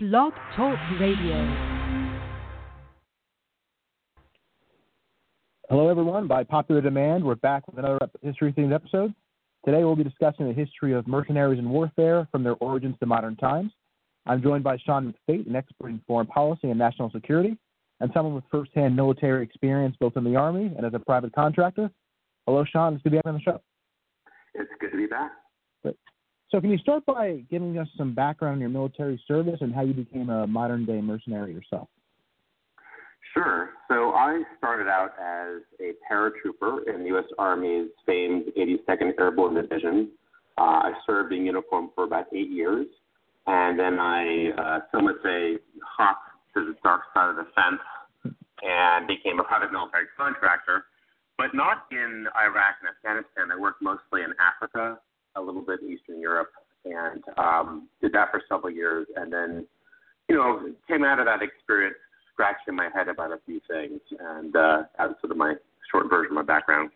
Blog 0.00 0.32
Talk 0.54 0.78
Radio. 1.00 1.34
Hello, 5.68 5.88
everyone. 5.88 6.28
By 6.28 6.44
popular 6.44 6.80
demand, 6.80 7.24
we're 7.24 7.34
back 7.34 7.66
with 7.66 7.78
another 7.80 7.98
history 8.22 8.52
themed 8.52 8.72
episode. 8.72 9.12
Today, 9.64 9.82
we'll 9.82 9.96
be 9.96 10.04
discussing 10.04 10.46
the 10.46 10.54
history 10.54 10.92
of 10.92 11.08
mercenaries 11.08 11.58
and 11.58 11.68
warfare 11.68 12.28
from 12.30 12.44
their 12.44 12.54
origins 12.60 12.94
to 13.00 13.06
modern 13.06 13.34
times. 13.34 13.72
I'm 14.24 14.40
joined 14.40 14.62
by 14.62 14.76
Sean 14.86 15.12
McFate, 15.28 15.48
an 15.48 15.56
expert 15.56 15.88
in 15.88 16.00
foreign 16.06 16.28
policy 16.28 16.70
and 16.70 16.78
national 16.78 17.10
security, 17.10 17.58
and 17.98 18.08
someone 18.14 18.36
with 18.36 18.44
firsthand 18.52 18.94
military 18.94 19.42
experience 19.42 19.96
both 19.98 20.16
in 20.16 20.22
the 20.22 20.36
Army 20.36 20.72
and 20.76 20.86
as 20.86 20.94
a 20.94 21.00
private 21.00 21.34
contractor. 21.34 21.90
Hello, 22.46 22.64
Sean. 22.64 22.94
It's 22.94 23.02
good 23.02 23.10
to 23.10 23.16
be 23.16 23.16
back 23.16 23.26
on 23.26 23.34
the 23.34 23.40
show. 23.40 23.60
It's 24.54 24.70
good 24.78 24.92
to 24.92 24.96
be 24.96 25.06
back. 25.06 25.32
So, 26.50 26.60
can 26.62 26.70
you 26.70 26.78
start 26.78 27.04
by 27.04 27.42
giving 27.50 27.78
us 27.78 27.88
some 27.98 28.14
background 28.14 28.54
on 28.54 28.60
your 28.60 28.70
military 28.70 29.20
service 29.28 29.58
and 29.60 29.74
how 29.74 29.82
you 29.82 29.92
became 29.92 30.30
a 30.30 30.46
modern 30.46 30.86
day 30.86 31.00
mercenary 31.00 31.52
yourself? 31.52 31.88
Sure. 33.34 33.70
So, 33.86 34.12
I 34.12 34.42
started 34.56 34.88
out 34.88 35.10
as 35.20 35.60
a 35.78 35.92
paratrooper 36.10 36.88
in 36.88 37.02
the 37.02 37.08
U.S. 37.08 37.26
Army's 37.38 37.90
famed 38.06 38.44
82nd 38.56 39.12
Airborne 39.20 39.54
Division. 39.54 40.10
Uh, 40.56 40.88
I 40.88 40.92
served 41.06 41.34
in 41.34 41.44
uniform 41.44 41.90
for 41.94 42.04
about 42.04 42.26
eight 42.34 42.50
years, 42.50 42.86
and 43.46 43.78
then 43.78 43.98
I, 43.98 44.50
uh, 44.56 44.78
some 44.90 45.04
would 45.04 45.16
say, 45.22 45.58
hopped 45.84 46.30
to 46.54 46.64
the 46.64 46.74
dark 46.82 47.02
side 47.12 47.28
of 47.28 47.36
the 47.36 47.46
fence 47.54 48.34
and 48.62 49.06
became 49.06 49.38
a 49.38 49.44
private 49.44 49.70
military 49.70 50.06
contractor, 50.16 50.86
but 51.36 51.54
not 51.54 51.84
in 51.92 52.26
Iraq 52.34 52.76
and 52.80 52.88
Afghanistan. 52.88 53.52
I 53.52 53.60
worked 53.60 53.82
mostly 53.82 54.22
in 54.22 54.32
Africa 54.40 54.98
a 55.38 55.42
little 55.42 55.62
bit 55.62 55.80
in 55.80 55.90
Eastern 55.90 56.20
Europe, 56.20 56.50
and 56.84 57.22
um, 57.36 57.88
did 58.00 58.12
that 58.12 58.30
for 58.30 58.42
several 58.48 58.72
years, 58.72 59.06
and 59.16 59.32
then 59.32 59.66
you 60.28 60.36
know 60.36 60.72
came 60.86 61.04
out 61.04 61.18
of 61.18 61.26
that 61.26 61.42
experience 61.42 61.96
scratching 62.32 62.76
my 62.76 62.88
head 62.94 63.08
about 63.08 63.32
a 63.32 63.38
few 63.46 63.60
things, 63.68 64.00
and 64.18 64.54
uh, 64.54 64.82
that's 64.96 65.20
sort 65.20 65.30
of 65.30 65.36
my 65.36 65.54
short 65.90 66.08
version 66.08 66.32
of 66.32 66.36
my 66.36 66.42
background. 66.42 66.90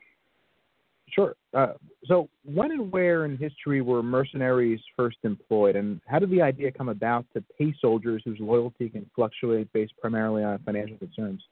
Sure. 1.11 1.35
Uh, 1.53 1.75
so, 2.07 2.29
when 2.45 2.71
and 2.71 2.91
where 2.91 3.27
in 3.27 3.37
history 3.37 3.83
were 3.83 4.03
mercenaries 4.03 4.81
first 4.97 5.19
employed, 5.25 5.77
and 5.77 6.01
how 6.07 6.19
did 6.19 6.31
the 6.31 6.41
idea 6.41 6.73
come 6.73 6.89
about 6.89 7.27
to 7.35 7.45
pay 7.59 7.75
soldiers 7.81 8.23
whose 8.25 8.39
loyalty 8.41 8.89
can 8.89 9.09
fluctuate 9.15 9.71
based 9.73 9.93
primarily 10.01 10.43
on 10.43 10.59
financial 10.65 10.97
concerns? 10.97 11.43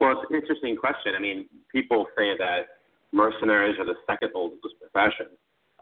Well, 0.00 0.12
it's 0.12 0.30
an 0.30 0.36
interesting 0.36 0.76
question. 0.76 1.12
I 1.14 1.20
mean, 1.20 1.46
people 1.70 2.06
say 2.16 2.36
that 2.38 2.80
mercenaries 3.12 3.76
are 3.78 3.84
the 3.84 3.96
second 4.08 4.30
oldest 4.34 4.62
profession. 4.80 5.26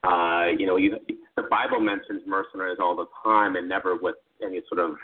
Uh, 0.04 0.46
you 0.56 0.66
know, 0.66 0.76
you, 0.76 0.96
the 1.36 1.42
Bible 1.50 1.80
mentions 1.80 2.22
mercenaries 2.26 2.78
all 2.80 2.96
the 2.96 3.06
time 3.24 3.56
and 3.56 3.68
never 3.68 3.96
with 3.96 4.16
any 4.44 4.60
sort 4.68 4.80
of 4.80 4.96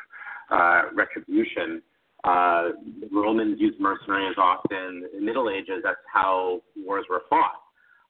uh, 0.50 0.82
retribution. 0.94 1.82
Uh, 2.22 2.70
Romans 3.12 3.56
used 3.60 3.78
mercenaries 3.80 4.36
often. 4.38 5.04
In 5.12 5.20
the 5.20 5.20
Middle 5.20 5.50
Ages, 5.50 5.82
that's 5.82 5.96
how 6.12 6.62
wars 6.76 7.04
were 7.10 7.22
fought. 7.28 7.60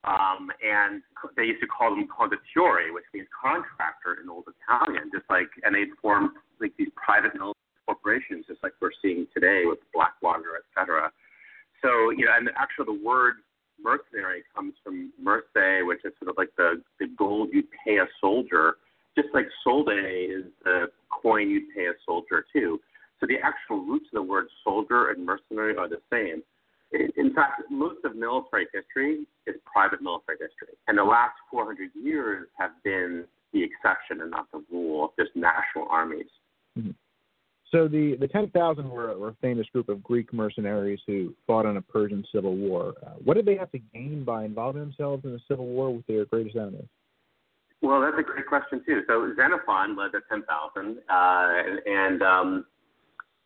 Um, 0.05 0.51
and 0.63 1.03
they 1.37 1.45
used 1.45 1.63
to 1.63 1.67
call 1.67 1.91
them 1.91 2.07
condottieri, 2.07 2.93
which 2.93 3.05
means 3.15 3.27
contractor 3.33 4.21
in 4.23 4.29
Old 4.29 4.45
Italian, 4.45 5.11
just 5.13 5.25
like, 5.31 5.49
and 5.65 5.75
they 5.75 5.85
formed 6.03 6.31
like 6.61 6.73
these 6.77 6.91
private 6.95 7.33
military 7.35 7.55
corporations, 7.87 8.45
just 8.47 8.63
like 8.63 8.73
we're 8.81 8.93
seeing 9.01 9.27
today 9.33 9.63
with 9.65 9.79
Blackwater, 9.95 10.61
et 10.61 10.67
cetera. 10.77 11.11
So, 11.81 12.11
you 12.11 12.27
know, 12.27 12.33
and 12.37 12.51
actually 12.57 12.87
the 12.87 13.05
word 13.05 13.37
mercenary 13.85 14.43
comes 14.55 14.73
from 14.83 15.13
merce, 15.21 15.45
which 15.83 16.01
is 16.05 16.13
sort 16.19 16.31
of 16.31 16.37
like 16.39 16.51
the, 16.57 16.83
the 16.99 17.07
gold 17.17 17.51
you'd 17.53 17.69
pay 17.87 17.99
a 17.99 18.07
soldier, 18.21 18.77
just 19.17 19.29
like 19.35 19.47
solde 19.63 19.91
is 19.91 20.45
the 20.65 20.87
coin 21.11 21.51
you'd 21.51 21.73
pay 21.75 21.87
a 21.87 21.93
soldier 22.05 22.45
too. 22.53 22.81
So 23.21 23.27
the 23.27 23.37
actual 23.43 23.85
roots 23.85 24.07
of 24.13 24.17
the 24.17 24.23
word 24.23 24.47
soldier 24.65 25.11
and 25.11 25.25
mercenary 25.25 25.77
are 25.77 25.89
the 25.89 26.01
same. 26.11 26.43
In 27.17 27.35
fact, 27.35 27.63
most 27.71 28.05
of 28.05 28.15
military 28.17 28.67
history 28.73 29.27
is 29.47 29.57
private 29.71 30.01
military 30.01 30.39
history, 30.39 30.77
and 30.87 30.97
the 30.97 31.05
last 31.05 31.35
400 31.51 31.91
years 32.01 32.47
have 32.59 32.71
been 32.85 33.25
the 33.53 33.63
exception 33.63 34.21
and 34.21 34.31
not 34.31 34.47
the 34.53 34.63
rule 34.71 35.07
of 35.07 35.11
just 35.19 35.35
national 35.35 35.89
armies. 35.91 36.27
Mm-hmm. 36.79 36.91
So 37.75 37.89
the 37.89 38.17
the 38.21 38.29
ten 38.29 38.51
thousand 38.51 38.89
were, 38.89 39.19
were 39.19 39.31
a 39.31 39.37
famous 39.43 39.67
group 39.73 39.89
of 39.89 40.01
Greek 40.01 40.33
mercenaries 40.33 41.01
who 41.09 41.35
fought 41.45 41.67
in 41.67 41.77
a 41.77 41.83
Persian 41.83 42.25
civil 42.33 42.55
war. 42.55 42.95
Uh, 43.05 43.15
what 43.25 43.35
did 43.35 43.47
they 43.47 43.57
have 43.57 43.73
to 43.73 43.81
gain 43.93 44.23
by 44.23 44.45
involving 44.45 44.81
themselves 44.81 45.25
in 45.25 45.33
a 45.33 45.41
civil 45.49 45.67
war 45.67 45.93
with 45.93 46.07
their 46.07 46.25
greatest 46.27 46.55
enemies? 46.55 46.87
Well, 47.83 48.01
that's 48.01 48.17
a 48.17 48.23
great 48.23 48.47
question 48.47 48.81
too. 48.87 49.03
So 49.09 49.33
Xenophon 49.35 49.97
led 49.97 50.13
the 50.13 50.21
ten 50.31 50.45
thousand, 50.45 50.99
uh, 51.11 51.81
and 51.85 52.23
um, 52.23 52.65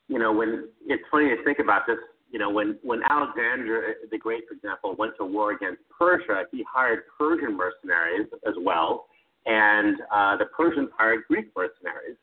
you 0.08 0.18
know 0.18 0.30
when 0.30 0.68
it's 0.86 1.04
funny 1.10 1.30
to 1.30 1.42
think 1.42 1.58
about 1.58 1.86
this. 1.86 1.96
You 2.30 2.38
know 2.38 2.50
when 2.50 2.78
when 2.82 3.00
Alexander 3.08 3.94
the 4.10 4.18
Great, 4.18 4.46
for 4.46 4.54
example, 4.56 4.94
went 4.98 5.14
to 5.16 5.24
war 5.24 5.52
against 5.52 5.80
Persia, 5.98 6.42
he 6.52 6.62
hired 6.70 7.04
Persian 7.18 7.56
mercenaries 7.56 8.26
as 8.46 8.52
well, 8.60 9.06
and 9.46 9.96
uh, 10.14 10.36
the 10.36 10.44
Persians 10.54 10.90
hired 10.98 11.24
Greek 11.28 11.46
mercenaries. 11.56 12.18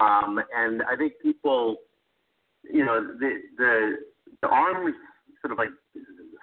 Um, 0.00 0.40
and 0.56 0.82
I 0.82 0.96
think 0.96 1.14
people, 1.22 1.76
you 2.62 2.84
know, 2.84 3.00
the 3.18 3.40
the 3.58 3.96
the 4.42 4.48
sort 5.40 5.52
of 5.52 5.58
like 5.58 5.68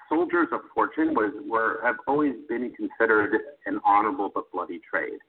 soldiers 0.09 0.47
of 0.51 0.61
fortune 0.73 1.13
was 1.13 1.33
were 1.47 1.79
have 1.83 1.95
always 2.07 2.33
been 2.47 2.73
considered 2.75 3.39
an 3.65 3.79
honorable 3.85 4.31
but 4.33 4.51
bloody 4.51 4.81
trade. 4.89 5.19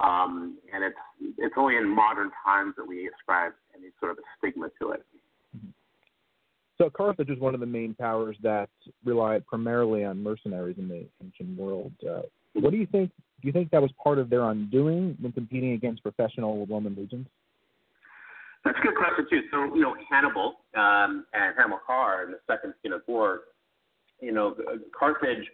Um, 0.00 0.58
and 0.72 0.84
it's 0.84 1.34
it's 1.38 1.54
only 1.56 1.76
in 1.76 1.88
modern 1.88 2.30
times 2.44 2.74
that 2.76 2.86
we 2.86 3.08
ascribe 3.08 3.52
any 3.74 3.90
sort 4.00 4.12
of 4.12 4.18
a 4.18 4.22
stigma 4.38 4.68
to 4.80 4.92
it. 4.92 5.04
So 6.78 6.90
Carthage 6.90 7.30
is 7.30 7.38
one 7.38 7.54
of 7.54 7.60
the 7.60 7.66
main 7.66 7.94
powers 7.94 8.36
that 8.42 8.68
relied 9.04 9.46
primarily 9.46 10.04
on 10.04 10.22
mercenaries 10.22 10.76
in 10.78 10.88
the 10.88 11.06
ancient 11.24 11.58
world. 11.58 11.92
Uh, 12.06 12.22
what 12.52 12.70
do 12.70 12.76
you 12.76 12.86
think? 12.86 13.10
Do 13.40 13.48
you 13.48 13.52
think 13.52 13.70
that 13.70 13.80
was 13.80 13.90
part 14.02 14.18
of 14.18 14.28
their 14.28 14.44
undoing 14.44 15.16
when 15.20 15.32
competing 15.32 15.72
against 15.72 16.02
professional 16.02 16.66
Roman 16.66 16.94
legions? 16.94 17.26
That's 18.66 18.78
a 18.78 18.82
good 18.82 18.96
question 18.96 19.26
too. 19.30 19.42
So 19.52 19.74
you 19.76 19.80
know 19.80 19.94
Hannibal 20.10 20.56
um, 20.76 21.24
and 21.32 21.54
Hamilcar 21.56 22.24
in 22.24 22.32
the 22.32 22.38
Second 22.50 22.74
Punic 22.82 23.06
War, 23.06 23.42
you 24.20 24.32
know 24.32 24.56
Carthage 24.98 25.46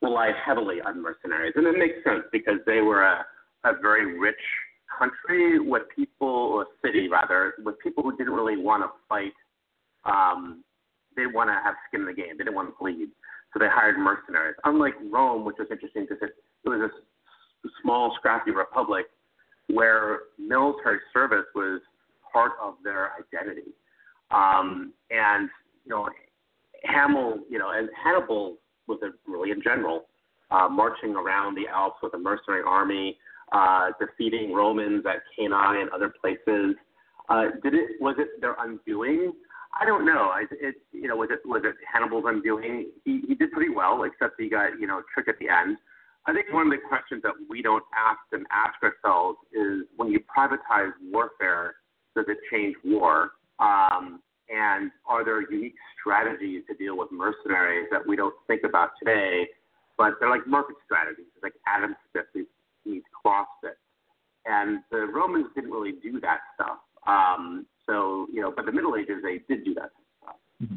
relied 0.00 0.32
heavily 0.44 0.80
on 0.80 1.02
mercenaries, 1.02 1.52
and 1.56 1.66
it 1.66 1.76
makes 1.78 2.02
sense 2.04 2.24
because 2.32 2.58
they 2.64 2.80
were 2.80 3.02
a, 3.02 3.24
a 3.64 3.72
very 3.82 4.18
rich 4.18 4.40
country 4.98 5.58
with 5.58 5.82
people, 5.94 6.28
or 6.28 6.66
city 6.82 7.08
rather, 7.08 7.54
with 7.64 7.78
people 7.80 8.02
who 8.02 8.16
didn't 8.16 8.32
really 8.32 8.56
want 8.56 8.82
to 8.82 8.88
fight. 9.08 9.32
Um, 10.06 10.64
they 11.16 11.22
didn't 11.22 11.34
want 11.34 11.50
to 11.50 11.54
have 11.54 11.74
skin 11.88 12.00
in 12.00 12.06
the 12.06 12.14
game. 12.14 12.32
They 12.38 12.44
didn't 12.44 12.54
want 12.54 12.70
to 12.70 12.74
bleed, 12.80 13.08
so 13.52 13.58
they 13.58 13.68
hired 13.68 13.98
mercenaries. 13.98 14.56
Unlike 14.64 14.94
Rome, 15.12 15.44
which 15.44 15.56
was 15.58 15.68
interesting 15.70 16.06
because 16.08 16.22
it, 16.22 16.34
it 16.64 16.68
was 16.68 16.90
a 17.64 17.68
small, 17.82 18.14
scrappy 18.16 18.52
republic 18.52 19.06
where 19.68 20.20
military 20.38 20.98
service 21.12 21.46
was 21.54 21.80
part 22.34 22.52
of 22.62 22.74
their 22.84 23.12
identity. 23.14 23.70
Um, 24.30 24.92
and 25.10 25.48
you 25.84 25.90
know, 25.90 26.08
Hamel, 26.84 27.38
you 27.48 27.58
know, 27.58 27.70
and 27.70 27.88
Hannibal 28.02 28.58
was 28.86 28.98
a 29.02 29.10
brilliant 29.28 29.62
general, 29.64 30.04
uh, 30.50 30.68
marching 30.68 31.14
around 31.14 31.54
the 31.54 31.68
Alps 31.68 31.96
with 32.02 32.12
a 32.14 32.18
mercenary 32.18 32.62
army, 32.66 33.16
uh, 33.52 33.90
defeating 34.00 34.52
Romans 34.52 35.04
at 35.06 35.22
Cannae 35.38 35.80
and 35.80 35.90
other 35.90 36.12
places. 36.20 36.74
Uh, 37.28 37.44
did 37.62 37.74
it? 37.74 38.00
Was 38.00 38.16
it 38.18 38.40
their 38.40 38.56
undoing? 38.58 39.32
I 39.80 39.86
don't 39.86 40.04
know. 40.04 40.30
I, 40.32 40.44
it, 40.52 40.76
you 40.92 41.08
know, 41.08 41.16
was 41.16 41.30
it 41.32 41.40
was 41.44 41.62
it 41.64 41.74
Hannibal's 41.90 42.24
undoing? 42.26 42.90
He 43.04 43.22
he 43.26 43.34
did 43.34 43.50
pretty 43.52 43.72
well, 43.74 44.04
except 44.04 44.34
he 44.38 44.48
got 44.50 44.78
you 44.78 44.86
know 44.86 45.02
tricked 45.12 45.28
at 45.28 45.38
the 45.38 45.48
end. 45.48 45.78
I 46.26 46.32
think 46.32 46.46
one 46.52 46.66
of 46.66 46.72
the 46.72 46.78
questions 46.88 47.22
that 47.22 47.34
we 47.50 47.60
don't 47.60 47.84
ask 47.94 48.20
and 48.32 48.46
ask 48.50 48.74
ourselves 48.82 49.38
is 49.52 49.84
when 49.96 50.10
you 50.10 50.20
privatize 50.20 50.92
warfare, 51.12 51.74
does 52.14 52.26
it 52.28 52.38
change 52.50 52.76
war? 52.84 53.32
Um, 53.58 54.20
and 54.48 54.90
are 55.06 55.24
there 55.24 55.40
unique 55.50 55.74
strategies 56.00 56.62
to 56.68 56.74
deal 56.74 56.96
with 56.96 57.08
mercenaries 57.10 57.88
that 57.90 58.06
we 58.06 58.16
don't 58.16 58.34
think 58.46 58.62
about 58.64 58.90
today? 58.98 59.48
But 59.96 60.14
they're 60.20 60.30
like 60.30 60.46
market 60.46 60.76
strategies, 60.84 61.26
it's 61.34 61.42
like 61.42 61.54
Adam 61.66 61.94
Smith 62.10 62.46
meets 62.84 63.06
Clausewitz. 63.22 63.78
And 64.46 64.80
the 64.90 65.06
Romans 65.06 65.46
didn't 65.54 65.70
really 65.70 65.92
do 66.02 66.20
that 66.20 66.40
stuff. 66.54 66.78
Um, 67.06 67.66
so, 67.86 68.26
you 68.32 68.40
know, 68.40 68.52
but 68.54 68.66
the 68.66 68.72
Middle 68.72 68.96
Ages, 68.96 69.22
they 69.22 69.40
did 69.48 69.64
do 69.64 69.74
that 69.74 69.90
stuff. 70.22 70.36
Mm-hmm. 70.62 70.76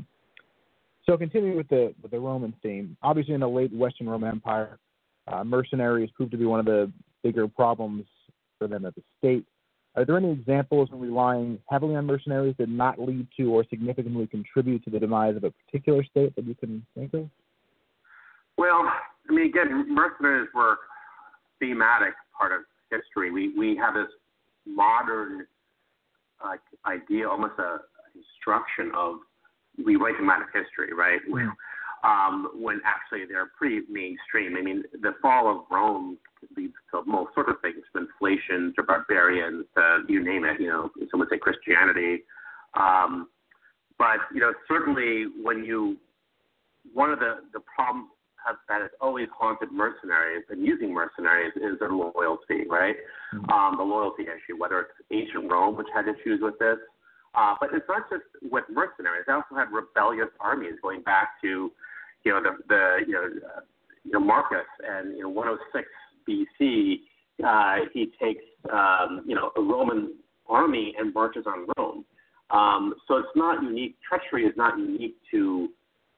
So, 1.06 1.18
continuing 1.18 1.58
with 1.58 1.68
the 1.70 1.94
with 2.02 2.12
the 2.12 2.20
Roman 2.20 2.54
theme, 2.62 2.98
obviously 3.02 3.34
in 3.34 3.40
the 3.40 3.50
late 3.50 3.74
Western 3.74 4.10
Roman 4.10 4.30
Empire, 4.30 4.78
uh, 5.28 5.44
mercenaries 5.44 6.10
proved 6.16 6.32
to 6.32 6.38
be 6.38 6.46
one 6.46 6.60
of 6.60 6.66
the 6.66 6.92
bigger 7.24 7.48
problems 7.48 8.06
for 8.58 8.68
them 8.68 8.86
at 8.86 8.96
the 8.96 9.02
state. 9.18 9.46
Are 9.98 10.06
there 10.06 10.16
any 10.16 10.32
examples 10.32 10.90
of 10.94 11.02
relying 11.02 11.58
heavily 11.68 11.96
on 11.96 12.06
mercenaries 12.06 12.54
that 12.60 12.70
not 12.70 13.00
lead 13.00 13.28
to 13.38 13.52
or 13.52 13.66
significantly 13.68 14.28
contribute 14.28 14.84
to 14.84 14.92
the 14.92 15.00
demise 15.00 15.36
of 15.36 15.44
a 15.44 15.52
particular 15.52 16.04
state 16.04 16.36
that 16.36 16.46
you 16.46 16.54
can 16.54 16.86
think 16.94 17.16
of? 17.16 17.28
Well, 18.58 18.84
I 19.28 19.34
mean, 19.34 19.48
again, 19.48 19.94
mercenaries 19.94 20.50
were 20.54 20.78
thematic 21.60 22.14
part 22.38 22.52
of 22.52 22.62
history. 22.92 23.32
We 23.32 23.58
we 23.58 23.76
have 23.78 23.96
this 23.96 24.08
modern 24.68 25.48
like 26.44 26.62
idea, 26.86 27.28
almost 27.28 27.54
a 27.58 27.80
instruction 28.16 28.92
of 28.96 29.16
we 29.78 29.96
rewriting 29.96 30.30
of 30.30 30.48
history, 30.54 30.94
right? 30.94 31.20
When, 31.28 31.52
um, 32.08 32.50
when 32.56 32.80
actually 32.86 33.26
they're 33.28 33.52
pretty 33.58 33.82
mainstream. 33.90 34.56
I 34.58 34.62
mean, 34.62 34.84
the 35.02 35.12
fall 35.22 35.52
of 35.52 35.66
Rome 35.70 36.18
leads 36.56 36.74
to 36.92 37.04
most 37.06 37.34
sort 37.34 37.50
of 37.50 37.56
things, 37.62 37.84
from 37.92 38.08
inflation 38.08 38.74
to 38.78 38.84
barbarians 38.84 39.66
to 39.76 40.04
you 40.08 40.24
name 40.24 40.46
it. 40.46 40.62
You 40.62 40.70
know, 40.70 40.90
some 41.12 41.20
would 41.20 41.30
say 41.30 41.38
Christianity. 41.38 42.24
Um, 42.80 43.28
but 43.98 44.20
you 44.34 44.40
know, 44.40 44.54
certainly 44.68 45.26
when 45.42 45.66
you 45.66 45.98
one 46.94 47.12
of 47.12 47.20
the 47.20 47.44
the 47.54 47.60
problems 47.76 48.08
that 48.70 48.82
has 48.82 48.92
always 49.02 49.28
haunted 49.38 49.72
mercenaries 49.74 50.44
and 50.50 50.66
using 50.66 50.94
mercenaries 50.94 51.52
is 51.58 51.78
their 51.80 51.92
loyalty, 51.92 52.64
right? 52.70 52.96
Mm-hmm. 53.36 53.52
Um, 53.52 53.76
the 53.78 53.84
loyalty 53.84 54.24
issue, 54.24 54.58
whether 54.58 54.80
it's 54.80 54.96
ancient 55.12 55.52
Rome, 55.52 55.76
which 55.76 55.88
had 55.94 56.06
issues 56.08 56.40
with 56.42 56.58
this, 56.60 56.78
uh, 57.36 57.56
but 57.60 57.70
it's 57.74 57.86
not 57.90 58.10
just 58.10 58.24
with 58.50 58.64
mercenaries. 58.72 59.26
They 59.28 59.34
also 59.34 59.56
had 59.56 59.68
rebellious 59.74 60.30
armies 60.40 60.76
going 60.82 61.02
back 61.02 61.42
to, 61.42 61.72
you 62.28 62.34
know, 62.34 62.42
the, 62.44 62.58
the 62.68 62.98
you 63.08 63.14
know, 63.14 63.24
uh, 63.24 63.62
you 64.04 64.12
know 64.12 64.20
Marius 64.20 64.68
and 64.86 65.16
you 65.16 65.24
know 65.24 65.30
106 65.30 65.88
BC. 66.28 67.00
Uh, 67.46 67.86
he 67.94 68.12
takes 68.22 68.44
um, 68.72 69.24
you 69.26 69.34
know 69.34 69.52
a 69.56 69.62
Roman 69.62 70.14
army 70.50 70.94
and 71.00 71.14
marches 71.14 71.46
on 71.48 71.68
Rome. 71.78 72.04
Um, 72.50 72.96
so 73.08 73.18
it's 73.18 73.36
not 73.36 73.64
unique. 73.64 73.96
Treachery 74.08 74.46
is 74.46 74.54
not 74.58 74.78
unique 74.78 75.16
to 75.32 75.70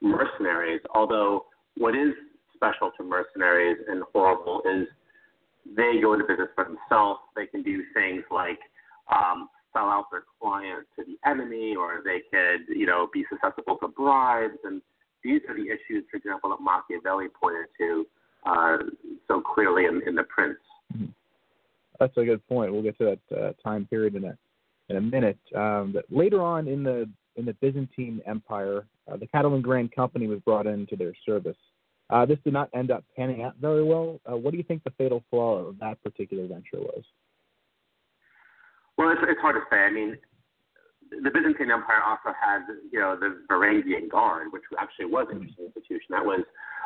mercenaries, 0.02 0.82
although 0.96 1.46
what 1.78 1.96
is 1.96 2.14
special 2.56 2.92
to 2.98 3.04
mercenaries 3.04 3.78
and 3.88 4.04
horrible 4.14 4.62
is 4.66 4.88
they 5.76 6.00
go 6.02 6.14
into 6.14 6.26
business 6.26 6.50
for 6.56 6.66
themselves. 6.66 7.20
They 7.36 7.46
can 7.46 7.62
do 7.62 7.84
things 7.94 8.24
like 8.32 8.60
um, 9.12 9.50
sell 9.74 9.86
out 9.86 10.06
their 10.12 10.24
client 10.42 10.88
to 10.98 11.06
the 11.06 11.30
enemy, 11.30 11.76
or 11.76 12.02
they 12.04 12.22
could, 12.32 12.76
you 12.76 12.86
know, 12.86 13.10
be 13.14 13.26
susceptible 13.32 13.78
to 13.78 13.88
bribes. 13.88 14.58
And 14.64 14.82
these 15.24 15.42
are 15.50 15.56
the 15.56 15.66
issues, 15.66 16.06
for 16.10 16.18
example, 16.18 16.50
that 16.52 16.62
Machiavelli 16.62 17.28
pointed 17.30 17.68
to 17.78 18.06
uh, 18.46 18.78
so 19.28 19.42
clearly 19.42 19.86
in, 19.86 20.02
in 20.08 20.16
The 20.16 20.24
Prince. 20.24 20.58
Mm-hmm. 20.94 21.06
That's 22.00 22.16
a 22.18 22.24
good 22.24 22.46
point. 22.48 22.72
We'll 22.72 22.84
get 22.84 22.98
to 23.00 23.18
that 23.30 23.38
uh, 23.38 23.52
time 23.62 23.86
period 23.86 24.16
in 24.16 24.26
a 24.26 24.38
in 24.88 24.96
a 24.96 25.02
minute. 25.02 25.38
Um, 25.56 25.92
but 25.94 26.06
later 26.10 26.42
on 26.42 26.68
in 26.68 26.84
the 26.84 27.10
in 27.36 27.46
the 27.46 27.54
Byzantine 27.54 28.22
Empire, 28.26 28.86
uh, 29.12 29.18
the 29.18 29.28
Catalan 29.28 29.62
Grand 29.62 29.94
Company 29.94 30.28
was 30.28 30.40
brought 30.40 30.68
into 30.68 30.96
their 30.96 31.14
service. 31.26 31.58
Uh, 32.10 32.26
this 32.26 32.40
did 32.44 32.54
not 32.54 32.70
end 32.74 32.90
up 32.90 33.04
panning 33.16 33.44
out 33.44 33.56
very 33.62 33.84
well. 33.84 34.20
Uh, 34.30 34.36
what 34.36 34.52
do 34.52 34.58
you 34.58 34.64
think 34.64 34.84
the 34.84 34.92
fatal 34.98 35.24
flaw 35.30 35.60
of 35.60 35.80
that 35.80 36.02
particular 36.04 36.48
venture 36.48 36.80
was? 36.80 37.04
Well, 38.98 39.12
it's, 39.12 39.22
it's 39.24 39.40
hard 39.40 39.56
to 39.56 39.62
say. 39.70 39.78
I 39.78 39.92
mean, 39.92 40.18
the 41.10 41.30
Byzantine 41.30 41.72
Empire 41.72 42.02
also 42.06 42.36
had, 42.38 42.62
you 42.92 43.00
know, 43.00 43.18
the 43.20 43.42
Varangian 43.50 44.10
Guard, 44.10 44.52
which 44.52 44.64
actually 44.80 45.06
was 45.06 45.28
an 45.32 45.42
interesting 45.42 45.66
institution. 45.66 46.08
That 46.12 46.26
was 46.26 46.42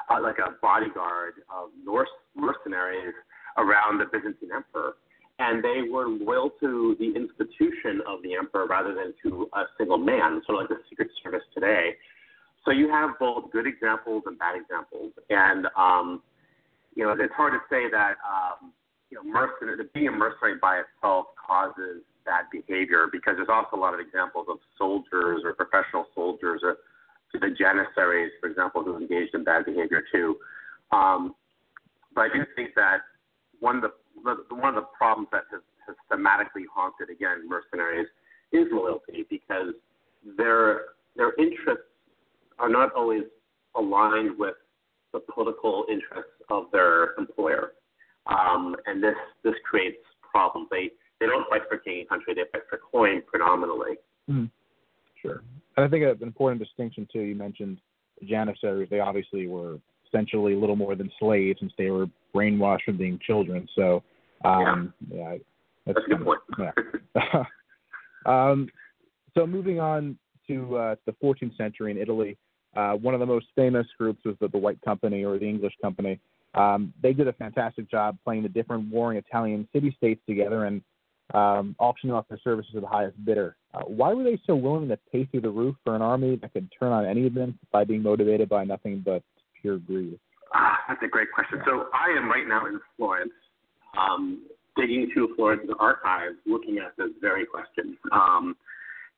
uh, 0.10 0.22
like 0.22 0.40
a 0.40 0.56
bodyguard 0.62 1.44
of 1.54 1.70
Norse 1.84 2.10
mercenaries 2.36 3.14
around 3.58 4.00
the 4.00 4.06
Byzantine 4.06 4.50
Emperor, 4.56 4.96
and 5.40 5.64
they 5.64 5.90
were 5.90 6.08
loyal 6.08 6.52
to 6.62 6.96
the 7.00 7.14
institution 7.16 8.02
of 8.08 8.22
the 8.24 8.36
emperor 8.36 8.68
rather 8.68 8.94
than 8.94 9.14
to 9.24 9.50
a 9.54 9.64
single 9.78 9.98
man, 9.98 10.42
sort 10.46 10.64
of 10.64 10.70
like 10.70 10.70
the 10.70 10.84
Secret 10.90 11.10
Service 11.24 11.44
today. 11.54 11.96
So 12.66 12.72
you 12.72 12.90
have 12.90 13.12
both 13.20 13.52
good 13.52 13.68
examples 13.68 14.24
and 14.26 14.40
bad 14.40 14.56
examples, 14.56 15.12
and 15.30 15.68
um, 15.78 16.22
you 16.96 17.04
know 17.04 17.12
it's 17.12 17.34
hard 17.36 17.54
to 17.54 17.60
say 17.70 17.90
that 17.92 18.16
um, 18.24 18.72
you 19.10 19.18
know 19.18 19.24
mercenary, 19.24 19.84
being 19.94 20.08
a 20.08 20.12
mercenary 20.12 20.58
by 20.62 20.80
itself 20.80 21.26
causes 21.36 22.02
bad 22.26 22.46
behavior 22.52 23.08
because 23.12 23.36
there's 23.38 23.50
also 23.52 23.76
a 23.76 23.80
lot 23.80 23.94
of 23.94 24.00
examples 24.00 24.48
of 24.50 24.58
soldiers 24.78 25.42
or 25.44 25.54
professional 25.54 26.06
soldiers 26.16 26.62
or 26.64 26.78
the 27.34 27.50
janissaries, 27.50 28.32
for 28.40 28.50
example, 28.50 28.84
who 28.84 28.98
engaged 28.98 29.34
in 29.34 29.44
bad 29.44 29.66
behavior 29.66 30.04
too. 30.12 30.38
Um, 30.92 31.36
but 32.14 32.22
I 32.22 32.28
do 32.34 32.46
think 32.56 32.76
that 32.76 33.00
one 33.60 33.78
of 33.78 33.82
the 33.82 34.56
one 34.56 34.70
of 34.70 34.76
the 34.76 34.88
problems 34.96 35.30
that 35.32 35.44
has, 35.52 35.62
has 35.88 35.96
thematically 36.12 36.66
haunted 36.74 37.10
again 37.10 37.48
mercenaries 37.48 38.08
is 38.52 38.68
loyalty 38.72 39.26
because 39.30 39.74
their 40.38 40.82
their 41.16 41.34
interests 41.40 41.90
are 42.60 42.70
not 42.70 42.94
always 42.94 43.24
aligned 43.76 44.38
with 44.38 44.56
the 45.12 45.20
political 45.20 45.86
interests 45.90 46.32
of 46.50 46.66
their 46.72 47.16
employer, 47.18 47.74
um, 48.28 48.76
and 48.86 49.04
this 49.04 49.16
this 49.44 49.56
creates 49.68 49.98
problems. 50.22 50.68
They 50.70 50.92
they 51.24 51.32
don't 51.32 51.48
fight 51.50 51.62
for 51.70 51.78
king 51.78 52.00
and 52.00 52.10
country; 52.10 52.34
they 52.34 52.44
fight 52.52 52.64
for 52.70 52.80
coin 52.92 53.22
predominantly. 53.26 53.96
Mm-hmm. 54.30 54.46
Sure, 55.22 55.42
and 55.78 55.86
I 55.86 55.88
think 55.88 56.04
an 56.04 56.26
important 56.28 56.62
distinction 56.62 57.08
too. 57.12 57.22
You 57.22 57.36
mentioned 57.36 57.80
the 58.20 58.28
janissaries; 58.28 58.90
they 58.90 59.00
obviously 59.00 59.48
were 59.48 59.80
essentially 60.08 60.56
little 60.56 60.76
more 60.76 60.96
than 60.96 61.10
slaves 61.20 61.60
since 61.60 61.72
they 61.78 61.90
were 61.90 62.08
brainwashed 62.36 62.84
from 62.86 62.98
being 62.98 63.20
children. 63.26 63.68
So, 63.76 64.04
um, 64.46 64.94
yeah, 65.10 65.18
yeah 65.18 65.38
that's, 65.86 65.98
that's 65.98 66.06
a 66.06 66.16
good 66.16 66.26
point. 66.26 66.40
Yeah. 66.60 67.44
um, 68.26 68.68
so 69.36 69.48
moving 69.48 69.80
on 69.80 70.18
to 70.48 70.78
uh, 70.78 70.96
the 71.06 71.14
14th 71.24 71.58
century 71.58 71.92
in 71.92 71.98
Italy, 71.98 72.38
uh, 72.76 72.94
one 72.94 73.14
of 73.14 73.20
the 73.20 73.26
most 73.26 73.48
famous 73.56 73.88
groups 73.98 74.24
was 74.26 74.36
the, 74.40 74.48
the 74.50 74.58
White 74.58 74.82
Company 74.82 75.24
or 75.24 75.38
the 75.40 75.48
English 75.48 75.74
Company. 75.82 76.20
Um, 76.56 76.94
they 77.02 77.14
did 77.14 77.28
a 77.28 77.34
fantastic 77.34 77.90
job 77.90 78.18
playing 78.24 78.44
the 78.44 78.50
different 78.50 78.92
warring 78.92 79.18
Italian 79.18 79.68
city 79.74 79.94
states 79.98 80.22
together 80.28 80.66
and 80.66 80.82
um, 81.34 81.76
auctioning 81.80 82.16
off 82.16 82.28
their 82.28 82.40
services 82.44 82.72
to 82.74 82.82
the 82.82 82.88
highest 82.88 83.24
bidder. 83.26 83.56
Uh, 83.74 83.82
why 83.82 84.14
were 84.14 84.24
they 84.24 84.40
so 84.46 84.56
willing 84.56 84.88
to 84.90 84.98
pay 85.12 85.26
through 85.26 85.42
the 85.42 85.50
roof 85.50 85.76
for 85.84 85.96
an 85.96 86.02
army 86.02 86.36
that 86.38 86.54
could 86.54 86.70
turn 86.78 86.92
on 86.92 87.06
any 87.06 87.26
of 87.26 87.34
them 87.34 87.58
by 87.72 87.84
being 87.84 88.04
motivated 88.04 88.50
by 88.50 88.64
nothing 88.64 89.02
but 89.04 89.24
pure 89.62 89.78
greed? 89.78 90.20
Ah, 90.54 90.78
that's 90.88 91.02
a 91.04 91.08
great 91.08 91.32
question. 91.32 91.60
So 91.66 91.88
I 91.94 92.16
am 92.18 92.30
right 92.30 92.48
now 92.48 92.68
in 92.68 92.80
Florence, 92.98 93.32
um, 93.98 94.44
digging 94.76 95.10
through 95.14 95.36
Florence's 95.36 95.74
archives, 95.80 96.36
looking 96.46 96.78
at 96.78 96.96
this 96.98 97.10
very 97.22 97.46
question. 97.46 97.98
Um, 98.12 98.56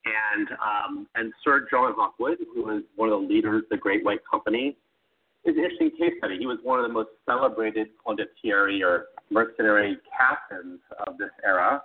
and 0.06 0.48
um, 0.52 1.08
and 1.16 1.34
Sir 1.44 1.68
John 1.70 1.94
Hawkwood, 1.96 2.38
who 2.54 2.64
was 2.64 2.84
one 2.96 3.10
of 3.10 3.22
the 3.22 3.28
leaders 3.28 3.64
of 3.64 3.70
the 3.70 3.78
Great 3.78 4.06
White 4.06 4.20
Company, 4.30 4.78
is 5.46 5.56
an 5.58 5.64
interesting 5.64 5.92
case 5.92 6.14
study. 6.20 6.38
He 6.38 6.46
was 6.46 6.60
one 6.64 6.80
of 6.80 6.88
the 6.88 6.94
most 6.94 7.10
celebrated 7.26 7.88
condottieri 8.06 8.82
or 8.84 9.06
mercenary 9.32 9.98
captains 10.16 10.80
of 11.08 11.18
this 11.18 11.32
era. 11.44 11.82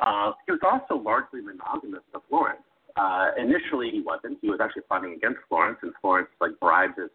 Uh, 0.00 0.32
he 0.46 0.52
was 0.52 0.60
also 0.64 1.02
largely 1.02 1.40
monogamous 1.40 2.02
to 2.12 2.20
Florence. 2.28 2.62
Uh, 2.96 3.30
initially, 3.38 3.90
he 3.90 4.00
wasn't. 4.00 4.38
He 4.40 4.50
was 4.50 4.60
actually 4.62 4.82
fighting 4.88 5.14
against 5.14 5.38
Florence, 5.48 5.78
and 5.82 5.92
Florence 6.00 6.28
like 6.40 6.58
bribed 6.60 6.98
his 6.98 7.10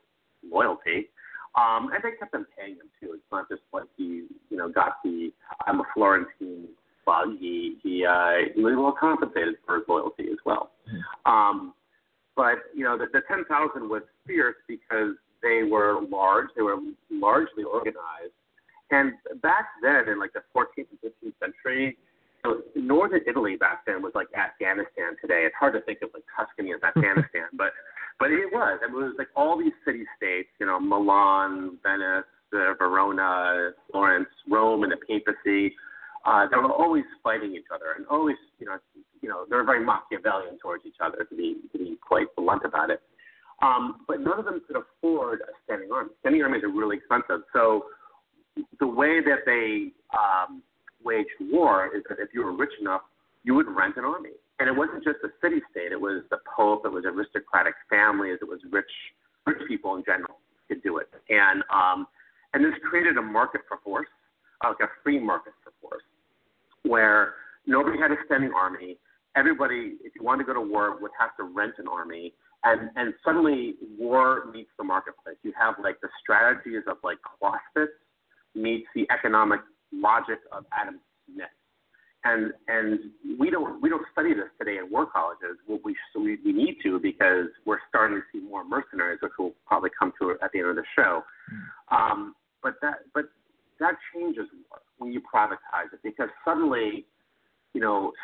loyalty. 0.50 1.10
Um, 1.56 1.90
and 1.94 2.04
they 2.04 2.18
kept 2.18 2.34
on 2.34 2.46
paying 2.58 2.76
him 2.76 2.90
too. 3.00 3.14
It's 3.14 3.24
not 3.32 3.50
just 3.50 3.62
like 3.74 3.86
he, 3.98 4.28
you 4.50 4.58
know, 4.58 4.70
got 4.70 4.98
the 5.04 5.32
I'm 5.66 5.80
a 5.80 5.84
Florentine 5.94 6.68
bug. 7.06 7.38
He 7.40 7.78
he 7.82 8.06
uh, 8.06 8.52
he 8.54 8.62
was 8.62 8.76
well 8.78 8.96
compensated 9.00 9.56
for 9.66 9.76
his 9.76 9.84
loyalty 9.88 10.26
as 10.32 10.38
well. 10.46 10.72
Mm-hmm. 10.88 11.32
Um, 11.32 11.74
but 12.36 12.56
you 12.74 12.84
know, 12.84 12.98
the, 12.98 13.06
the 13.12 13.22
ten 13.28 13.46
thousand 13.46 13.90
was 13.90 14.04
fierce 14.28 14.56
because 14.68 15.16
they 15.42 15.64
were 15.64 16.02
large. 16.10 16.48
They 16.56 16.62
were 16.62 16.78
largely 17.10 17.64
organized. 17.64 18.34
And 18.92 19.14
back 19.42 19.68
then, 19.82 20.08
in 20.10 20.20
like 20.20 20.34
the 20.34 20.42
14th 20.56 20.86
and 20.92 21.00
15th 21.04 21.34
century, 21.40 21.98
so 22.46 22.62
northern 22.76 23.22
Italy 23.28 23.56
back 23.56 23.86
then 23.86 24.02
was 24.02 24.12
like 24.14 24.28
Afghanistan 24.38 25.18
today. 25.22 25.44
It's 25.46 25.56
hard 25.60 25.74
to 25.74 25.82
think 25.82 26.00
of 26.04 26.10
like 26.14 26.24
Tuscany 26.36 26.74
as 26.74 26.82
Afghanistan, 26.84 27.50
but 27.54 27.72
but 28.20 28.32
it 28.32 28.48
was. 28.52 28.80
It 28.82 28.92
was 28.92 29.14
like 29.18 29.28
all 29.36 29.58
these 29.58 29.74
city 29.86 30.06
states, 30.16 30.50
you 30.60 30.66
know, 30.66 30.80
Milan, 30.80 31.78
Venice, 31.84 32.24
uh, 32.54 32.74
Verona, 32.78 33.72
Florence, 33.92 34.30
Rome, 34.50 34.84
and 34.84 34.92
the 34.92 34.98
papacy. 34.98 35.76
Uh, 36.26 36.48
they 36.50 36.58
were 36.58 36.72
always 36.72 37.04
fighting 37.24 37.54
each 37.54 37.70
other, 37.74 37.94
and 37.98 38.06
always, 38.08 38.38
you 38.60 38.66
know, 38.66 38.78
you 39.22 39.30
know, 39.30 39.46
they 39.50 39.56
were 39.56 39.64
very 39.64 39.84
Machiavellian 39.84 40.58
towards 40.60 40.86
each 40.86 40.98
other, 41.04 41.26
to 41.30 41.36
be 41.36 41.58
to 41.72 41.78
be 41.78 41.98
quite 42.02 42.28
blunt 42.38 42.64
about 42.64 42.90
it. 42.90 43.02
Um, 43.62 44.06
but 44.08 44.20
none 44.22 44.40
of 44.40 44.46
them 44.46 44.62
could 44.68 44.78
afford 44.78 45.42
a 45.42 45.52
standing 45.64 45.92
army. 45.92 46.12
Standing 46.22 46.42
armies 46.42 46.64
are 46.64 46.70
really 46.70 46.98
expensive. 46.98 47.42
So 47.54 47.86
the 48.80 48.88
way 48.88 49.20
that 49.22 49.40
they 49.46 49.92
um, 50.18 50.62
waged 51.04 51.30
war 51.40 51.92
is 51.96 52.04
if 52.20 52.30
you 52.34 52.44
were 52.44 52.56
rich 52.56 52.74
enough, 52.80 53.02
you 53.44 53.54
would 53.54 53.68
rent 53.68 53.98
an 53.98 54.06
army 54.06 54.32
and 54.60 54.70
it 54.70 54.76
wasn't 54.76 55.04
just 55.04 55.18
the 55.22 55.32
city 55.42 55.62
state; 55.72 55.92
it 55.92 56.00
was 56.00 56.24
the 56.30 56.38
pope, 56.56 56.84
it 56.86 56.92
was 56.92 57.04
aristocratic 57.06 57.74
families, 57.90 58.40
it 58.42 58.48
was 58.48 58.60
rich 58.72 58.90
rich 59.46 59.60
people 59.68 59.96
in 59.96 60.04
general 60.06 60.40
could 60.68 60.82
do 60.82 60.98
it, 60.98 61.10
and 61.30 61.64
um, 61.74 62.08
and 62.54 62.64
this 62.64 62.74
created 62.90 63.18
a 63.18 63.22
market 63.22 63.62
for 63.68 63.78
force, 63.84 64.08
uh, 64.64 64.70
like 64.70 64.80
a 64.80 64.92
free 65.04 65.20
market 65.20 65.54
for 65.64 65.74
force, 65.82 66.04
where 66.84 67.34
nobody 67.68 68.00
had 68.00 68.12
a 68.12 68.16
standing 68.26 68.52
army. 68.56 68.98
Everybody, 69.36 69.98
if 70.04 70.14
you 70.16 70.24
wanted 70.24 70.44
to 70.44 70.48
go 70.48 70.54
to 70.54 70.62
war, 70.62 70.98
would 71.02 71.12
have 71.20 71.36
to 71.38 71.44
rent 71.44 71.74
an 71.78 71.88
army, 71.88 72.34
and 72.64 72.90
and 72.96 73.14
suddenly 73.26 73.76
war 74.00 74.46
meets 74.54 74.72
the 74.78 74.86
marketplace. 74.86 75.38
You 75.44 75.52
have 75.60 75.76
like 75.84 76.00
the 76.02 76.10
strategies 76.22 76.84
of 76.88 76.98
like 77.04 77.18
Clausewitz 77.22 77.92
meets 78.56 78.88
the 78.96 79.06
economic 79.12 79.60
logic 79.92 80.40
of 80.54 80.64
Adam 80.72 81.02
Smith 81.26 81.50
and 82.26 82.52
and 82.68 83.00
we 83.40 83.50
don't 83.50 83.82
we 83.82 83.88
don't 83.88 84.06
study 84.12 84.34
this 84.34 84.50
today 84.60 84.78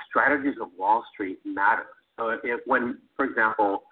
strategies 0.09 0.55
of 0.61 0.69
Wall 0.77 1.03
Street 1.13 1.39
matter. 1.45 1.85
So 2.17 2.29
if 2.43 2.59
when, 2.65 2.99
for 3.15 3.25
example, 3.25 3.83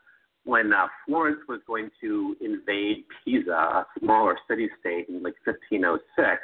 when 0.45 0.73
uh, 0.73 0.87
Florence 1.05 1.39
was 1.47 1.59
going 1.67 1.89
to 2.01 2.35
invade 2.41 3.05
Pisa, 3.23 3.51
a 3.51 3.85
smaller 3.99 4.37
city-state 4.49 5.09
in 5.09 5.21
like 5.21 5.35
1506, 5.45 6.41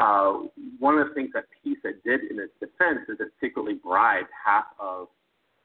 uh, 0.00 0.32
one 0.78 0.98
of 0.98 1.08
the 1.08 1.14
things 1.14 1.30
that 1.34 1.44
Pisa 1.62 1.96
did 2.04 2.20
in 2.30 2.38
its 2.38 2.52
defense 2.58 3.00
is 3.08 3.18
it 3.20 3.28
secretly 3.40 3.74
bribed 3.74 4.28
half 4.44 4.64
of, 4.80 5.08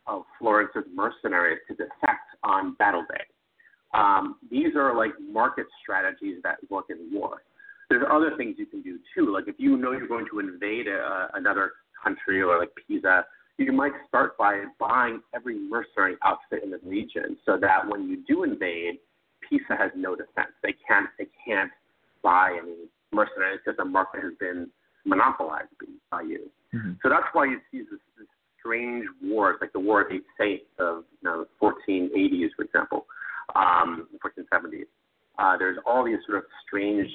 of 0.06 0.24
Florence's 0.38 0.84
mercenaries 0.94 1.60
to 1.68 1.74
defect 1.74 2.28
on 2.44 2.76
battle 2.76 3.06
day. 3.10 3.24
Um, 3.94 4.36
these 4.52 4.76
are 4.76 4.96
like 4.96 5.12
market 5.32 5.66
strategies 5.82 6.38
that 6.44 6.58
work 6.70 6.86
in 6.90 7.10
war. 7.12 7.42
There's 7.90 8.06
other 8.12 8.36
things 8.38 8.56
you 8.58 8.66
can 8.66 8.82
do 8.82 9.00
too. 9.16 9.34
Like 9.34 9.48
if 9.48 9.56
you 9.58 9.78
know 9.78 9.94
you're 9.94 10.08
going 10.08 10.28
to 10.32 10.40
invade 10.40 10.88
a, 10.88 11.30
another 11.34 11.72
country 12.04 12.42
or 12.42 12.60
like 12.60 12.70
Pisa, 12.88 13.26
you 13.58 13.72
might 13.72 13.94
start 14.08 14.38
by 14.38 14.64
buying 14.80 15.22
every 15.34 15.58
mercenary 15.58 16.16
outfit 16.24 16.64
in 16.64 16.72
the 16.72 16.80
region 16.84 17.38
so 17.46 17.58
that 17.60 17.88
when 17.88 18.08
you 18.08 18.24
do 18.28 18.44
invade, 18.44 19.00
Pisa 19.48 19.76
has 19.78 19.92
no 19.96 20.16
defense. 20.16 20.52
They 20.62 20.76
can't 20.88 21.08
they 21.18 21.28
can't 21.46 21.72
buy 22.24 22.58
any 22.62 22.76
mercenaries 23.12 23.60
because 23.64 23.78
the 23.78 23.86
market 23.86 24.24
has 24.24 24.34
been 24.40 24.68
monopolized 25.06 25.70
by 26.12 26.22
you. 26.22 26.50
Mm-hmm. 26.74 26.94
So 27.02 27.10
that's 27.10 27.26
why 27.34 27.46
you 27.46 27.60
see 27.72 27.80
this, 27.80 28.00
this 28.18 28.28
strange 28.60 29.06
wars, 29.24 29.58
like 29.62 29.74
the 29.74 29.80
War 29.80 30.02
of 30.02 30.12
Eight 30.12 30.26
Saints 30.38 30.66
of 30.80 31.04
you 31.22 31.30
know, 31.30 31.46
1480s, 31.62 32.50
for 32.56 32.64
example, 32.64 33.06
um, 33.56 34.08
1470s. 34.24 34.86
Uh, 35.40 35.58
there's 35.58 35.78
all 35.86 36.04
these 36.04 36.18
sort 36.28 36.40
of 36.40 36.44
strange 36.66 37.10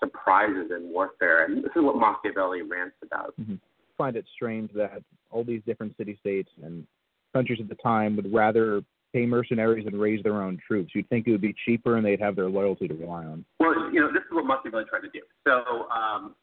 surprises 0.00 0.70
in 0.74 0.90
warfare, 0.90 1.44
and 1.44 1.62
this 1.62 1.72
is 1.76 1.82
what 1.82 1.96
Machiavelli 1.96 2.62
rants 2.62 2.96
about. 3.02 3.34
Mm-hmm. 3.40 3.56
Find 3.98 4.16
it 4.16 4.26
strange 4.34 4.70
that 4.74 5.02
all 5.30 5.44
these 5.44 5.62
different 5.66 5.96
city-states 5.96 6.50
and 6.62 6.86
countries 7.32 7.58
at 7.60 7.68
the 7.68 7.74
time 7.76 8.16
would 8.16 8.32
rather 8.32 8.82
pay 9.12 9.26
mercenaries 9.26 9.86
and 9.86 9.98
raise 9.98 10.22
their 10.22 10.42
own 10.42 10.58
troops. 10.66 10.90
You'd 10.94 11.08
think 11.08 11.26
it 11.26 11.32
would 11.32 11.40
be 11.40 11.54
cheaper 11.64 11.96
and 11.96 12.04
they'd 12.04 12.20
have 12.20 12.36
their 12.36 12.48
loyalty 12.48 12.88
to 12.88 12.94
rely 12.94 13.24
on. 13.24 13.44
Well, 13.60 13.74
you 13.92 14.00
know, 14.00 14.08
this 14.08 14.22
is 14.22 14.32
what 14.32 14.44
Machiavelli 14.44 14.84
tried 14.88 15.00
to 15.00 15.10
do. 15.10 15.20
So, 15.44 15.88
um, 15.90 16.34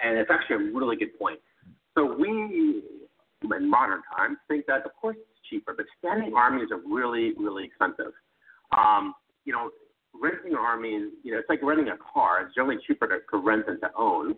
and 0.00 0.18
it's 0.18 0.30
actually 0.30 0.56
a 0.56 0.72
really 0.72 0.96
good 0.96 1.18
point. 1.18 1.38
So 1.96 2.14
we, 2.18 2.82
in 3.42 3.70
modern 3.70 4.02
times, 4.16 4.38
think 4.48 4.66
that 4.66 4.84
of 4.84 4.92
course 5.00 5.16
it's 5.18 5.48
cheaper, 5.48 5.72
but 5.74 5.86
standing 5.98 6.34
armies 6.36 6.68
are 6.72 6.80
really, 6.86 7.32
really 7.38 7.64
expensive. 7.64 8.12
Um, 8.76 9.14
you 9.44 9.52
know, 9.52 9.70
renting 10.20 10.54
armies, 10.54 11.12
you 11.22 11.32
know, 11.32 11.38
it's 11.38 11.48
like 11.48 11.62
renting 11.62 11.88
a 11.88 11.96
car. 12.12 12.42
It's 12.42 12.54
generally 12.54 12.80
cheaper 12.86 13.06
to, 13.06 13.18
to 13.30 13.36
rent 13.44 13.66
than 13.66 13.80
to 13.80 13.90
own. 13.96 14.34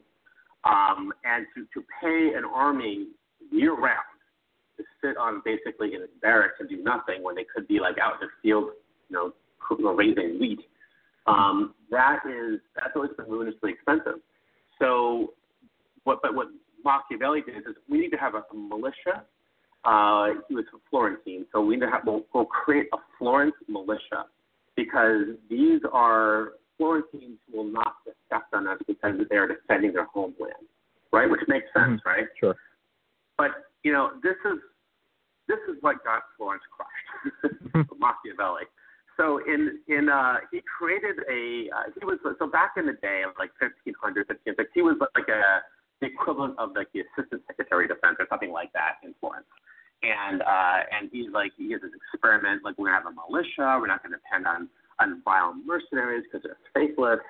Um, 0.64 1.12
and 1.24 1.46
to, 1.54 1.66
to 1.74 1.86
pay 2.00 2.36
an 2.36 2.44
army 2.44 3.08
year 3.52 3.74
round 3.74 4.04
to 4.76 4.84
sit 5.02 5.16
on 5.16 5.42
basically 5.44 5.94
in 5.94 6.02
a 6.02 6.06
barracks 6.20 6.56
and 6.60 6.68
do 6.68 6.82
nothing 6.82 7.22
when 7.22 7.34
they 7.34 7.46
could 7.54 7.66
be 7.68 7.78
like 7.80 7.96
out 7.98 8.14
in 8.20 8.28
the 8.28 8.32
field, 8.42 8.70
you 9.08 9.16
know, 9.16 9.32
raising 9.94 10.38
wheat. 10.40 10.60
Um, 11.26 11.74
that 11.90 12.20
is 12.26 12.60
that's 12.76 12.94
always 12.94 13.10
been 13.16 13.26
ruinously 13.28 13.72
expensive. 13.72 14.20
So, 14.78 15.34
what 16.04 16.20
but 16.22 16.34
what 16.34 16.48
Machiavelli 16.84 17.42
did 17.42 17.56
is 17.58 17.74
we 17.88 17.98
need 17.98 18.10
to 18.10 18.16
have 18.16 18.34
a, 18.34 18.44
a 18.50 18.54
militia. 18.54 19.24
Uh, 19.84 20.40
he 20.48 20.54
was 20.54 20.64
Florentine, 20.90 21.46
so 21.52 21.60
we 21.60 21.74
need 21.76 21.82
to 21.82 21.90
have 21.90 22.02
we'll, 22.04 22.24
we'll 22.34 22.44
create 22.44 22.86
a 22.92 22.96
Florence 23.18 23.54
militia 23.68 24.26
because 24.76 25.22
these 25.48 25.80
are 25.92 26.52
Florentines 26.76 27.38
will 27.52 27.64
not 27.64 27.96
defect 28.04 28.52
on 28.52 28.66
us 28.66 28.78
because 28.86 29.14
they 29.30 29.36
are 29.36 29.48
defending 29.48 29.92
their 29.92 30.06
homeland, 30.06 30.68
right? 31.12 31.28
Which 31.28 31.40
makes 31.48 31.66
sense, 31.72 32.00
mm-hmm. 32.00 32.08
right? 32.08 32.26
Sure. 32.38 32.54
But 33.38 33.50
you 33.82 33.92
know, 33.92 34.10
this 34.22 34.36
is 34.44 34.58
this 35.48 35.58
is 35.68 35.76
what 35.80 36.02
got 36.04 36.22
Florence 36.36 36.62
crushed, 36.70 37.54
Machiavelli. 37.98 38.66
So 39.16 39.40
in 39.46 39.80
in 39.88 40.08
uh, 40.08 40.44
he 40.52 40.60
created 40.66 41.16
a 41.30 41.70
uh, 41.72 41.84
he 41.98 42.04
was 42.04 42.18
so 42.38 42.46
back 42.46 42.74
in 42.76 42.86
the 42.86 42.98
day 43.00 43.22
of 43.24 43.32
like 43.38 43.50
1500 43.60 44.28
1500 44.28 44.68
he 44.74 44.82
was 44.82 44.96
like 45.00 45.28
a 45.28 45.62
the 46.00 46.12
equivalent 46.12 46.58
of 46.58 46.76
like 46.76 46.92
the 46.92 47.00
assistant 47.00 47.40
secretary 47.46 47.88
of 47.88 47.96
defense 47.96 48.16
or 48.20 48.26
something 48.28 48.52
like 48.52 48.72
that 48.72 49.00
in 49.02 49.14
Florence. 49.20 49.48
And 50.04 50.42
uh, 50.42 50.80
and 50.92 51.08
he's 51.10 51.32
like 51.32 51.52
he 51.56 51.72
has 51.72 51.80
this 51.80 51.90
experiment 52.12 52.60
like 52.64 52.76
we're 52.76 52.92
gonna 52.92 53.00
have 53.00 53.08
a 53.08 53.16
militia 53.16 53.80
we're 53.80 53.88
not 53.88 54.02
gonna 54.04 54.20
depend 54.20 54.44
on 54.44 54.68
on 55.34 55.66
mercenaries 55.66 56.24
because 56.24 56.44
they're 56.44 56.58
faithless. 56.74 57.20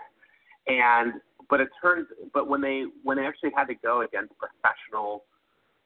And 0.67 1.15
but 1.49 1.61
it 1.61 1.69
turns 1.81 2.09
but 2.35 2.49
when 2.49 2.61
they 2.61 2.85
when 3.03 3.17
they 3.17 3.27
actually 3.27 3.51
had 3.57 3.67
to 3.67 3.75
go 3.75 4.03
against 4.03 4.33
professional 4.39 5.25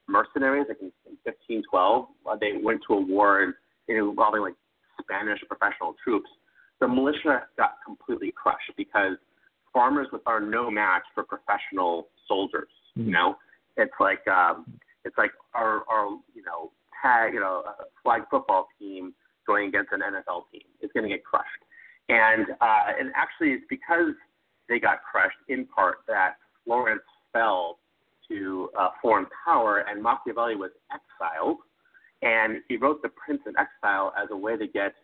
mercenaries, 0.08 0.66
like 0.68 0.78
in, 0.80 0.92
in 1.06 1.16
1512, 1.24 2.06
uh, 2.26 2.36
they 2.40 2.62
went 2.62 2.80
to 2.88 2.94
a 2.94 3.00
war 3.00 3.54
involving 3.88 4.42
like 4.42 4.54
Spanish 5.00 5.40
professional 5.48 5.94
troops. 6.02 6.28
The 6.80 6.88
militia 6.88 7.42
got 7.56 7.76
completely 7.84 8.32
crushed 8.34 8.72
because 8.76 9.16
farmers 9.72 10.08
are 10.26 10.40
no 10.40 10.70
match 10.70 11.02
for 11.14 11.24
professional 11.24 12.08
soldiers. 12.26 12.68
Mm-hmm. 12.96 13.08
You 13.08 13.12
know, 13.12 13.36
it's 13.76 13.92
like 14.00 14.26
um, 14.28 14.66
it's 15.04 15.16
like 15.18 15.32
our 15.54 15.84
our 15.88 16.08
you 16.34 16.42
know 16.44 16.72
tag 17.02 17.34
you 17.34 17.40
know 17.40 17.62
flag 18.02 18.22
football 18.30 18.68
team 18.78 19.14
going 19.46 19.68
against 19.68 19.92
an 19.92 20.00
NFL 20.00 20.44
team. 20.52 20.62
It's 20.80 20.92
going 20.92 21.04
to 21.04 21.14
get 21.14 21.24
crushed, 21.24 21.48
and 22.10 22.46
uh, 22.60 22.98
and 22.98 23.10
actually 23.14 23.50
it's 23.50 23.64
because 23.70 24.14
they 24.68 24.78
got 24.78 24.98
crushed 25.02 25.38
in 25.48 25.66
part 25.66 25.98
that 26.08 26.34
Florence 26.64 27.02
fell 27.32 27.78
to 28.28 28.70
uh, 28.78 28.88
foreign 29.02 29.26
power, 29.44 29.84
and 29.88 30.02
Machiavelli 30.02 30.54
was 30.54 30.70
exiled, 30.92 31.58
and 32.22 32.62
he 32.68 32.76
wrote 32.76 33.02
The 33.02 33.08
Prince 33.08 33.42
in 33.46 33.54
Exile 33.58 34.12
as 34.20 34.28
a 34.30 34.36
way 34.36 34.56
to 34.56 34.66
get 34.66 34.94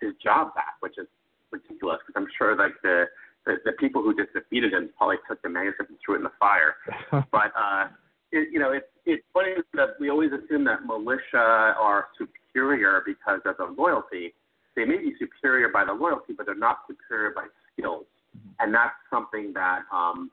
his 0.00 0.12
job 0.22 0.54
back, 0.54 0.76
which 0.80 0.96
is 0.98 1.06
ridiculous 1.52 1.98
because 2.06 2.20
I'm 2.20 2.28
sure 2.38 2.56
like 2.56 2.72
the, 2.82 3.04
the 3.44 3.56
the 3.64 3.72
people 3.72 4.02
who 4.02 4.14
just 4.14 4.32
defeated 4.32 4.72
him 4.72 4.90
probably 4.96 5.16
took 5.28 5.42
the 5.42 5.48
manuscript 5.48 5.90
and 5.90 5.98
threw 6.04 6.14
it 6.14 6.18
in 6.18 6.24
the 6.24 6.32
fire. 6.38 6.76
but 7.32 7.52
uh, 7.56 7.88
it, 8.32 8.48
you 8.52 8.58
know, 8.58 8.72
it's 8.72 8.86
it's 9.04 9.24
funny 9.32 9.52
that 9.74 10.00
we 10.00 10.10
always 10.10 10.30
assume 10.32 10.64
that 10.64 10.86
militia 10.86 11.74
are 11.78 12.08
superior 12.16 13.02
because 13.04 13.40
of 13.44 13.56
the 13.56 13.74
loyalty. 13.76 14.34
They 14.76 14.84
may 14.84 14.98
be 14.98 15.14
superior 15.18 15.68
by 15.68 15.84
the 15.84 15.92
loyalty, 15.92 16.32
but 16.36 16.46
they're 16.46 16.54
not 16.54 16.78
superior 16.88 17.32
by 17.34 17.46
skills, 17.72 18.06
mm-hmm. 18.36 18.50
and 18.60 18.74
that's 18.74 18.94
something 19.10 19.52
that 19.54 19.82
um, 19.92 20.30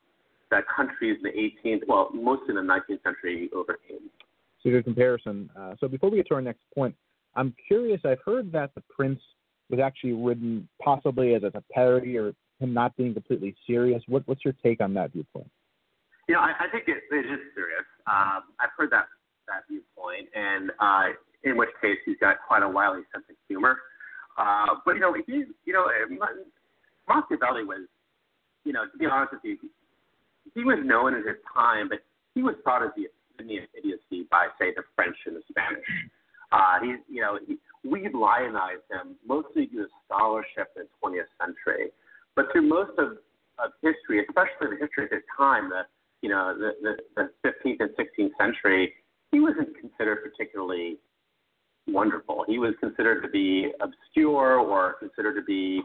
that 0.52 0.64
countries 0.74 1.18
in 1.18 1.24
the 1.24 1.70
18th, 1.70 1.82
well, 1.88 2.10
mostly 2.14 2.50
in 2.50 2.56
the 2.56 2.62
19th 2.62 3.04
century 3.04 3.50
overcame. 3.54 4.10
So 4.64 4.70
good 4.70 4.86
comparison. 4.86 5.50
Uh, 5.60 5.76
so 5.80 5.88
before 5.88 6.10
we 6.10 6.18
get 6.18 6.28
to 6.28 6.36
our 6.36 6.42
next 6.42 6.62
point, 6.74 6.96
I'm 7.36 7.54
curious. 7.68 8.02
I've 8.06 8.22
heard 8.26 8.52
that 8.54 8.74
the 8.76 8.82
Prince 8.82 9.20
was 9.70 9.80
actually 9.80 10.14
written 10.14 10.68
possibly 10.82 11.36
as 11.36 11.44
a 11.44 11.64
parody 11.72 12.18
or 12.18 12.34
him 12.60 12.74
not 12.74 12.96
being 12.96 13.14
completely 13.14 13.56
serious. 13.68 14.02
What, 14.08 14.24
what's 14.26 14.44
your 14.44 14.56
take 14.64 14.82
on 14.82 14.94
that 14.96 15.12
viewpoint? 15.12 15.50
You 16.28 16.36
know, 16.36 16.42
I, 16.42 16.54
I 16.60 16.70
think 16.72 16.86
it, 16.88 17.04
it 17.12 17.26
is 17.26 17.40
serious. 17.54 17.86
Um, 18.08 18.44
I've 18.60 18.70
heard 18.78 18.92
that 18.92 19.08
that 19.48 19.64
viewpoint, 19.70 20.28
and 20.36 20.72
uh, 20.80 21.16
in 21.44 21.56
which 21.56 21.70
case 21.82 21.98
he's 22.06 22.18
got 22.20 22.36
quite 22.46 22.64
a 22.64 22.70
wily 22.70 23.02
sense 23.14 23.24
of 23.30 23.36
humor. 23.48 23.78
Uh, 24.38 24.76
but 24.86 24.96
you 24.96 25.02
know, 25.02 25.14
he, 25.14 25.46
you 25.66 25.74
know, 25.74 25.88
Machiavelli 27.08 27.64
was, 27.64 27.88
you 28.64 28.74
know, 28.74 28.84
to 28.92 28.98
be 28.98 29.06
honest 29.06 29.34
with 29.34 29.42
you, 29.44 29.58
he 30.54 30.64
was 30.64 30.78
known 30.84 31.16
at 31.16 31.26
his 31.26 31.38
time, 31.54 31.90
but 31.90 32.00
he 32.36 32.44
was 32.44 32.56
thought 32.64 32.84
of 32.84 32.90
as 32.90 32.94
the 32.96 33.10
epitome 33.10 33.58
of 33.58 33.64
idiocy 33.78 34.28
by, 34.30 34.48
say, 34.60 34.74
the 34.76 34.84
French 34.96 35.16
and 35.26 35.36
the 35.36 35.42
Spanish. 35.50 35.86
Uh, 36.52 36.80
he, 36.82 36.96
you 37.14 37.22
know, 37.22 37.38
he, 37.46 37.58
we 37.88 38.08
lionize 38.14 38.84
him 38.92 39.16
mostly 39.26 39.66
due 39.66 39.84
to 39.84 39.90
scholarship 40.06 40.72
in 40.76 40.84
the 40.84 40.96
20th 41.04 41.32
century, 41.42 41.90
but 42.36 42.46
through 42.52 42.68
most 42.68 42.92
of, 42.98 43.18
of 43.58 43.72
history, 43.82 44.24
especially 44.24 44.78
the 44.78 44.80
history 44.80 45.06
of 45.06 45.12
his 45.12 45.24
time, 45.36 45.70
the 45.70 45.82
you 46.22 46.30
know 46.30 46.58
the, 46.58 46.72
the, 46.82 47.30
the 47.44 47.50
15th 47.50 47.78
and 47.80 47.90
16th 47.98 48.32
century, 48.38 48.94
he 49.32 49.40
wasn't 49.40 49.70
considered 49.80 50.20
particularly 50.24 50.98
wonderful. 51.88 52.44
He 52.48 52.60
was 52.60 52.74
considered 52.80 53.22
to 53.22 53.30
be 53.30 53.72
obscure 53.82 54.60
or 54.60 54.96
considered 55.00 55.36
to 55.36 55.44
be 55.44 55.82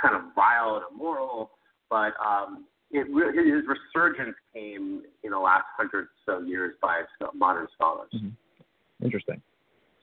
kind 0.00 0.14
of 0.14 0.34
vile 0.34 0.76
and 0.76 0.84
immoral. 0.92 1.50
But 1.90 2.12
um, 2.24 2.64
it, 2.90 3.06
his 3.06 3.64
resurgence 3.66 4.36
came 4.52 5.02
in 5.22 5.30
the 5.30 5.38
last 5.38 5.64
hundred 5.76 6.08
so 6.26 6.40
years 6.40 6.74
by 6.80 7.02
modern 7.34 7.66
scholars. 7.74 8.10
Mm-hmm. 8.14 9.04
Interesting. 9.04 9.42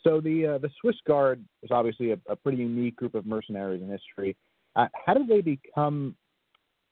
So 0.03 0.20
the 0.20 0.55
uh, 0.55 0.58
the 0.58 0.70
Swiss 0.79 0.96
Guard 1.05 1.43
is 1.63 1.70
obviously 1.72 2.12
a, 2.12 2.17
a, 2.27 2.36
pretty 2.36 2.58
unique 2.58 2.96
group 2.96 3.15
of 3.15 3.25
mercenaries 3.25 3.81
in 3.81 3.89
history. 3.89 4.36
Uh, 4.75 4.88
how 5.05 5.13
did 5.13 5.27
they 5.27 5.41
become 5.41 6.15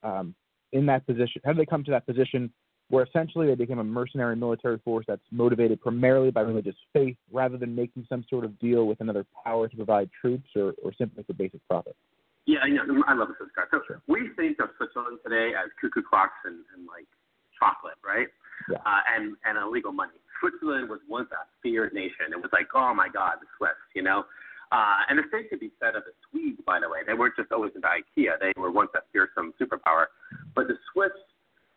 um, 0.03 0.35
in 0.73 0.85
that 0.85 1.05
position? 1.07 1.41
How 1.43 1.53
did 1.53 1.61
they 1.61 1.65
come 1.65 1.83
to 1.85 1.91
that 1.91 2.05
position 2.05 2.51
where 2.89 3.03
essentially 3.03 3.47
they 3.47 3.55
became 3.55 3.79
a 3.79 3.83
mercenary 3.83 4.35
military 4.35 4.79
force 4.79 5.05
that's 5.07 5.21
motivated 5.31 5.79
primarily 5.81 6.31
by 6.31 6.41
religious 6.41 6.75
faith 6.93 7.15
rather 7.31 7.57
than 7.57 7.75
making 7.75 8.05
some 8.09 8.25
sort 8.29 8.43
of 8.43 8.57
deal 8.59 8.87
with 8.87 8.99
another 8.99 9.25
power 9.45 9.67
to 9.67 9.75
provide 9.75 10.09
troops 10.19 10.49
or, 10.55 10.73
or 10.83 10.91
simply 10.97 11.23
for 11.23 11.33
basic 11.33 11.65
profit? 11.67 11.95
Yeah, 12.45 12.59
I 12.65 12.69
know. 12.69 12.81
I 13.07 13.13
love 13.13 13.27
the 13.27 13.35
Swiss 13.37 13.53
Guard. 13.55 13.69
So 13.69 13.81
sure. 13.85 14.01
we 14.07 14.29
think 14.35 14.57
of 14.59 14.69
Switzerland 14.77 15.19
today 15.23 15.53
as 15.53 15.69
cuckoo 15.79 16.01
clocks 16.01 16.41
and, 16.45 16.65
and 16.73 16.87
like 16.87 17.05
chocolate, 17.53 18.01
right? 18.01 18.27
Yeah. 18.71 18.81
Uh, 18.81 19.01
and 19.13 19.37
and 19.45 19.57
illegal 19.61 19.91
money. 19.91 20.17
Switzerland 20.41 20.89
was 20.89 20.99
once 21.07 21.29
a 21.29 21.45
feared 21.61 21.93
nation. 21.93 22.33
It 22.33 22.41
was 22.41 22.49
like, 22.51 22.67
oh 22.73 22.93
my 22.95 23.07
God, 23.07 23.37
the 23.41 23.47
Swiss, 23.57 23.77
you 23.93 24.01
know. 24.01 24.25
Uh, 24.71 25.01
and 25.09 25.17
the 25.17 25.25
same 25.33 25.49
could 25.49 25.59
be 25.59 25.71
said 25.81 25.95
of 25.95 26.03
the 26.05 26.13
Swedes, 26.29 26.61
by 26.65 26.79
the 26.79 26.89
way. 26.89 26.99
They 27.05 27.13
weren't 27.13 27.35
just 27.35 27.51
always 27.51 27.73
into 27.73 27.87
IKEA. 27.87 28.37
They 28.39 28.53
were 28.55 28.71
once 28.71 28.91
a 28.95 29.01
fearsome 29.11 29.53
superpower. 29.59 30.13
But 30.53 30.67
the 30.67 30.77
Swiss, 30.93 31.13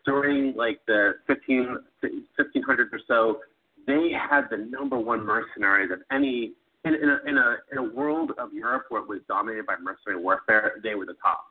during 0.04 0.54
like 0.56 0.80
the 0.86 1.14
15, 1.26 1.78
1500s 2.02 2.92
or 2.92 3.00
so, 3.06 3.40
they 3.86 4.10
had 4.12 4.42
the 4.50 4.56
number 4.56 4.98
one 4.98 5.24
mercenaries 5.24 5.90
of 5.90 6.00
any 6.10 6.52
in, 6.84 6.94
in, 6.94 7.08
a, 7.08 7.18
in 7.28 7.38
a 7.38 7.56
in 7.70 7.78
a 7.78 7.94
world 7.94 8.32
of 8.38 8.52
Europe 8.52 8.86
where 8.88 9.02
it 9.02 9.08
was 9.08 9.20
dominated 9.28 9.66
by 9.66 9.74
mercenary 9.80 10.20
warfare. 10.20 10.80
They 10.82 10.94
were 10.94 11.06
the 11.06 11.16
top, 11.22 11.46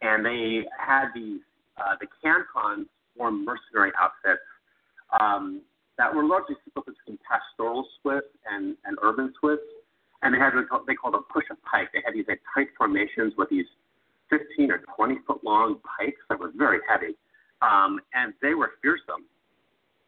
and 0.00 0.24
they 0.24 0.64
had 0.76 1.08
these 1.14 1.40
uh, 1.78 1.94
the 2.00 2.06
cantons 2.22 2.88
formed 3.16 3.44
mercenary 3.44 3.92
outfits 4.00 4.42
um, 5.18 5.62
that 5.98 6.14
were 6.14 6.24
largely 6.24 6.56
split 6.68 6.86
between 6.86 7.18
pastoral 7.28 7.86
Swiss 8.00 8.24
and, 8.50 8.76
and 8.84 8.96
urban 9.02 9.32
Swiss. 9.38 9.58
And 10.22 10.34
they 10.34 10.38
had 10.38 10.54
what 10.54 10.86
they 10.86 10.94
called 10.94 11.14
a 11.14 11.32
push 11.32 11.44
a 11.50 11.56
pike. 11.68 11.88
They 11.92 12.00
had 12.04 12.14
these 12.14 12.26
like, 12.28 12.40
tight 12.54 12.68
formations 12.78 13.34
with 13.36 13.50
these 13.50 13.66
15 14.30 14.70
or 14.70 14.82
20 14.96 15.18
foot 15.26 15.42
long 15.44 15.76
pikes 15.98 16.20
that 16.28 16.38
were 16.38 16.52
very 16.56 16.78
heavy. 16.88 17.14
Um, 17.62 18.00
and 18.12 18.34
they 18.42 18.54
were 18.54 18.72
fearsome 18.82 19.24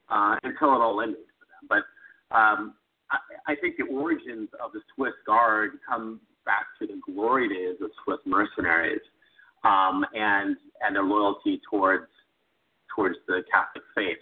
uh, 0.09 0.37
until 0.43 0.75
it 0.75 0.81
all 0.81 1.01
ended 1.01 1.25
for 1.39 1.47
them. 1.47 1.65
But 1.69 2.37
um, 2.37 2.75
I, 3.11 3.53
I 3.53 3.55
think 3.57 3.77
the 3.77 3.85
origins 3.85 4.49
of 4.63 4.73
the 4.73 4.81
Swiss 4.95 5.15
Guard 5.27 5.73
come 5.89 6.21
back 6.45 6.67
to 6.81 6.87
the 6.87 7.01
glory 7.05 7.49
days 7.49 7.77
of 7.81 7.91
Swiss 8.05 8.19
mercenaries 8.27 9.01
um, 9.65 10.05
and 10.15 10.57
and 10.83 10.95
their 10.95 11.05
loyalty 11.05 11.61
towards 11.71 12.07
towards 12.95 13.17
the 13.27 13.43
Catholic 13.51 13.85
faith. 13.95 14.19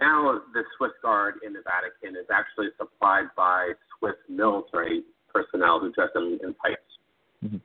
Now, 0.00 0.40
the 0.54 0.62
Swiss 0.76 0.92
Guard 1.02 1.34
in 1.44 1.52
the 1.52 1.60
Vatican 1.64 2.18
is 2.18 2.26
actually 2.32 2.68
supplied 2.78 3.26
by 3.36 3.72
Swiss 3.98 4.14
military 4.28 5.02
personnel 5.32 5.80
who 5.80 5.92
dress 5.92 6.08
in, 6.14 6.38
in 6.42 6.54
pipes. 6.54 6.80
Mm-hmm. 7.44 7.56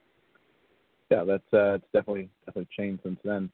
Yeah, 1.12 1.24
that's 1.24 1.54
uh, 1.54 1.76
it's 1.76 1.86
definitely 1.94 2.30
definitely 2.46 2.70
changed 2.78 3.04
since 3.04 3.20
then. 3.24 3.50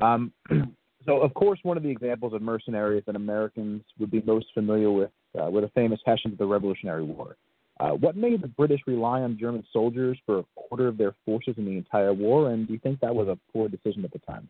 Um, 0.00 0.32
so, 1.06 1.20
of 1.20 1.34
course, 1.34 1.58
one 1.62 1.76
of 1.76 1.82
the 1.82 1.88
examples 1.88 2.32
of 2.32 2.42
mercenaries 2.42 3.04
that 3.06 3.16
Americans 3.16 3.82
would 3.98 4.10
be 4.10 4.22
most 4.22 4.46
familiar 4.54 4.90
with 4.90 5.10
uh, 5.40 5.50
were 5.50 5.60
the 5.60 5.68
famous 5.68 6.00
Hessians 6.04 6.32
of 6.34 6.38
the 6.38 6.46
Revolutionary 6.46 7.04
War. 7.04 7.36
Uh, 7.78 7.90
what 7.90 8.16
made 8.16 8.40
the 8.42 8.48
British 8.48 8.80
rely 8.86 9.20
on 9.20 9.38
German 9.38 9.62
soldiers 9.72 10.18
for 10.24 10.38
a 10.38 10.44
quarter 10.54 10.88
of 10.88 10.96
their 10.96 11.14
forces 11.26 11.54
in 11.58 11.66
the 11.66 11.72
entire 11.76 12.14
war, 12.14 12.50
and 12.50 12.66
do 12.66 12.72
you 12.72 12.78
think 12.78 12.98
that 13.00 13.14
was 13.14 13.28
a 13.28 13.38
poor 13.52 13.68
decision 13.68 14.04
at 14.04 14.12
the 14.12 14.18
time? 14.20 14.48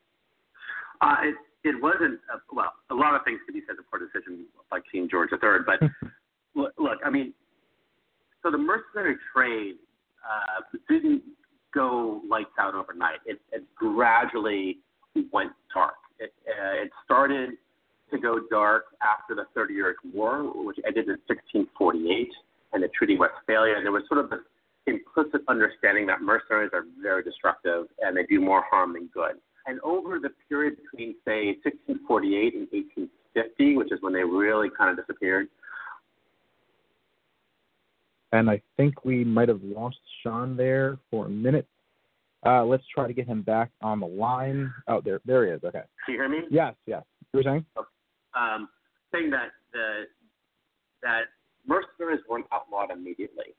Uh, 1.00 1.16
it, 1.22 1.34
it 1.68 1.82
wasn't, 1.82 2.20
a, 2.32 2.54
well, 2.54 2.72
a 2.90 2.94
lot 2.94 3.14
of 3.14 3.22
things 3.24 3.40
could 3.44 3.54
be 3.54 3.62
said 3.66 3.74
a 3.80 3.82
poor 3.90 3.98
decision 3.98 4.46
by 4.70 4.78
King 4.92 5.08
George 5.10 5.30
III, 5.32 5.64
but 5.66 5.80
look, 6.54 6.72
look, 6.78 6.98
I 7.04 7.10
mean, 7.10 7.34
so 8.44 8.52
the 8.52 8.58
mercenary 8.58 9.16
trade 9.34 9.74
uh, 10.22 10.78
didn't 10.88 11.22
go 11.74 12.20
lights 12.30 12.50
out 12.60 12.74
overnight. 12.74 13.18
It, 13.26 13.40
it 13.50 13.64
gradually 13.74 14.78
went 15.32 15.52
dark. 15.72 15.94
It, 16.18 16.32
uh, 16.48 16.82
it 16.82 16.90
started 17.04 17.50
to 18.10 18.18
go 18.18 18.40
dark 18.50 18.84
after 19.02 19.34
the 19.34 19.44
Thirty 19.54 19.74
Years' 19.74 19.96
War, 20.14 20.42
which 20.64 20.78
ended 20.86 21.08
in 21.08 21.18
1648, 21.26 22.28
and 22.72 22.82
the 22.82 22.88
Treaty 22.88 23.14
of 23.14 23.20
Westphalia. 23.20 23.74
There 23.82 23.92
was 23.92 24.02
sort 24.08 24.20
of 24.20 24.30
this 24.30 24.40
implicit 24.86 25.42
understanding 25.48 26.06
that 26.06 26.22
mercenaries 26.22 26.70
are 26.72 26.84
very 27.02 27.22
destructive 27.22 27.86
and 28.00 28.16
they 28.16 28.22
do 28.24 28.40
more 28.40 28.62
harm 28.70 28.92
than 28.92 29.08
good. 29.12 29.36
And 29.66 29.80
over 29.80 30.20
the 30.20 30.30
period 30.48 30.76
between, 30.76 31.16
say, 31.24 31.56
1648 31.64 32.54
and 32.54 32.68
1850, 32.70 33.76
which 33.76 33.90
is 33.90 33.98
when 34.00 34.12
they 34.12 34.22
really 34.22 34.68
kind 34.76 34.96
of 34.96 35.04
disappeared. 35.04 35.48
And 38.32 38.48
I 38.48 38.60
think 38.76 39.04
we 39.04 39.24
might 39.24 39.48
have 39.48 39.62
lost 39.62 39.96
Sean 40.22 40.56
there 40.56 40.98
for 41.10 41.26
a 41.26 41.28
minute. 41.28 41.66
Uh, 42.46 42.64
let's 42.64 42.84
try 42.94 43.06
to 43.06 43.12
get 43.12 43.26
him 43.26 43.42
back 43.42 43.70
on 43.82 44.00
the 44.00 44.06
line. 44.06 44.72
Oh, 44.88 45.00
there, 45.04 45.20
there 45.24 45.46
he 45.46 45.52
is. 45.52 45.64
Okay. 45.64 45.82
Can 46.04 46.14
you 46.14 46.20
hear 46.20 46.28
me? 46.28 46.38
Yes, 46.50 46.74
yes. 46.86 47.02
You 47.32 47.38
were 47.38 47.42
saying? 47.42 47.64
Um, 48.34 48.68
saying 49.12 49.30
that 49.30 49.50
the 49.72 50.04
that 51.02 51.22
mercenaries 51.66 52.20
weren't 52.28 52.46
outlawed 52.52 52.90
immediately. 52.90 53.54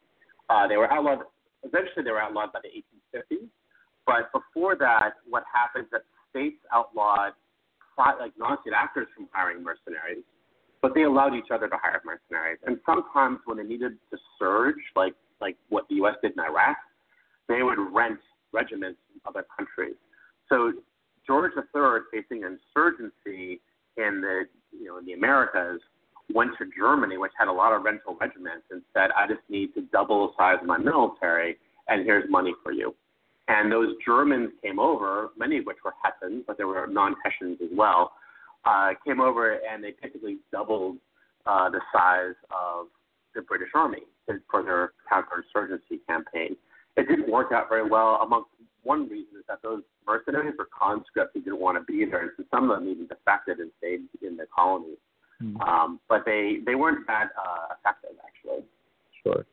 Uh, 0.49 0.67
they 0.67 0.77
were 0.77 0.91
outlawed. 0.91 1.19
Eventually, 1.63 2.03
they 2.03 2.11
were 2.11 2.21
outlawed 2.21 2.53
by 2.53 2.59
the 2.63 2.69
1850s. 2.69 3.47
But 4.05 4.31
before 4.31 4.75
that, 4.77 5.15
what 5.29 5.43
happened 5.53 5.85
is 5.85 5.91
that 5.91 6.01
states 6.29 6.57
outlawed 6.73 7.33
like 7.97 8.31
non-state 8.37 8.73
actors 8.73 9.07
from 9.15 9.27
hiring 9.33 9.63
mercenaries, 9.63 10.23
but 10.81 10.93
they 10.93 11.03
allowed 11.03 11.33
each 11.33 11.51
other 11.51 11.67
to 11.67 11.75
hire 11.81 12.01
mercenaries. 12.05 12.59
And 12.65 12.77
sometimes 12.85 13.39
when 13.45 13.57
they 13.57 13.63
needed 13.63 13.93
to 14.11 14.17
surge, 14.39 14.79
like 14.95 15.13
like 15.41 15.57
what 15.69 15.85
the 15.89 15.95
U.S. 15.95 16.15
did 16.21 16.33
in 16.33 16.39
Iraq, 16.39 16.77
they 17.47 17.63
would 17.63 17.77
rent 17.93 18.19
regiments 18.53 18.99
in 19.13 19.21
other 19.25 19.45
countries. 19.55 19.95
So 20.49 20.73
George 21.25 21.51
III, 21.55 21.99
facing 22.11 22.43
insurgency 22.43 23.59
in 23.97 24.21
the 24.21 24.43
you 24.71 24.85
know 24.85 24.97
in 24.97 25.05
the 25.05 25.13
Americas, 25.13 25.81
went 26.33 26.51
to 26.57 26.65
Germany, 26.77 27.17
which 27.17 27.31
had 27.37 27.47
a 27.47 27.51
lot 27.51 27.73
of 27.73 27.83
rental 27.83 28.17
regiments, 28.19 28.65
and 28.71 28.81
said, 28.93 29.11
"I 29.11 29.27
just 29.27 29.41
need 29.49 29.73
to 29.75 29.81
double 29.81 30.27
the 30.27 30.33
size 30.37 30.57
of 30.61 30.67
my 30.67 30.77
military, 30.77 31.57
and 31.87 32.05
here's 32.05 32.29
money 32.29 32.53
for 32.63 32.71
you." 32.71 32.95
And 33.49 33.71
those 33.71 33.95
Germans 34.05 34.51
came 34.61 34.79
over, 34.79 35.29
many 35.37 35.57
of 35.57 35.65
which 35.65 35.77
were 35.83 35.93
Hessians, 36.03 36.43
but 36.45 36.57
there 36.57 36.67
were 36.67 36.85
non-Hessians 36.85 37.59
as 37.61 37.69
well, 37.71 38.11
uh, 38.65 38.89
came 39.05 39.21
over 39.21 39.53
and 39.53 39.83
they 39.83 39.93
basically 40.01 40.37
doubled 40.51 40.97
uh, 41.45 41.69
the 41.69 41.79
size 41.93 42.35
of 42.51 42.87
the 43.33 43.41
British 43.41 43.69
Army 43.73 44.03
for 44.49 44.63
their 44.63 44.91
counterinsurgency 45.11 45.99
campaign. 46.07 46.57
It 46.97 47.07
didn't 47.07 47.31
work 47.31 47.51
out 47.51 47.69
very 47.69 47.87
well. 47.87 48.19
Among 48.21 48.45
one 48.83 49.07
reason 49.07 49.37
is 49.39 49.45
that 49.47 49.61
those 49.61 49.83
mercenaries 50.05 50.55
were 50.57 50.67
conscripts 50.77 51.31
who 51.33 51.41
didn't 51.41 51.59
want 51.59 51.77
to 51.77 51.83
be 51.83 52.05
there, 52.05 52.21
and 52.21 52.31
so 52.37 52.43
some 52.51 52.69
of 52.69 52.79
them 52.79 52.89
even 52.89 53.07
defected 53.07 53.59
and 53.59 53.71
stayed 53.77 54.01
in 54.21 54.37
the 54.37 54.45
colonies. 54.53 54.97
Mm-hmm. 55.41 55.61
Um, 55.61 55.99
but 56.09 56.23
they 56.25 56.57
they 56.65 56.75
weren't 56.75 57.05
that 57.07 57.29
uh, 57.37 57.75
effective, 57.79 58.17
actually. 58.25 58.65
Sure. 59.23 59.45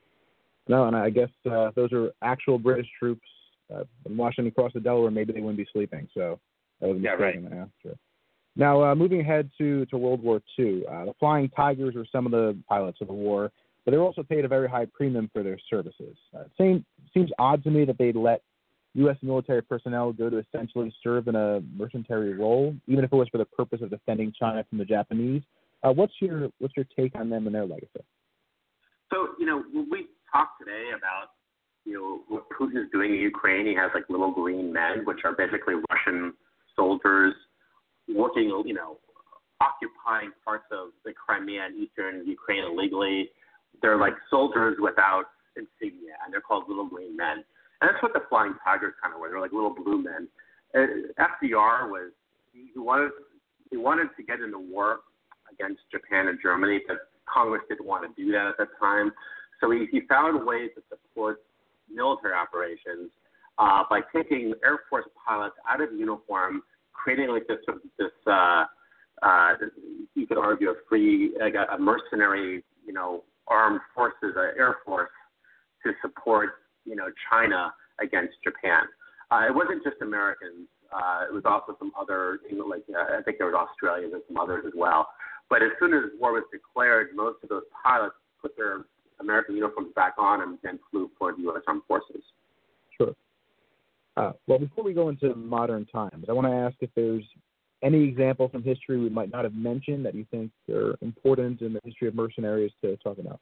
No, 0.67 0.87
and 0.87 0.97
I 0.97 1.11
guess 1.11 1.29
uh, 1.51 1.71
those 1.77 1.93
are 1.93 2.11
actual 2.23 2.59
British 2.59 2.87
troops 2.99 3.29
uh, 3.73 3.85
been 4.05 4.17
watching 4.17 4.47
across 4.47 4.73
the 4.73 4.81
Delaware, 4.81 5.11
maybe 5.11 5.33
they 5.33 5.41
wouldn't 5.41 5.59
be 5.59 5.67
sleeping. 5.73 6.09
So 6.15 6.39
that 6.81 6.89
was 6.89 6.99
a 6.99 7.01
yeah, 7.01 7.11
right. 7.11 7.37
Yeah, 7.41 7.65
sure. 7.83 7.95
Now, 8.57 8.85
uh, 8.85 8.95
moving 8.95 9.21
ahead 9.21 9.51
to, 9.59 9.85
to 9.87 9.97
World 9.97 10.23
War 10.23 10.41
II, 10.59 10.85
uh, 10.87 11.07
the 11.07 11.15
Flying 11.19 11.49
Tigers 11.51 11.95
were 11.95 12.07
some 12.11 12.25
of 12.25 12.33
the 12.33 12.57
pilots 12.69 12.99
of 13.01 13.09
the 13.09 13.15
war, 13.15 13.51
but 13.85 13.91
they 13.91 13.97
were 13.97 14.05
also 14.05 14.23
paid 14.23 14.45
a 14.45 14.49
very 14.49 14.69
high 14.69 14.87
premium 14.93 15.31
for 15.33 15.43
their 15.43 15.59
services. 15.71 16.17
Uh, 16.37 16.45
same, 16.59 16.85
seems 17.13 17.31
odd 17.39 17.63
to 17.65 17.71
me 17.71 17.85
that 17.85 17.99
they'd 17.99 18.17
let 18.17 18.43
U.S. 18.95 19.17
military 19.23 19.63
personnel 19.63 20.13
go 20.13 20.31
to 20.31 20.39
essentially 20.39 20.95
serve 21.03 21.29
in 21.29 21.35
a 21.35 21.61
mercenary 21.77 22.35
role, 22.35 22.75
even 22.87 23.05
if 23.05 23.13
it 23.13 23.17
was 23.17 23.29
for 23.29 23.39
the 23.39 23.45
purpose 23.45 23.81
of 23.83 23.91
defending 23.91 24.33
China 24.39 24.65
from 24.69 24.79
the 24.79 24.85
Japanese. 24.85 25.43
Uh, 25.83 25.93
what's 25.93 26.15
your 26.21 26.49
what's 26.61 26.75
your 26.77 26.87
take 26.97 27.15
on 27.15 27.29
them 27.29 27.47
and 27.47 27.55
their 27.55 27.67
legacy? 27.67 28.01
So 29.13 29.29
you 29.39 29.47
know, 29.47 29.63
we 29.91 30.07
talked 30.33 30.61
today 30.61 30.91
about 30.97 31.31
you 31.85 31.95
know, 31.95 32.21
what 32.29 32.45
Putin 32.59 32.83
is 32.83 32.91
doing 32.93 33.13
in 33.13 33.21
Ukraine, 33.21 33.67
he 33.67 33.75
has 33.75 33.91
like 33.95 34.05
little 34.09 34.33
green 34.33 34.73
men, 34.73 35.05
which 35.05 35.19
are 35.25 35.35
basically 35.37 35.75
Russian 35.91 36.33
soldiers 36.75 37.35
working, 38.09 38.63
you 38.67 38.75
know, 38.75 38.99
occupying 39.61 40.33
parts 40.45 40.65
of 40.73 40.89
the 41.05 41.13
Crimea 41.13 41.67
and 41.67 41.77
eastern 41.77 42.27
Ukraine 42.27 42.65
illegally. 42.65 43.31
They're 43.83 43.99
like 43.99 44.15
soldiers 44.31 44.77
without 44.81 45.25
insignia, 45.57 46.15
and 46.25 46.33
they're 46.33 46.41
called 46.41 46.65
little 46.69 46.89
green 46.89 47.17
men. 47.17 47.45
And 47.81 47.91
that's 47.91 48.03
what 48.03 48.13
the 48.13 48.23
Flying 48.29 48.55
Tigers 48.65 48.95
kind 49.03 49.15
of 49.15 49.21
were. 49.21 49.29
They're 49.31 49.41
like 49.41 49.53
little 49.53 49.75
blue 49.75 50.03
men. 50.03 50.29
FDR 50.75 51.89
was 51.91 52.11
he 52.53 52.79
wanted 52.79 53.11
he 53.71 53.77
wanted 53.77 54.09
to 54.17 54.23
get 54.23 54.41
into 54.41 54.59
war 54.59 55.01
against 55.53 55.81
Japan 55.91 56.29
and 56.29 56.39
Germany, 56.43 56.81
but 56.87 56.97
Congress 57.33 57.63
didn't 57.69 57.87
want 57.87 58.05
to 58.05 58.23
do 58.23 58.31
that 58.33 58.47
at 58.47 58.59
that 58.59 58.69
time. 58.79 59.13
So 59.61 59.71
he, 59.71 59.87
he 59.91 60.03
found 60.09 60.47
ways 60.47 60.71
to 60.77 60.83
support 60.91 61.43
military 61.93 62.35
operations 62.35 63.11
uh, 63.59 63.85
by 63.89 64.01
taking 64.15 64.53
Air 64.65 64.81
Force 64.91 65.07
pilots 65.27 65.55
out 65.69 65.81
of 65.81 65.93
uniform, 65.93 66.63
creating 66.93 67.29
like 67.29 67.47
this 67.47 67.59
this 67.99 68.11
uh, 68.27 68.65
uh, 69.23 69.53
you 70.15 70.27
could 70.27 70.39
argue 70.39 70.71
a 70.71 70.75
free 70.89 71.35
like 71.41 71.55
a 71.55 71.79
mercenary 71.79 72.65
you 72.87 72.93
know 72.93 73.23
armed 73.49 73.81
forces, 73.95 74.37
uh, 74.37 74.59
Air 74.59 74.77
Force 74.85 75.11
to 75.85 75.93
support 76.03 76.51
you 76.85 76.97
know 76.97 77.07
China 77.31 77.73
against 78.01 78.35
Japan. 78.43 78.83
Uh, 79.31 79.47
it 79.49 79.55
wasn't 79.55 79.83
just 79.83 79.97
Americans. 80.03 80.69
Uh, 80.93 81.25
it 81.29 81.35
was 81.35 81.43
also 81.45 81.75
some 81.79 81.91
other, 81.99 82.39
you 82.49 82.57
know, 82.57 82.67
like 82.67 82.85
uh, 82.91 83.19
I 83.19 83.23
think 83.23 83.39
there 83.39 83.49
was 83.49 83.57
Australians 83.57 84.13
and 84.13 84.23
some 84.29 84.37
others 84.37 84.65
as 84.67 84.73
well. 84.77 85.09
But 85.51 85.63
as 85.63 85.71
soon 85.81 85.93
as 85.93 86.05
war 86.21 86.33
was 86.33 86.45
declared, 86.53 87.09
most 87.15 87.43
of 87.43 87.49
those 87.49 87.65
pilots 87.83 88.15
put 88.41 88.57
their 88.57 88.85
American 89.21 89.57
uniforms 89.57 89.91
back 89.95 90.15
on 90.19 90.43
and 90.43 90.59
then 90.63 90.79
flew 90.91 91.11
for 91.19 91.33
the 91.33 91.43
U.S. 91.43 91.63
Armed 91.67 91.83
Forces. 91.89 92.23
Sure. 92.97 93.15
Uh, 94.17 94.33
well, 94.47 94.59
before 94.59 94.85
we 94.85 94.93
go 94.93 95.09
into 95.09 95.35
modern 95.35 95.87
times, 95.87 96.27
I 96.29 96.33
want 96.33 96.47
to 96.47 96.53
ask 96.53 96.77
if 96.81 96.91
there's 96.95 97.25
any 97.85 98.03
examples 98.03 98.51
from 98.51 98.63
history 98.63 98.99
we 98.99 99.11
might 99.11 99.31
not 99.31 99.45
have 99.45 99.55
mentioned 99.55 100.05
that 100.07 100.15
you 100.15 100.27
think 100.31 100.51
are 100.71 100.97
important 101.03 101.61
in 101.61 101.75
the 101.75 101.81
history 101.85 102.09
of 102.09 102.15
mercenaries 102.15 102.73
to 102.83 102.97
talk 102.97 103.19
about? 103.19 103.39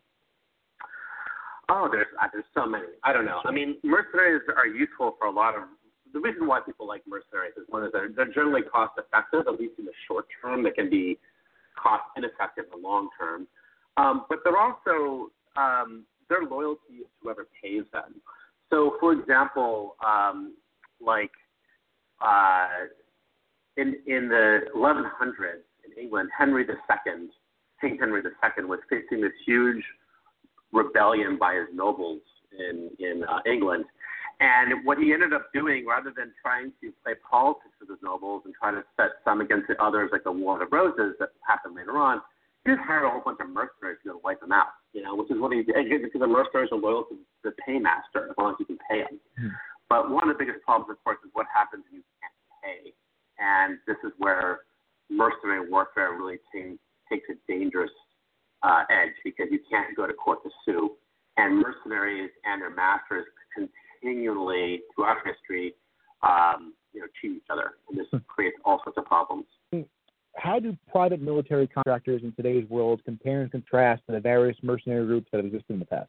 Oh, 1.68 1.88
there's 1.90 2.08
uh, 2.20 2.26
there's 2.32 2.44
so 2.54 2.66
many. 2.66 2.84
I 3.04 3.12
don't 3.12 3.24
know. 3.24 3.40
I 3.44 3.52
mean, 3.52 3.76
mercenaries 3.84 4.42
are 4.54 4.66
useful 4.66 5.16
for 5.18 5.28
a 5.28 5.30
lot 5.30 5.54
of. 5.54 5.62
The 6.12 6.20
reason 6.20 6.46
why 6.46 6.60
people 6.60 6.86
like 6.86 7.02
mercenaries 7.06 7.54
is 7.56 7.64
one 7.68 7.84
is 7.84 7.90
they're, 7.92 8.10
they're 8.14 8.26
generally 8.26 8.60
cost 8.62 8.92
effective, 8.98 9.44
at 9.46 9.58
least 9.58 9.74
in 9.78 9.86
the 9.86 9.92
short 10.06 10.26
term. 10.42 10.62
They 10.62 10.70
can 10.70 10.90
be 10.90 11.18
cost 11.82 12.02
ineffective 12.16 12.64
in 12.74 12.82
the 12.82 12.86
long 12.86 13.08
term, 13.18 13.46
um, 13.96 14.26
but 14.28 14.40
they're 14.44 14.58
also 14.58 15.30
um, 15.56 16.04
their 16.28 16.42
loyalty 16.42 16.94
is 17.00 17.06
whoever 17.22 17.46
pays 17.62 17.84
them. 17.92 18.20
So, 18.68 18.96
for 19.00 19.12
example, 19.12 19.96
um, 20.04 20.54
like 21.00 21.30
uh, 22.20 22.68
in 23.76 23.96
in 24.06 24.28
the 24.28 24.60
1100s 24.76 25.62
in 25.84 26.02
England, 26.02 26.30
Henry 26.36 26.62
II, 26.62 27.28
King 27.80 27.96
Henry 27.98 28.20
II, 28.20 28.64
was 28.64 28.80
facing 28.88 29.20
this 29.20 29.32
huge 29.46 29.82
rebellion 30.72 31.38
by 31.38 31.54
his 31.54 31.68
nobles 31.72 32.20
in 32.58 32.90
in 32.98 33.24
uh, 33.24 33.40
England. 33.46 33.84
And 34.40 34.84
what 34.84 34.98
he 34.98 35.12
ended 35.12 35.32
up 35.32 35.52
doing, 35.54 35.86
rather 35.86 36.12
than 36.16 36.32
trying 36.42 36.72
to 36.82 36.90
play 37.04 37.14
politics 37.22 37.78
with 37.78 37.90
his 37.90 37.98
nobles 38.02 38.42
and 38.44 38.52
try 38.54 38.72
to 38.72 38.82
set 38.96 39.22
some 39.24 39.40
against 39.40 39.68
the 39.68 39.80
others, 39.80 40.10
like 40.10 40.24
the 40.24 40.32
War 40.32 40.60
of 40.60 40.68
the 40.68 40.74
Roses 40.74 41.14
that 41.20 41.30
happened 41.46 41.76
later 41.76 41.96
on, 41.96 42.20
he 42.64 42.72
just 42.72 42.82
hired 42.82 43.04
a 43.04 43.10
whole 43.10 43.22
bunch 43.24 43.38
of 43.38 43.50
mercenaries 43.50 44.02
to 44.02 44.18
go 44.18 44.20
wipe 44.24 44.40
them 44.40 44.50
out. 44.50 44.74
You 44.92 45.02
know, 45.02 45.14
which 45.14 45.30
is 45.30 45.38
what 45.38 45.52
he 45.52 45.62
did 45.62 46.02
because 46.02 46.20
the 46.20 46.26
mercenaries 46.26 46.70
are 46.72 46.78
loyal 46.78 47.04
to 47.04 47.16
the 47.44 47.52
paymaster 47.62 48.28
as 48.30 48.36
long 48.36 48.52
as 48.52 48.56
you 48.58 48.66
can 48.66 48.78
pay 48.90 49.06
them. 49.06 49.20
Mm-hmm. 49.38 49.54
But 49.88 50.10
one 50.10 50.28
of 50.28 50.34
the 50.34 50.40
biggest 50.42 50.64
problems, 50.64 50.90
of 50.90 51.04
course, 51.04 51.18
is 51.24 51.30
what 51.34 51.46
happens 51.54 51.84
when 51.86 52.00
you 52.00 52.06
can't 52.18 52.34
pay. 52.64 52.92
And 53.38 53.78
this 53.86 53.96
is 54.04 54.12
where 54.18 54.60
mercenary 55.10 55.68
warfare 55.68 56.12
really 56.12 56.38
t- 56.52 56.78
takes 57.10 57.28
a 57.30 57.34
dangerous 57.50 57.90
uh, 58.62 58.84
edge 58.90 59.14
because 59.24 59.46
you 59.50 59.60
can't 59.70 59.96
go 59.96 60.06
to 60.06 60.12
court 60.14 60.42
to 60.44 60.50
sue. 60.64 60.92
And 61.38 61.62
mercenaries 61.62 62.30
and 62.44 62.60
their 62.60 62.74
masters 62.74 63.24
continually, 63.56 64.82
throughout 64.94 65.16
history, 65.24 65.74
um, 66.22 66.74
you 66.92 67.00
know, 67.00 67.06
cheat 67.20 67.36
each 67.36 67.42
other, 67.50 67.72
and 67.88 67.98
this 67.98 68.06
creates 68.28 68.56
all 68.64 68.80
sorts 68.84 68.98
of 68.98 69.06
problems. 69.06 69.46
How 70.36 70.58
do 70.58 70.76
private 70.90 71.20
military 71.20 71.66
contractors 71.66 72.22
in 72.22 72.32
today's 72.32 72.68
world 72.68 73.02
compare 73.04 73.42
and 73.42 73.50
contrast 73.50 74.02
to 74.06 74.12
the 74.12 74.20
various 74.20 74.56
mercenary 74.62 75.06
groups 75.06 75.28
that 75.30 75.38
have 75.38 75.46
existed 75.46 75.72
in 75.72 75.78
the 75.78 75.84
past? 75.84 76.08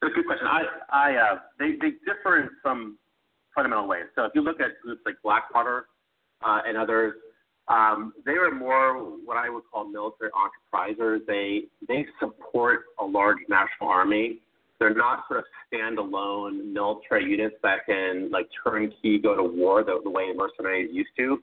That's 0.00 0.12
a 0.12 0.16
good 0.16 0.26
question. 0.26 0.46
I, 0.46 0.62
I, 0.90 1.14
uh, 1.14 1.38
they, 1.58 1.72
they 1.80 1.92
differ 2.06 2.40
in 2.40 2.50
some 2.62 2.98
fundamental 3.54 3.86
ways. 3.86 4.04
So 4.16 4.24
if 4.24 4.32
you 4.34 4.42
look 4.42 4.60
at 4.60 4.80
groups 4.82 5.02
like 5.04 5.16
Blackwater 5.22 5.86
uh, 6.44 6.60
and 6.66 6.76
others, 6.76 7.14
um, 7.68 8.12
they 8.26 8.32
are 8.32 8.50
more 8.50 8.94
what 9.24 9.36
I 9.36 9.48
would 9.48 9.62
call 9.72 9.88
military 9.88 10.30
enterprisers. 10.32 11.20
They 11.26 11.62
they 11.86 12.06
support 12.20 12.80
a 13.00 13.04
large 13.04 13.38
national 13.48 13.88
army. 13.88 14.38
They're 14.78 14.94
not 14.94 15.24
sort 15.28 15.40
of 15.40 15.44
standalone 15.72 16.72
military 16.72 17.24
units 17.24 17.54
that 17.62 17.86
can 17.86 18.30
like 18.32 18.48
turnkey 18.64 19.18
go 19.18 19.36
to 19.36 19.42
war 19.44 19.84
the, 19.84 20.00
the 20.02 20.10
way 20.10 20.32
mercenaries 20.34 20.90
used 20.92 21.10
to. 21.18 21.38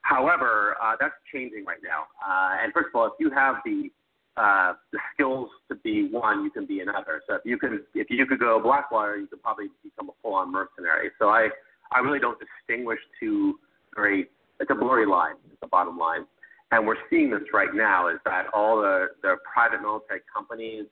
However, 0.00 0.76
uh, 0.82 0.96
that's 0.98 1.14
changing 1.32 1.64
right 1.66 1.78
now. 1.82 2.04
Uh, 2.26 2.62
and 2.62 2.72
first 2.72 2.88
of 2.88 3.00
all, 3.00 3.06
if 3.06 3.12
you 3.18 3.30
have 3.30 3.56
the 3.64 3.90
uh, 4.36 4.72
the 4.92 4.98
skills 5.12 5.48
to 5.68 5.76
be 5.76 6.08
one, 6.10 6.42
you 6.42 6.50
can 6.50 6.66
be 6.66 6.80
another. 6.80 7.22
So 7.28 7.34
if 7.36 7.42
you 7.44 7.56
can, 7.56 7.84
if 7.94 8.08
you 8.10 8.26
could 8.26 8.40
go 8.40 8.60
Blackwater, 8.60 9.16
you 9.16 9.26
could 9.26 9.42
probably 9.42 9.66
become 9.82 10.08
a 10.08 10.12
full-on 10.22 10.50
mercenary. 10.50 11.10
So 11.20 11.28
I, 11.28 11.48
I 11.92 12.00
really 12.00 12.18
don't 12.18 12.38
distinguish 12.40 12.98
two 13.20 13.60
very 13.94 14.28
it's 14.60 14.70
a 14.70 14.74
blurry 14.74 15.06
line. 15.06 15.34
It's 15.50 15.60
the 15.60 15.66
bottom 15.66 15.98
line. 15.98 16.26
And 16.70 16.86
we're 16.86 16.96
seeing 17.10 17.30
this 17.30 17.42
right 17.52 17.74
now 17.74 18.08
is 18.08 18.18
that 18.24 18.46
all 18.52 18.78
the, 18.78 19.08
the 19.22 19.36
private 19.52 19.82
military 19.82 20.20
companies 20.34 20.86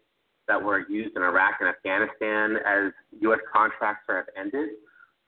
that 0.49 0.63
were 0.63 0.87
used 0.89 1.17
in 1.17 1.23
Iraq 1.23 1.55
and 1.61 1.69
Afghanistan 1.69 2.57
as 2.67 2.93
U.S. 3.21 3.39
contracts 3.53 4.05
have 4.09 4.27
ended, 4.39 4.71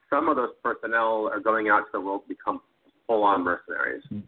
some 0.09 0.29
of 0.29 0.35
those 0.35 0.49
personnel 0.63 1.29
are 1.31 1.39
going 1.39 1.69
out 1.69 1.79
to 1.79 1.89
the 1.93 2.01
world 2.01 2.21
to 2.23 2.29
become 2.29 2.61
full-on 3.07 3.43
mercenaries. 3.43 4.03
Hmm. 4.09 4.19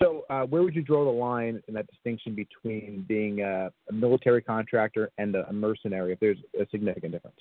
So, 0.00 0.24
uh, 0.30 0.42
where 0.42 0.62
would 0.62 0.74
you 0.74 0.82
draw 0.82 1.04
the 1.04 1.10
line 1.10 1.62
in 1.68 1.74
that 1.74 1.86
distinction 1.86 2.34
between 2.34 3.04
being 3.08 3.40
a, 3.40 3.70
a 3.88 3.92
military 3.92 4.42
contractor 4.42 5.10
and 5.18 5.34
a, 5.36 5.48
a 5.48 5.52
mercenary, 5.52 6.12
if 6.12 6.20
there's 6.20 6.38
a 6.60 6.66
significant 6.70 7.12
difference? 7.12 7.38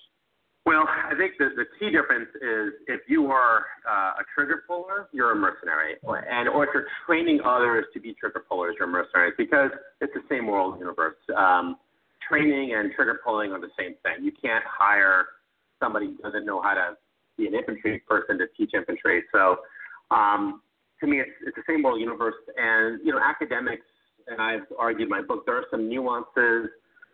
Well, 0.65 0.85
I 0.87 1.15
think 1.17 1.33
the, 1.39 1.49
the 1.55 1.65
key 1.79 1.89
difference 1.89 2.29
is 2.35 2.73
if 2.87 3.01
you 3.07 3.27
are 3.27 3.65
uh, 3.89 4.21
a 4.21 4.23
trigger 4.35 4.63
puller, 4.67 5.09
you're 5.11 5.31
a 5.31 5.35
mercenary, 5.35 5.95
and 6.03 6.47
or 6.47 6.65
if 6.65 6.69
you're 6.73 6.85
training 7.07 7.39
others 7.43 7.85
to 7.95 7.99
be 7.99 8.13
trigger 8.13 8.43
pullers, 8.47 8.75
you're 8.77 8.87
mercenaries 8.87 9.33
because 9.39 9.71
it's 10.01 10.13
the 10.13 10.21
same 10.29 10.45
world 10.45 10.77
universe. 10.77 11.15
Um, 11.35 11.77
training 12.29 12.75
and 12.75 12.91
trigger 12.93 13.19
pulling 13.25 13.51
are 13.51 13.59
the 13.59 13.73
same 13.77 13.95
thing. 14.03 14.23
You 14.23 14.31
can't 14.39 14.63
hire 14.67 15.25
somebody 15.79 16.07
who 16.07 16.17
doesn't 16.17 16.45
know 16.45 16.61
how 16.61 16.75
to 16.75 16.95
be 17.37 17.47
an 17.47 17.55
infantry 17.55 17.99
person 18.07 18.37
to 18.37 18.45
teach 18.55 18.71
infantry. 18.75 19.23
So, 19.31 19.57
um, 20.11 20.61
to 20.99 21.07
me, 21.07 21.21
it's, 21.21 21.31
it's 21.43 21.55
the 21.55 21.63
same 21.67 21.81
world 21.81 21.99
universe. 21.99 22.35
And 22.55 22.99
you 23.03 23.11
know, 23.11 23.19
academics, 23.19 23.87
and 24.27 24.39
I've 24.39 24.67
argued 24.77 25.07
in 25.07 25.09
my 25.09 25.21
book, 25.23 25.43
there 25.47 25.57
are 25.57 25.65
some 25.71 25.89
nuances, 25.89 26.69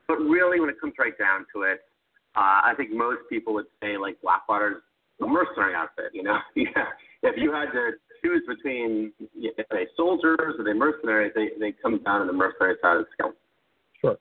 but 0.05 0.17
really, 0.17 0.59
when 0.59 0.69
it 0.69 0.81
comes 0.81 0.95
right 0.99 1.17
down 1.17 1.45
to 1.55 1.61
it 1.61 1.79
uh, 2.37 2.61
I 2.63 2.73
think 2.77 2.91
most 2.91 3.21
people 3.29 3.53
would 3.55 3.65
say 3.81 3.97
like 3.97 4.21
Blackwater's 4.21 4.81
a 5.21 5.27
mercenary 5.27 5.73
outfit. 5.73 6.11
You 6.13 6.23
know, 6.23 6.37
if 6.55 7.35
you 7.35 7.51
had 7.51 7.71
to 7.71 7.91
choose 8.23 8.43
between 8.47 9.11
say 9.71 9.87
soldiers 9.95 10.55
or 10.57 10.63
the 10.63 10.73
mercenaries, 10.73 11.33
they 11.35 11.49
they 11.59 11.73
come 11.81 12.01
down 12.03 12.21
on 12.21 12.27
the 12.27 12.33
mercenary 12.33 12.75
side 12.81 12.97
of 12.97 13.05
the 13.05 13.09
scale. 13.13 13.33
Sure. 14.01 14.17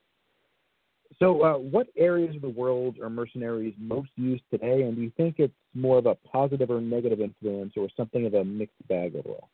So, 1.19 1.43
uh, 1.43 1.57
what 1.57 1.87
areas 1.95 2.35
of 2.35 2.41
the 2.41 2.49
world 2.49 2.97
are 2.99 3.09
mercenaries 3.09 3.75
most 3.77 4.09
used 4.15 4.43
today, 4.49 4.83
and 4.83 4.95
do 4.95 5.01
you 5.01 5.11
think 5.15 5.35
it's 5.37 5.53
more 5.75 5.99
of 5.99 6.07
a 6.07 6.15
positive 6.15 6.71
or 6.71 6.81
negative 6.81 7.21
influence, 7.21 7.73
or 7.77 7.87
something 7.95 8.25
of 8.25 8.33
a 8.33 8.43
mixed 8.43 8.87
bag 8.87 9.15
overall? 9.15 9.49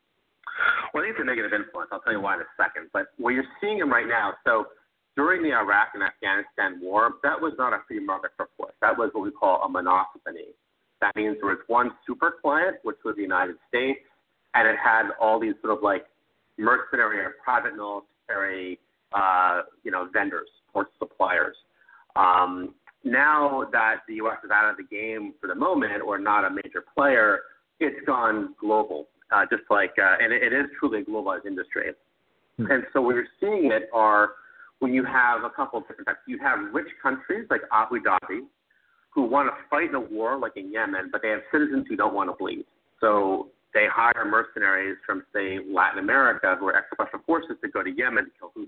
Well, 0.94 1.04
I 1.04 1.08
think 1.08 1.16
it's 1.18 1.24
a 1.24 1.26
negative 1.26 1.52
influence. 1.54 1.90
I'll 1.92 2.00
tell 2.00 2.14
you 2.14 2.22
why 2.22 2.36
in 2.36 2.42
a 2.42 2.46
second. 2.56 2.90
But 2.94 3.08
where 3.18 3.34
you're 3.34 3.50
seeing 3.60 3.80
them 3.80 3.92
right 3.92 4.08
now, 4.08 4.36
so 4.46 4.68
during 5.16 5.44
the 5.44 5.54
Iraq 5.54 5.90
and 5.94 6.04
Afghanistan 6.04 6.80
war, 6.82 7.12
that 7.24 7.40
was 7.40 7.54
not 7.58 7.74
a 7.74 7.80
free 7.88 8.00
market 8.00 8.32
for 8.36 8.50
force. 8.58 8.74
That 8.82 8.98
was 8.98 9.12
what 9.14 9.24
we 9.24 9.32
call 9.32 9.62
a 9.64 9.70
monopoly. 9.70 10.56
That 11.02 11.16
means 11.16 11.38
there 11.40 11.50
was 11.50 11.60
one 11.68 11.92
super 12.08 12.36
client, 12.42 12.78
which 12.84 12.98
was 13.06 13.16
the 13.16 13.22
United 13.22 13.56
States, 13.68 14.00
and 14.54 14.68
it 14.68 14.76
had 14.84 15.10
all 15.20 15.40
these 15.40 15.54
sort 15.62 15.78
of 15.78 15.84
like 15.84 16.06
mercenary 16.58 17.20
or 17.20 17.36
private 17.44 17.76
military, 17.76 18.80
uh, 19.14 19.62
you 19.84 19.92
know, 19.92 20.08
vendors 20.12 20.50
or 20.74 20.88
suppliers. 20.98 21.56
Um, 22.16 22.74
now 23.04 23.68
that 23.72 23.98
the 24.08 24.16
U.S. 24.16 24.38
is 24.44 24.52
out 24.52 24.70
of 24.70 24.78
the 24.78 24.84
game 24.84 25.34
for 25.42 25.48
the 25.48 25.56
moment, 25.56 26.02
or 26.06 26.18
not 26.18 26.46
a 26.46 26.50
major 26.50 26.84
player, 26.96 27.42
it's 27.80 28.06
gone 28.06 28.56
global. 28.60 29.08
Uh, 29.32 29.46
just 29.50 29.64
like, 29.70 29.94
uh, 29.98 30.16
and 30.22 30.32
it, 30.32 30.44
it 30.44 30.54
is 30.54 30.68
truly 30.80 31.00
a 31.00 31.04
globalized 31.04 31.46
industry. 31.46 31.92
Hmm. 32.58 32.72
And 32.72 32.84
so 32.94 33.02
we're 33.02 33.28
seeing 33.40 33.72
it 33.72 33.90
are 33.94 34.32
when 34.84 34.94
you 34.94 35.06
have 35.06 35.46
a 35.46 35.50
couple 35.50 35.80
of 35.80 35.88
different 35.88 36.08
types. 36.08 36.20
You 36.28 36.38
have 36.40 36.60
rich 36.74 36.90
countries 37.02 37.48
like 37.50 37.62
Abu 37.72 38.02
Dhabi 38.04 38.42
who 39.12 39.22
want 39.24 39.48
to 39.48 39.54
fight 39.70 39.88
in 39.88 39.96
a 39.96 40.00
war 40.02 40.38
like 40.38 40.58
in 40.58 40.74
Yemen, 40.74 41.08
but 41.10 41.22
they 41.22 41.30
have 41.30 41.40
citizens 41.54 41.86
who 41.88 41.96
don't 41.96 42.14
want 42.14 42.30
to 42.30 42.36
bleed. 42.38 42.66
So 43.00 43.48
they 43.74 43.86
hire 43.90 44.26
mercenaries 44.30 44.98
from, 45.06 45.24
say, 45.34 45.60
Latin 45.72 46.00
America 46.00 46.58
who 46.60 46.68
are 46.68 46.76
ex-special 46.76 47.20
forces 47.26 47.56
to 47.64 47.70
go 47.70 47.82
to 47.82 47.90
Yemen 47.90 48.26
to 48.26 48.32
kill 48.38 48.52
Houthis. 48.58 48.68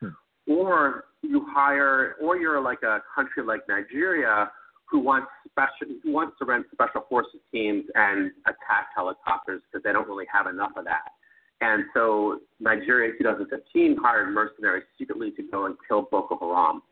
Hmm. 0.00 0.52
Or 0.52 1.04
you 1.22 1.46
hire, 1.48 2.16
or 2.20 2.36
you're 2.36 2.60
like 2.60 2.82
a 2.82 2.98
country 3.14 3.44
like 3.44 3.60
Nigeria 3.68 4.50
who 4.90 4.98
wants 4.98 5.28
special, 5.52 5.94
who 6.02 6.12
wants 6.12 6.36
to 6.40 6.44
rent 6.44 6.66
special 6.72 7.06
forces 7.08 7.38
teams 7.52 7.84
and 7.94 8.32
attack 8.46 8.88
helicopters 8.96 9.62
because 9.70 9.84
they 9.84 9.92
don't 9.92 10.08
really 10.08 10.26
have 10.32 10.48
enough 10.48 10.72
of 10.76 10.86
that. 10.86 11.12
And 11.60 11.84
so 11.94 12.40
Nigeria 12.60 13.12
in 13.12 13.18
2015 13.18 13.96
hired 14.00 14.32
mercenaries 14.32 14.84
secretly 14.98 15.30
to 15.32 15.42
go 15.42 15.66
and 15.66 15.74
kill 15.88 16.02
Boko 16.10 16.38
Haram, 16.38 16.82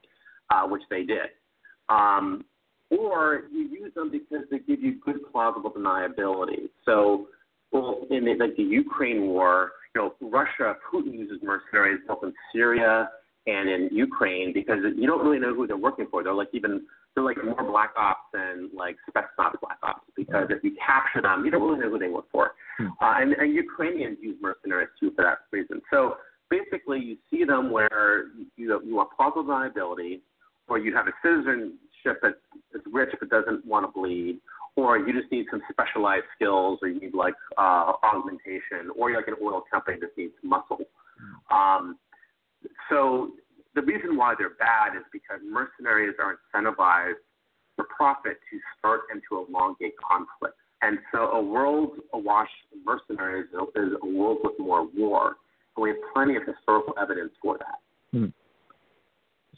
uh, 0.50 0.66
which 0.66 0.82
they 0.90 1.02
did. 1.02 1.28
Um, 1.88 2.44
or 2.90 3.44
you 3.52 3.68
use 3.68 3.92
them 3.94 4.10
because 4.10 4.44
they 4.50 4.58
give 4.58 4.80
you 4.80 5.00
good 5.04 5.16
plausible 5.30 5.70
deniability. 5.70 6.68
So, 6.84 7.28
well, 7.72 8.06
in 8.10 8.24
the, 8.24 8.34
like 8.38 8.56
the 8.56 8.62
Ukraine 8.62 9.26
war, 9.26 9.72
you 9.94 10.02
know, 10.02 10.14
Russia, 10.20 10.76
Putin 10.92 11.12
uses 11.12 11.38
mercenaries 11.42 12.00
both 12.06 12.22
in 12.22 12.32
Syria 12.52 13.08
and 13.46 13.68
in 13.68 13.88
Ukraine 13.92 14.52
because 14.52 14.78
you 14.96 15.06
don't 15.06 15.24
really 15.24 15.38
know 15.38 15.54
who 15.54 15.66
they're 15.66 15.76
working 15.76 16.06
for. 16.10 16.22
They're 16.22 16.34
like 16.34 16.48
even 16.52 16.82
they're 17.14 17.24
like 17.24 17.36
more 17.44 17.62
black 17.62 17.90
ops 17.96 18.22
than 18.32 18.70
like 18.74 18.96
Spetsnaz 19.08 19.52
black 19.60 19.78
ops 19.82 20.04
because 20.16 20.46
if 20.50 20.64
you 20.64 20.74
capture 20.84 21.20
them, 21.22 21.44
you 21.44 21.50
don't 21.50 21.62
really 21.62 21.80
know 21.80 21.90
who 21.90 21.98
they 21.98 22.08
work 22.08 22.26
for. 22.32 22.52
Hmm. 22.78 22.86
Uh, 23.00 23.14
and, 23.20 23.32
and 23.34 23.54
Ukrainians 23.54 24.18
use 24.20 24.36
mercenaries 24.40 24.88
too 24.98 25.12
for 25.14 25.24
that 25.24 25.40
reason. 25.52 25.82
So 25.90 26.16
basically, 26.50 27.00
you 27.00 27.16
see 27.30 27.44
them 27.44 27.70
where 27.70 28.26
you 28.56 28.80
you 28.84 28.98
are 28.98 29.08
plausible 29.14 29.44
deniability, 29.44 30.20
or 30.68 30.78
you 30.78 30.94
have 30.94 31.06
a 31.06 31.12
citizenship 31.22 32.20
that 32.22 32.38
is 32.74 32.80
rich 32.90 33.10
but 33.20 33.28
doesn't 33.28 33.64
want 33.66 33.86
to 33.86 33.92
bleed, 33.92 34.40
or 34.76 34.98
you 34.98 35.12
just 35.12 35.30
need 35.30 35.46
some 35.50 35.60
specialized 35.70 36.24
skills, 36.34 36.78
or 36.80 36.88
you 36.88 36.98
need 36.98 37.14
like 37.14 37.34
uh, 37.58 37.92
augmentation, 38.02 38.90
or 38.96 39.10
you're 39.10 39.20
like 39.20 39.28
an 39.28 39.36
oil 39.42 39.62
company 39.70 39.98
that 40.00 40.16
needs 40.16 40.32
muscle. 40.42 40.80
Um, 41.50 41.98
so 42.88 43.30
reason 44.04 44.16
why 44.16 44.34
they're 44.38 44.50
bad 44.50 44.96
is 44.96 45.04
because 45.12 45.40
mercenaries 45.44 46.14
are 46.18 46.38
incentivized 46.54 47.22
for 47.76 47.86
profit 47.96 48.38
to 48.50 48.58
start 48.78 49.02
and 49.12 49.20
to 49.28 49.44
elongate 49.48 49.94
conflict. 49.98 50.56
And 50.82 50.98
so 51.12 51.30
a 51.30 51.42
world 51.42 51.92
awash 52.12 52.48
in 52.72 52.84
mercenaries 52.84 53.46
is 53.74 53.92
a 54.02 54.06
world 54.06 54.38
with 54.44 54.54
more 54.58 54.86
war. 54.96 55.36
And 55.76 55.82
we 55.82 55.88
have 55.90 55.98
plenty 56.12 56.36
of 56.36 56.42
historical 56.46 56.94
evidence 57.00 57.32
for 57.42 57.58
that. 57.58 57.78
Hmm. 58.12 58.26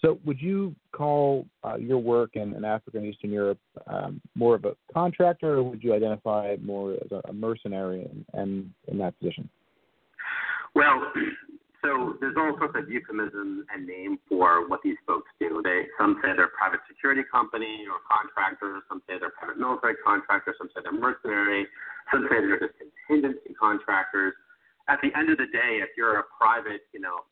So, 0.01 0.19
would 0.27 0.41
you 0.41 0.75
call 0.93 1.47
uh, 1.65 1.77
your 1.77 1.99
work 1.99 2.33
in, 2.35 2.55
in, 2.55 2.67
Africa 2.67 2.99
and 2.99 3.07
Eastern 3.07 3.31
Europe 3.31 3.59
um, 3.87 4.21
more 4.35 4.55
of 4.55 4.67
a 4.67 4.77
contractor, 4.93 5.55
or 5.55 5.63
would 5.63 5.83
you 5.83 5.95
identify 5.95 6.57
more 6.63 6.93
as 6.93 7.11
a, 7.27 7.33
mercenary 7.33 8.03
and 8.03 8.25
in, 8.35 8.41
in, 8.41 8.75
in 8.89 8.99
that 8.99 9.19
position? 9.19 9.49
Well, 10.75 11.01
so 11.83 12.17
there's 12.21 12.37
all 12.37 12.57
sorts 12.59 12.75
of 12.77 12.91
euphemisms 12.91 13.67
and 13.73 13.87
name 13.87 14.19
for 14.29 14.69
what 14.69 14.81
these 14.83 14.97
folks 15.07 15.31
do. 15.41 15.61
They 15.63 15.87
some 15.99 16.21
say 16.23 16.31
they're 16.37 16.53
private 16.57 16.81
security 16.89 17.23
company 17.31 17.85
or 17.91 17.99
contractors, 18.07 18.83
some 18.89 19.03
say 19.09 19.19
they're 19.21 19.35
private 19.37 19.59
military 19.59 19.95
contractors, 20.05 20.57
some 20.59 20.69
say 20.75 20.81
they're 20.83 20.93
mercenary, 20.93 21.67
some 22.13 22.27
say 22.31 22.41
they're 22.41 22.61
just 22.61 22.75
contingency 22.79 23.55
contractors. 23.59 24.35
At 24.89 24.99
the 25.03 25.11
end 25.19 25.31
of 25.31 25.39
the 25.39 25.51
day, 25.53 25.83
if 25.83 25.91
you're 25.97 26.19
a 26.19 26.25
private, 26.39 26.83
you 26.95 27.01
know, 27.01 27.27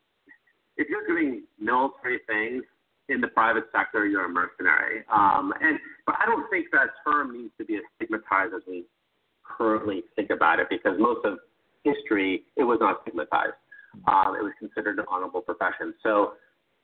if 0.77 0.89
you're 0.89 1.07
doing 1.07 1.45
military 1.59 2.21
things 2.27 2.65
in 3.09 3.21
the 3.21 3.29
private 3.29 3.65
sector, 3.71 4.07
you're 4.07 4.25
a 4.25 4.29
mercenary. 4.29 5.05
Um, 5.13 5.53
and 5.61 5.79
but 6.07 6.17
I 6.21 6.27
don't 6.27 6.49
think 6.51 6.67
that 6.73 6.89
term 7.07 7.37
needs 7.37 7.53
to 7.59 7.65
be 7.65 7.77
as 7.77 7.83
stigmatized 7.97 8.55
as 8.55 8.63
we 8.67 8.85
currently 9.45 10.03
think 10.17 10.31
about 10.31 10.59
it, 10.59 10.69
because 10.71 10.97
most 10.99 11.25
of 11.25 11.39
history 11.85 12.45
it 12.57 12.65
was 12.65 12.79
not 12.81 13.03
stigmatized. 13.03 13.55
Um, 14.07 14.37
it 14.39 14.43
was 14.43 14.53
considered 14.59 14.99
an 14.99 15.05
honorable 15.11 15.41
profession. 15.41 15.95
So 16.03 16.35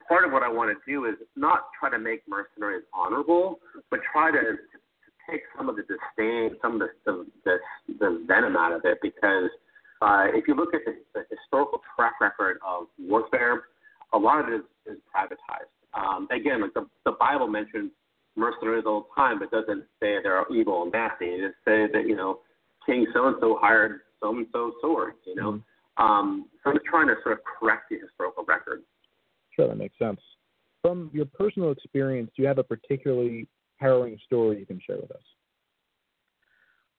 part 0.07 0.25
of 0.25 0.31
what 0.31 0.43
I 0.43 0.49
want 0.49 0.75
to 0.75 0.91
do 0.91 1.05
is 1.05 1.15
not 1.35 1.67
try 1.79 1.89
to 1.89 1.99
make 1.99 2.23
mercenaries 2.27 2.83
honorable, 2.93 3.59
but 3.89 3.99
try 4.11 4.31
to, 4.31 4.39
to 4.39 4.77
take 5.29 5.41
some 5.57 5.69
of 5.69 5.75
the 5.75 5.83
disdain, 5.83 6.57
some 6.61 6.81
of 6.81 6.87
the, 7.05 7.25
the, 7.45 7.57
the, 7.99 8.25
venom 8.27 8.57
out 8.57 8.73
of 8.73 8.81
it, 8.83 8.97
because 9.01 9.49
uh, 10.01 10.25
if 10.33 10.47
you 10.47 10.55
look 10.55 10.73
at 10.73 10.81
the, 10.85 10.95
the 11.13 11.23
historical 11.29 11.81
track 11.95 12.13
record 12.19 12.57
of 12.65 12.87
warfare, 12.99 13.63
a 14.13 14.17
lot 14.17 14.39
of 14.39 14.49
it 14.49 14.55
is, 14.57 14.95
is 14.95 14.97
privatized. 15.15 15.71
Um, 15.93 16.27
again, 16.31 16.61
like 16.61 16.73
the, 16.73 16.87
the 17.05 17.13
Bible 17.19 17.47
mentions 17.47 17.91
mercenaries 18.35 18.85
all 18.85 19.07
the 19.07 19.21
time, 19.21 19.39
but 19.39 19.51
doesn't 19.51 19.83
say 19.99 20.17
they're 20.23 20.43
evil 20.53 20.83
and 20.83 20.91
nasty. 20.91 21.25
It 21.25 21.41
just 21.41 21.57
says 21.65 21.89
that 21.93 22.07
you 22.07 22.15
know 22.15 22.39
King 22.85 23.05
so 23.13 23.27
and 23.27 23.35
so 23.39 23.57
hired 23.61 24.01
so 24.19 24.29
and 24.29 24.47
so 24.51 24.73
swords. 24.81 25.17
You 25.25 25.35
know, 25.35 25.51
mm-hmm. 25.51 25.70
Um, 26.01 26.47
so 26.63 26.71
I'm 26.71 26.79
trying 26.89 27.07
to 27.07 27.15
sort 27.23 27.37
of 27.37 27.43
correct 27.43 27.83
the 27.89 27.97
historical 27.97 28.43
record. 28.47 28.81
Sure, 29.55 29.67
that 29.67 29.77
makes 29.77 29.97
sense. 29.99 30.19
From 30.81 31.11
your 31.13 31.25
personal 31.25 31.71
experience, 31.71 32.31
do 32.35 32.41
you 32.41 32.47
have 32.47 32.57
a 32.57 32.63
particularly 32.63 33.47
harrowing 33.77 34.17
story 34.25 34.59
you 34.59 34.65
can 34.65 34.81
share 34.85 34.97
with 34.97 35.11
us? 35.11 35.21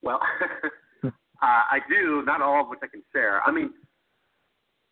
Well, 0.02 0.20
uh, 1.04 1.10
I 1.42 1.78
do, 1.88 2.22
not 2.24 2.42
all 2.42 2.62
of 2.62 2.68
which 2.68 2.80
I 2.82 2.86
can 2.86 3.02
share. 3.12 3.42
I 3.42 3.50
mean, 3.50 3.70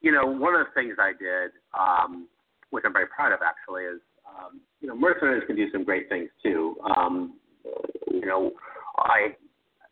you 0.00 0.12
know, 0.12 0.26
one 0.26 0.54
of 0.54 0.66
the 0.66 0.72
things 0.80 0.96
I 0.98 1.12
did, 1.12 1.52
um, 1.78 2.28
which 2.70 2.84
I'm 2.86 2.92
very 2.92 3.06
proud 3.06 3.32
of 3.32 3.40
actually, 3.44 3.84
is, 3.84 4.00
um, 4.26 4.60
you 4.80 4.88
know, 4.88 4.96
mercenaries 4.96 5.44
can 5.46 5.56
do 5.56 5.70
some 5.70 5.84
great 5.84 6.08
things 6.08 6.30
too. 6.42 6.76
Um, 6.96 7.34
you 8.10 8.26
know, 8.26 8.52
I, 8.98 9.34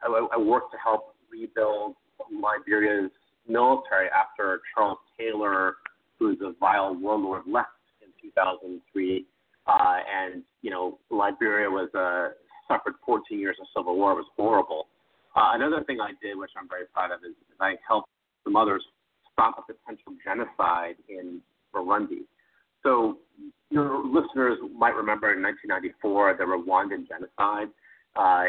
I, 0.02 0.28
I 0.34 0.38
worked 0.38 0.72
to 0.72 0.78
help 0.82 1.14
rebuild 1.30 1.94
Liberia's 2.32 3.10
military 3.48 4.08
after 4.08 4.60
Charles 4.74 4.98
Taylor, 5.18 5.76
who 6.18 6.28
was 6.28 6.38
a 6.42 6.52
vile 6.58 6.94
warlord, 6.94 7.42
left 7.46 7.68
in 8.02 8.08
2003. 8.22 9.24
Uh, 9.66 9.96
and, 10.08 10.42
you 10.62 10.70
know, 10.70 10.98
Liberia 11.10 11.68
was 11.68 11.88
uh, 11.94 12.34
suffered 12.66 12.94
14 13.04 13.38
years 13.38 13.56
of 13.60 13.66
civil 13.76 13.96
war. 13.96 14.12
It 14.12 14.16
was 14.16 14.26
horrible. 14.36 14.86
Uh, 15.36 15.52
another 15.54 15.84
thing 15.84 15.98
I 16.00 16.12
did, 16.22 16.36
which 16.36 16.50
I'm 16.58 16.68
very 16.68 16.86
proud 16.92 17.12
of, 17.12 17.20
is 17.20 17.34
I 17.60 17.74
helped 17.86 18.08
some 18.44 18.56
others 18.56 18.82
stop 19.32 19.56
a 19.58 19.72
potential 19.72 20.12
genocide 20.24 20.96
in 21.08 21.40
Burundi. 21.74 22.24
So 22.82 23.18
your 23.70 24.04
listeners 24.04 24.58
might 24.76 24.94
remember 24.94 25.32
in 25.32 25.42
1994 25.42 26.38
the 26.38 26.44
Rwandan 26.44 27.06
genocide, 27.06 27.68
uh, 28.16 28.44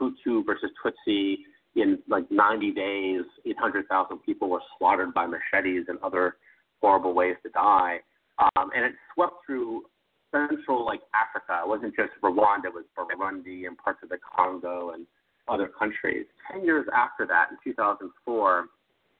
Hutu 0.00 0.44
versus 0.44 0.70
Tutsi 0.84 1.36
in 1.82 1.98
like 2.08 2.30
90 2.30 2.72
days, 2.72 3.22
800,000 3.46 4.18
people 4.18 4.48
were 4.48 4.62
slaughtered 4.78 5.14
by 5.14 5.26
machetes 5.26 5.84
and 5.88 5.98
other 6.02 6.36
horrible 6.80 7.14
ways 7.14 7.36
to 7.42 7.50
die. 7.50 7.98
Um, 8.38 8.70
and 8.74 8.84
it 8.84 8.92
swept 9.14 9.34
through 9.46 9.82
central 10.30 10.84
like 10.84 11.00
Africa. 11.14 11.62
It 11.64 11.68
wasn't 11.68 11.94
just 11.96 12.10
Rwanda, 12.22 12.66
it 12.66 12.74
was 12.74 12.84
Burundi 12.96 13.66
and 13.66 13.76
parts 13.76 14.00
of 14.02 14.10
the 14.10 14.18
Congo 14.36 14.90
and 14.90 15.06
other 15.48 15.68
countries. 15.68 16.26
Ten 16.50 16.64
years 16.64 16.86
after 16.94 17.26
that, 17.26 17.48
in 17.50 17.72
2004, 17.72 18.66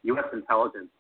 U.S. 0.05 0.25
intelligence 0.33 0.90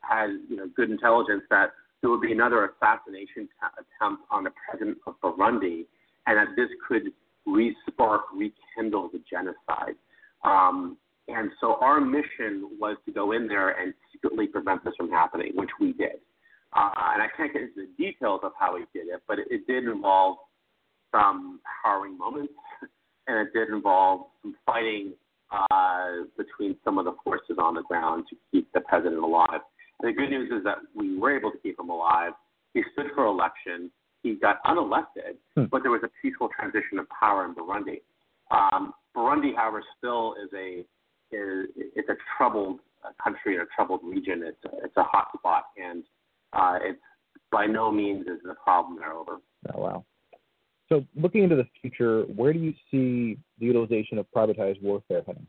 had 0.00 0.30
you 0.48 0.56
know 0.56 0.68
good 0.76 0.90
intelligence 0.90 1.42
that 1.50 1.70
there 2.00 2.10
would 2.10 2.20
be 2.20 2.32
another 2.32 2.68
assassination 2.68 3.48
t- 3.48 3.84
attempt 4.00 4.22
on 4.30 4.44
the 4.44 4.50
president 4.68 4.98
of 5.06 5.14
Burundi, 5.22 5.86
and 6.26 6.36
that 6.36 6.48
this 6.56 6.68
could 6.86 7.04
re-spark, 7.46 8.22
rekindle 8.34 9.08
the 9.12 9.20
genocide. 9.30 9.96
Um, 10.44 10.96
and 11.28 11.50
so 11.60 11.76
our 11.80 12.00
mission 12.00 12.70
was 12.78 12.96
to 13.06 13.12
go 13.12 13.32
in 13.32 13.48
there 13.48 13.70
and 13.70 13.94
secretly 14.12 14.46
prevent 14.46 14.84
this 14.84 14.94
from 14.96 15.10
happening, 15.10 15.52
which 15.54 15.70
we 15.80 15.92
did. 15.92 16.20
Uh, 16.74 16.90
and 17.14 17.22
I 17.22 17.28
can't 17.36 17.52
get 17.52 17.62
into 17.62 17.86
the 17.86 18.04
details 18.04 18.40
of 18.42 18.52
how 18.58 18.74
we 18.74 18.84
did 18.92 19.08
it, 19.08 19.22
but 19.26 19.38
it, 19.38 19.46
it 19.50 19.66
did 19.66 19.84
involve 19.84 20.36
some 21.12 21.60
harrowing 21.82 22.18
moments, 22.18 22.52
and 23.26 23.46
it 23.46 23.52
did 23.54 23.68
involve 23.68 24.26
some 24.42 24.54
fighting 24.66 25.12
uh, 25.50 26.24
between 26.36 26.76
some 26.84 26.98
of 26.98 27.04
the 27.04 27.14
forces 27.22 27.56
on 27.58 27.74
the 27.74 27.82
ground 27.82 28.24
to 28.28 28.36
keep 28.50 28.70
the 28.72 28.80
president 28.80 29.22
alive. 29.22 29.60
And 30.00 30.08
the 30.08 30.12
good 30.12 30.30
news 30.30 30.50
is 30.50 30.64
that 30.64 30.78
we 30.94 31.16
were 31.16 31.36
able 31.36 31.52
to 31.52 31.58
keep 31.58 31.78
him 31.78 31.90
alive. 31.90 32.32
He 32.74 32.82
stood 32.92 33.06
for 33.14 33.26
election. 33.26 33.90
He 34.22 34.34
got 34.34 34.62
unelected, 34.64 35.36
hmm. 35.54 35.64
but 35.70 35.82
there 35.82 35.92
was 35.92 36.02
a 36.02 36.10
peaceful 36.20 36.48
transition 36.58 36.98
of 36.98 37.06
power 37.08 37.44
in 37.44 37.54
Burundi. 37.54 38.00
Um, 38.50 38.92
Burundi, 39.16 39.54
however, 39.56 39.82
still 39.98 40.34
is 40.42 40.50
a 40.54 40.84
is 41.34 41.68
it's 41.76 42.08
a 42.08 42.16
troubled 42.36 42.80
uh, 43.04 43.10
country 43.22 43.54
and 43.54 43.62
a 43.62 43.66
troubled 43.74 44.00
region. 44.02 44.42
It's 44.44 44.64
a, 44.64 44.84
it's 44.84 44.96
a 44.96 45.02
hot 45.02 45.28
spot, 45.36 45.64
and 45.76 46.04
uh, 46.52 46.78
it's 46.82 47.00
by 47.50 47.66
no 47.66 47.90
means 47.90 48.26
is 48.26 48.40
the 48.44 48.54
problem 48.54 48.98
there 48.98 49.12
over. 49.12 49.38
Oh 49.74 49.80
wow. 49.80 50.04
So, 50.88 51.04
looking 51.16 51.42
into 51.44 51.56
the 51.56 51.66
future, 51.80 52.22
where 52.22 52.52
do 52.52 52.58
you 52.58 52.74
see 52.90 53.38
the 53.58 53.66
utilization 53.66 54.18
of 54.18 54.26
privatized 54.36 54.82
warfare 54.82 55.22
heading? 55.26 55.46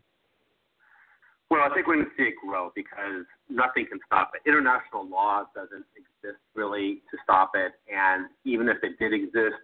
Well, 1.50 1.62
I 1.62 1.74
think 1.74 1.88
we're 1.88 1.96
going 1.96 2.06
to 2.06 2.12
see 2.18 2.24
it 2.24 2.34
grow 2.44 2.72
because 2.76 3.26
nothing 3.50 3.86
can 3.88 4.00
stop 4.06 4.32
it. 4.34 4.50
International 4.50 5.08
law 5.08 5.44
doesn't 5.54 5.86
exist 5.96 6.42
really 6.56 7.02
to 7.12 7.18
stop 7.24 7.52
it, 7.54 7.74
and 7.94 8.28
even 8.46 8.68
if 8.70 8.78
it 8.82 8.98
did 8.98 9.14
exist, 9.14 9.56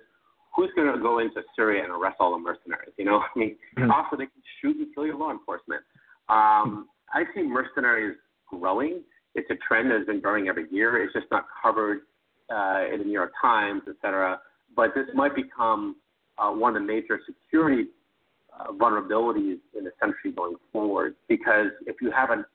who's 0.55 0.69
going 0.75 0.91
to 0.91 1.01
go 1.01 1.19
into 1.19 1.41
Syria 1.55 1.83
and 1.83 1.91
arrest 1.91 2.17
all 2.19 2.31
the 2.31 2.37
mercenaries? 2.37 2.93
You 2.97 3.05
know, 3.05 3.21
I 3.35 3.39
mean, 3.39 3.55
mm-hmm. 3.77 3.91
also 3.91 4.17
they 4.17 4.25
can 4.25 4.43
shoot 4.61 4.77
and 4.77 4.93
kill 4.93 5.05
your 5.05 5.17
law 5.17 5.31
enforcement. 5.31 5.81
Um, 6.29 6.87
I 7.13 7.23
see 7.35 7.43
mercenaries 7.43 8.17
growing. 8.49 9.01
It's 9.35 9.49
a 9.49 9.55
trend 9.67 9.91
that 9.91 9.97
has 9.97 10.07
been 10.07 10.19
growing 10.19 10.47
every 10.47 10.65
year. 10.71 11.01
It's 11.03 11.13
just 11.13 11.27
not 11.31 11.45
covered 11.61 12.01
uh, 12.49 12.85
in 12.91 12.99
the 12.99 13.05
New 13.05 13.13
York 13.13 13.31
Times, 13.41 13.81
et 13.87 13.95
cetera. 14.01 14.39
But 14.75 14.93
this 14.95 15.05
might 15.13 15.35
become 15.35 15.95
uh, 16.37 16.51
one 16.51 16.75
of 16.75 16.81
the 16.81 16.87
major 16.87 17.19
security 17.25 17.89
uh, 18.57 18.71
vulnerabilities 18.73 19.59
in 19.77 19.83
the 19.83 19.91
century 19.99 20.31
going 20.35 20.55
forward. 20.71 21.15
Because 21.27 21.67
if 21.85 21.97
you 22.01 22.11
have 22.11 22.29
an 22.29 22.45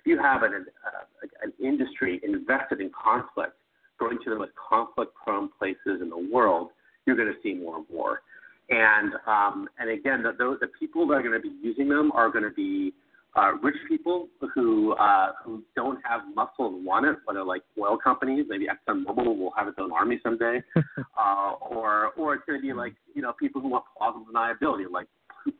if 0.00 0.06
you 0.06 0.18
have 0.18 0.42
an, 0.44 0.64
uh, 0.86 1.26
an 1.42 1.52
industry 1.62 2.20
invested 2.22 2.80
in 2.80 2.90
conflict, 2.90 3.52
going 3.98 4.18
to 4.24 4.30
the 4.30 4.36
most 4.36 4.52
conflict-prone 4.56 5.50
places 5.58 6.00
in 6.00 6.08
the 6.08 6.28
world, 6.32 6.70
you're 7.06 7.16
going 7.16 7.28
to 7.28 7.40
see 7.42 7.54
more 7.54 7.82
war. 7.88 8.22
And 8.70 9.14
um, 9.26 9.68
and 9.78 9.90
again, 9.90 10.22
the, 10.22 10.32
the, 10.32 10.58
the 10.60 10.68
people 10.78 11.06
that 11.08 11.14
are 11.14 11.22
going 11.22 11.34
to 11.34 11.40
be 11.40 11.54
using 11.60 11.88
them 11.88 12.12
are 12.12 12.30
going 12.30 12.44
to 12.44 12.50
be 12.50 12.92
uh, 13.36 13.52
rich 13.62 13.76
people 13.88 14.28
who 14.54 14.92
uh, 14.94 15.32
who 15.44 15.62
don't 15.76 15.98
have 16.04 16.22
muscle 16.34 16.66
and 16.66 16.84
want 16.84 17.06
it, 17.06 17.16
whether 17.24 17.42
like 17.44 17.62
oil 17.78 17.96
companies, 17.96 18.46
maybe 18.48 18.66
ExxonMobil 18.66 19.38
will 19.38 19.52
have 19.56 19.68
its 19.68 19.76
own 19.80 19.92
army 19.92 20.20
someday, 20.22 20.62
uh, 20.76 21.52
or 21.60 22.12
or 22.16 22.34
it's 22.34 22.44
going 22.46 22.60
to 22.60 22.62
be 22.62 22.72
like 22.72 22.94
you 23.14 23.22
know 23.22 23.32
people 23.32 23.60
who 23.60 23.68
want 23.68 23.84
plausible 23.96 24.26
deniability, 24.32 24.90
like 24.90 25.06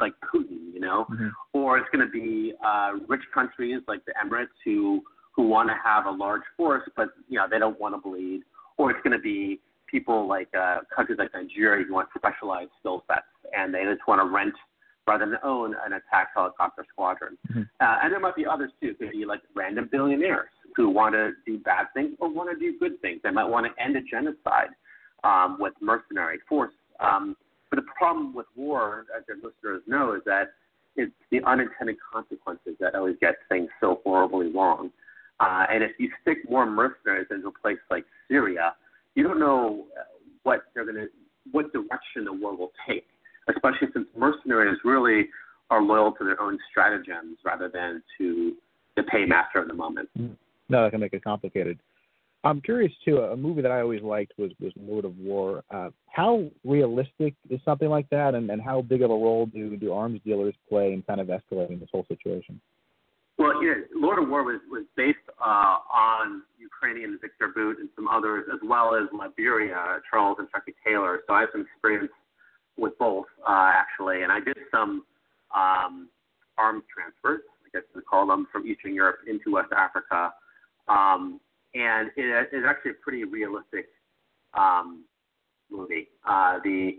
like 0.00 0.12
Putin, 0.32 0.72
you 0.72 0.80
know, 0.80 1.06
mm-hmm. 1.10 1.28
or 1.52 1.78
it's 1.78 1.88
going 1.92 2.04
to 2.04 2.10
be 2.10 2.52
uh, 2.64 2.92
rich 3.08 3.22
countries 3.32 3.80
like 3.88 4.04
the 4.04 4.12
Emirates 4.24 4.48
who 4.64 5.02
who 5.32 5.46
want 5.46 5.68
to 5.68 5.74
have 5.84 6.06
a 6.06 6.10
large 6.10 6.42
force, 6.56 6.82
but 6.96 7.08
you 7.28 7.38
know 7.38 7.46
they 7.48 7.58
don't 7.58 7.78
want 7.80 7.94
to 7.94 8.00
bleed, 8.00 8.42
or 8.78 8.90
it's 8.90 9.00
going 9.02 9.16
to 9.16 9.22
be 9.22 9.60
people 9.90 10.28
like 10.28 10.48
uh, 10.58 10.78
countries 10.94 11.18
like 11.18 11.30
Nigeria 11.34 11.84
who 11.84 11.94
want 11.94 12.08
specialized 12.16 12.70
skill 12.78 13.04
sets 13.06 13.26
and 13.56 13.74
they 13.74 13.84
just 13.84 14.06
want 14.06 14.20
to 14.20 14.32
rent 14.32 14.54
rather 15.06 15.26
than 15.26 15.38
own 15.42 15.74
an 15.84 15.94
attack 15.94 16.28
helicopter 16.34 16.84
squadron. 16.92 17.36
Mm-hmm. 17.50 17.62
Uh, 17.80 17.96
and 18.02 18.12
there 18.12 18.20
might 18.20 18.36
be 18.36 18.46
others 18.46 18.70
too. 18.80 18.94
Could 18.94 19.10
be 19.10 19.24
like 19.24 19.40
random 19.54 19.88
billionaires 19.90 20.50
who 20.76 20.88
want 20.90 21.14
to 21.14 21.32
do 21.46 21.58
bad 21.58 21.86
things 21.94 22.14
or 22.20 22.32
want 22.32 22.50
to 22.50 22.58
do 22.58 22.78
good 22.78 23.00
things. 23.00 23.20
They 23.24 23.30
might 23.30 23.44
want 23.48 23.66
to 23.66 23.82
end 23.82 23.96
a 23.96 24.02
genocide 24.02 24.70
um, 25.24 25.56
with 25.58 25.72
mercenary 25.80 26.38
force. 26.48 26.72
Um, 27.00 27.36
but 27.70 27.76
the 27.76 27.86
problem 27.96 28.34
with 28.34 28.46
war, 28.56 29.06
as 29.16 29.24
your 29.26 29.36
listeners 29.36 29.82
know, 29.86 30.14
is 30.14 30.22
that 30.26 30.52
it's 30.96 31.12
the 31.30 31.40
unintended 31.44 31.96
consequences 32.12 32.74
that 32.80 32.94
always 32.94 33.16
get 33.20 33.36
things 33.48 33.68
so 33.80 34.00
horribly 34.04 34.50
wrong. 34.52 34.90
Uh, 35.38 35.64
and 35.72 35.82
if 35.82 35.92
you 35.98 36.10
stick 36.20 36.38
more 36.48 36.66
mercenaries 36.66 37.28
into 37.30 37.48
a 37.48 37.52
place 37.52 37.78
like 37.90 38.04
Syria, 38.28 38.74
you 39.14 39.22
don't 39.22 39.40
know 39.40 39.86
what 40.42 40.60
they're 40.74 40.84
going 40.84 40.96
to, 40.96 41.08
what 41.52 41.72
direction 41.72 42.24
the 42.24 42.32
war 42.32 42.56
will 42.56 42.72
take. 42.88 43.06
Especially 43.48 43.88
since 43.92 44.06
mercenaries 44.16 44.78
really 44.84 45.28
are 45.70 45.82
loyal 45.82 46.12
to 46.12 46.24
their 46.24 46.40
own 46.40 46.58
stratagems 46.70 47.38
rather 47.44 47.68
than 47.72 48.02
to 48.18 48.54
the 48.96 49.02
paymaster 49.04 49.60
of 49.60 49.68
the 49.68 49.74
moment. 49.74 50.08
Mm-hmm. 50.18 50.34
No, 50.68 50.84
that 50.84 50.90
can 50.90 51.00
make 51.00 51.12
it 51.12 51.24
complicated. 51.24 51.78
I'm 52.42 52.60
curious 52.60 52.92
too. 53.04 53.18
A 53.18 53.36
movie 53.36 53.60
that 53.62 53.70
I 53.70 53.80
always 53.80 54.02
liked 54.02 54.32
was 54.38 54.50
was 54.60 54.72
Lord 54.80 55.04
of 55.04 55.16
War. 55.18 55.62
Uh, 55.70 55.90
how 56.06 56.48
realistic 56.64 57.34
is 57.50 57.60
something 57.64 57.88
like 57.88 58.08
that, 58.10 58.34
and, 58.34 58.50
and 58.50 58.62
how 58.62 58.80
big 58.80 59.02
of 59.02 59.10
a 59.10 59.14
role 59.14 59.46
do 59.46 59.76
do 59.76 59.92
arms 59.92 60.20
dealers 60.24 60.54
play 60.68 60.92
in 60.92 61.02
kind 61.02 61.20
of 61.20 61.26
escalating 61.26 61.80
this 61.80 61.90
whole 61.92 62.06
situation? 62.08 62.60
Well, 63.40 63.64
yeah, 63.64 63.72
Lord 63.96 64.22
of 64.22 64.28
War 64.28 64.44
was 64.44 64.60
was 64.70 64.84
based 64.98 65.16
uh, 65.40 65.78
on 65.90 66.42
Ukrainian 66.58 67.18
Victor 67.22 67.48
Bout 67.48 67.78
and 67.80 67.88
some 67.96 68.06
others, 68.06 68.44
as 68.52 68.60
well 68.62 68.94
as 68.94 69.08
Liberia, 69.14 70.02
Charles 70.10 70.36
and 70.38 70.46
Chucky 70.50 70.74
Taylor. 70.86 71.20
So 71.26 71.32
I 71.32 71.40
have 71.40 71.48
some 71.52 71.62
experience 71.62 72.12
with 72.76 72.98
both 72.98 73.24
uh, 73.48 73.72
actually, 73.72 74.24
and 74.24 74.30
I 74.30 74.40
did 74.40 74.58
some 74.70 75.04
um, 75.56 76.10
arms 76.58 76.84
transfers, 76.92 77.40
I 77.64 77.68
guess 77.72 77.88
we 77.94 78.02
call 78.02 78.26
them, 78.26 78.46
from 78.52 78.66
Eastern 78.66 78.94
Europe 78.94 79.20
into 79.26 79.52
West 79.52 79.72
Africa. 79.72 80.34
Um, 80.88 81.40
and 81.72 82.10
it 82.16 82.48
is 82.52 82.64
actually 82.68 82.90
a 82.90 83.00
pretty 83.02 83.24
realistic 83.24 83.88
um, 84.52 85.04
movie. 85.70 86.08
Uh, 86.28 86.58
the 86.62 86.92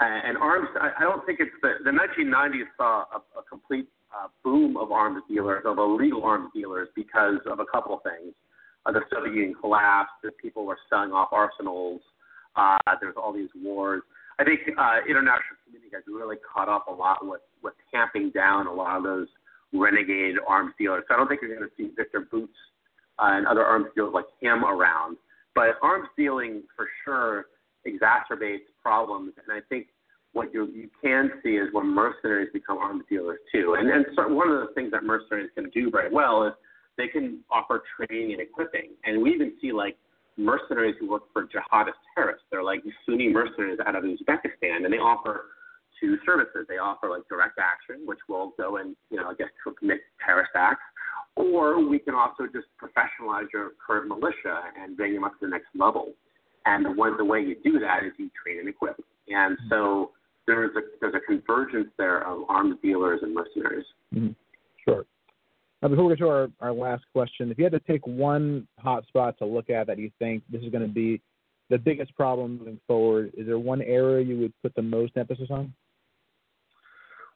and 0.00 0.38
arms, 0.38 0.68
I, 0.80 0.92
I 1.00 1.02
don't 1.02 1.24
think 1.26 1.38
it's 1.38 1.52
the 1.60 1.74
the 1.84 1.90
1990s 1.90 2.64
saw 2.78 3.04
a, 3.12 3.38
a 3.38 3.42
complete 3.46 3.88
uh, 4.14 4.28
boom 4.44 4.76
of 4.76 4.92
arms 4.92 5.22
dealers, 5.28 5.62
of 5.66 5.78
illegal 5.78 6.24
arms 6.24 6.50
dealers, 6.54 6.88
because 6.94 7.38
of 7.46 7.60
a 7.60 7.64
couple 7.64 7.94
of 7.94 8.02
things. 8.02 8.34
Uh, 8.84 8.92
the 8.92 9.00
Soviet 9.12 9.34
Union 9.34 9.54
collapsed. 9.60 10.12
That 10.22 10.36
people 10.38 10.64
were 10.64 10.78
selling 10.90 11.12
off 11.12 11.28
arsenals. 11.32 12.00
Uh, 12.56 12.78
there's 13.00 13.14
all 13.16 13.32
these 13.32 13.48
wars. 13.56 14.02
I 14.38 14.44
think 14.44 14.60
uh, 14.76 14.98
international 15.08 15.56
community 15.64 15.90
has 15.94 16.02
really 16.06 16.36
caught 16.36 16.68
up 16.68 16.86
a 16.88 16.92
lot 16.92 17.18
with 17.26 17.42
with 17.62 17.74
tamping 17.92 18.30
down 18.30 18.66
a 18.66 18.72
lot 18.72 18.96
of 18.96 19.02
those 19.02 19.28
renegade 19.72 20.36
arms 20.46 20.72
dealers. 20.78 21.04
So 21.08 21.14
I 21.14 21.16
don't 21.16 21.28
think 21.28 21.40
you're 21.42 21.56
going 21.56 21.68
to 21.68 21.74
see 21.76 21.90
Victor 21.96 22.26
Bouts 22.30 22.52
uh, 23.18 23.36
and 23.36 23.46
other 23.46 23.64
arms 23.64 23.86
dealers 23.94 24.12
like 24.14 24.26
him 24.40 24.64
around. 24.64 25.16
But 25.54 25.76
arms 25.82 26.08
dealing 26.16 26.62
for 26.76 26.88
sure 27.04 27.46
exacerbates 27.86 28.68
problems, 28.82 29.32
and 29.36 29.56
I 29.56 29.60
think 29.68 29.88
what 30.32 30.52
you 30.54 30.68
you 30.74 30.88
can 31.02 31.30
see 31.42 31.56
is 31.56 31.68
when 31.72 31.86
mercenaries 31.86 32.48
become 32.52 32.78
arms 32.78 33.04
dealers 33.08 33.38
too. 33.52 33.76
And 33.78 33.90
and 33.90 34.06
so 34.16 34.28
one 34.28 34.50
of 34.50 34.66
the 34.66 34.74
things 34.74 34.90
that 34.92 35.04
mercenaries 35.04 35.50
can 35.54 35.70
do 35.70 35.90
very 35.90 36.12
well 36.12 36.46
is 36.46 36.52
they 36.96 37.08
can 37.08 37.40
offer 37.50 37.82
training 37.96 38.32
and 38.32 38.40
equipping. 38.40 38.90
And 39.04 39.22
we 39.22 39.32
even 39.34 39.52
see 39.60 39.72
like 39.72 39.96
mercenaries 40.36 40.96
who 40.98 41.10
work 41.10 41.24
for 41.32 41.44
jihadist 41.44 42.00
terrorists. 42.14 42.44
They're 42.50 42.62
like 42.62 42.82
Sunni 43.06 43.28
mercenaries 43.28 43.78
out 43.86 43.94
of 43.94 44.04
Uzbekistan, 44.04 44.84
and 44.84 44.92
they 44.92 44.98
offer 44.98 45.46
two 46.00 46.16
services. 46.24 46.66
They 46.68 46.78
offer 46.78 47.10
like 47.10 47.28
direct 47.28 47.58
action, 47.58 48.06
which 48.06 48.18
will 48.28 48.52
go 48.58 48.78
and 48.78 48.96
you 49.10 49.18
know 49.18 49.28
I 49.28 49.34
guess 49.34 49.48
commit 49.78 50.00
terrorist 50.24 50.52
acts, 50.54 50.82
or 51.36 51.86
we 51.86 51.98
can 51.98 52.14
also 52.14 52.44
just 52.44 52.66
professionalize 52.82 53.46
your 53.52 53.72
current 53.84 54.08
militia 54.08 54.60
and 54.80 54.96
bring 54.96 55.14
them 55.14 55.24
up 55.24 55.32
to 55.40 55.46
the 55.46 55.48
next 55.48 55.68
level. 55.74 56.12
And 56.64 56.84
the 56.84 56.92
one 56.92 57.16
the 57.16 57.24
way 57.24 57.40
you 57.40 57.56
do 57.62 57.78
that 57.80 58.04
is 58.04 58.12
you 58.18 58.30
train 58.42 58.60
and 58.60 58.68
equip. 58.68 59.02
And 59.28 59.58
so 59.68 60.12
there's 60.46 60.74
a 60.76 60.80
there's 61.00 61.14
a 61.14 61.20
convergence 61.20 61.88
there 61.98 62.26
of 62.26 62.42
arms 62.48 62.76
dealers 62.82 63.20
and 63.22 63.34
mercenaries. 63.34 63.86
Mm-hmm. 64.14 64.32
Sure. 64.84 65.04
Now, 65.80 65.88
before 65.88 66.04
we 66.04 66.12
get 66.14 66.18
to 66.20 66.28
our, 66.28 66.48
our 66.60 66.72
last 66.72 67.04
question, 67.12 67.50
if 67.50 67.58
you 67.58 67.64
had 67.64 67.72
to 67.72 67.80
take 67.80 68.06
one 68.06 68.66
hot 68.78 69.06
spot 69.06 69.36
to 69.38 69.44
look 69.44 69.68
at 69.68 69.86
that 69.88 69.98
you 69.98 70.10
think 70.18 70.42
this 70.50 70.62
is 70.62 70.70
going 70.70 70.86
to 70.86 70.92
be 70.92 71.20
the 71.70 71.78
biggest 71.78 72.14
problem 72.14 72.58
moving 72.58 72.78
forward, 72.86 73.32
is 73.36 73.46
there 73.46 73.58
one 73.58 73.82
area 73.82 74.24
you 74.24 74.38
would 74.38 74.52
put 74.62 74.74
the 74.74 74.82
most 74.82 75.16
emphasis 75.16 75.48
on? 75.50 75.72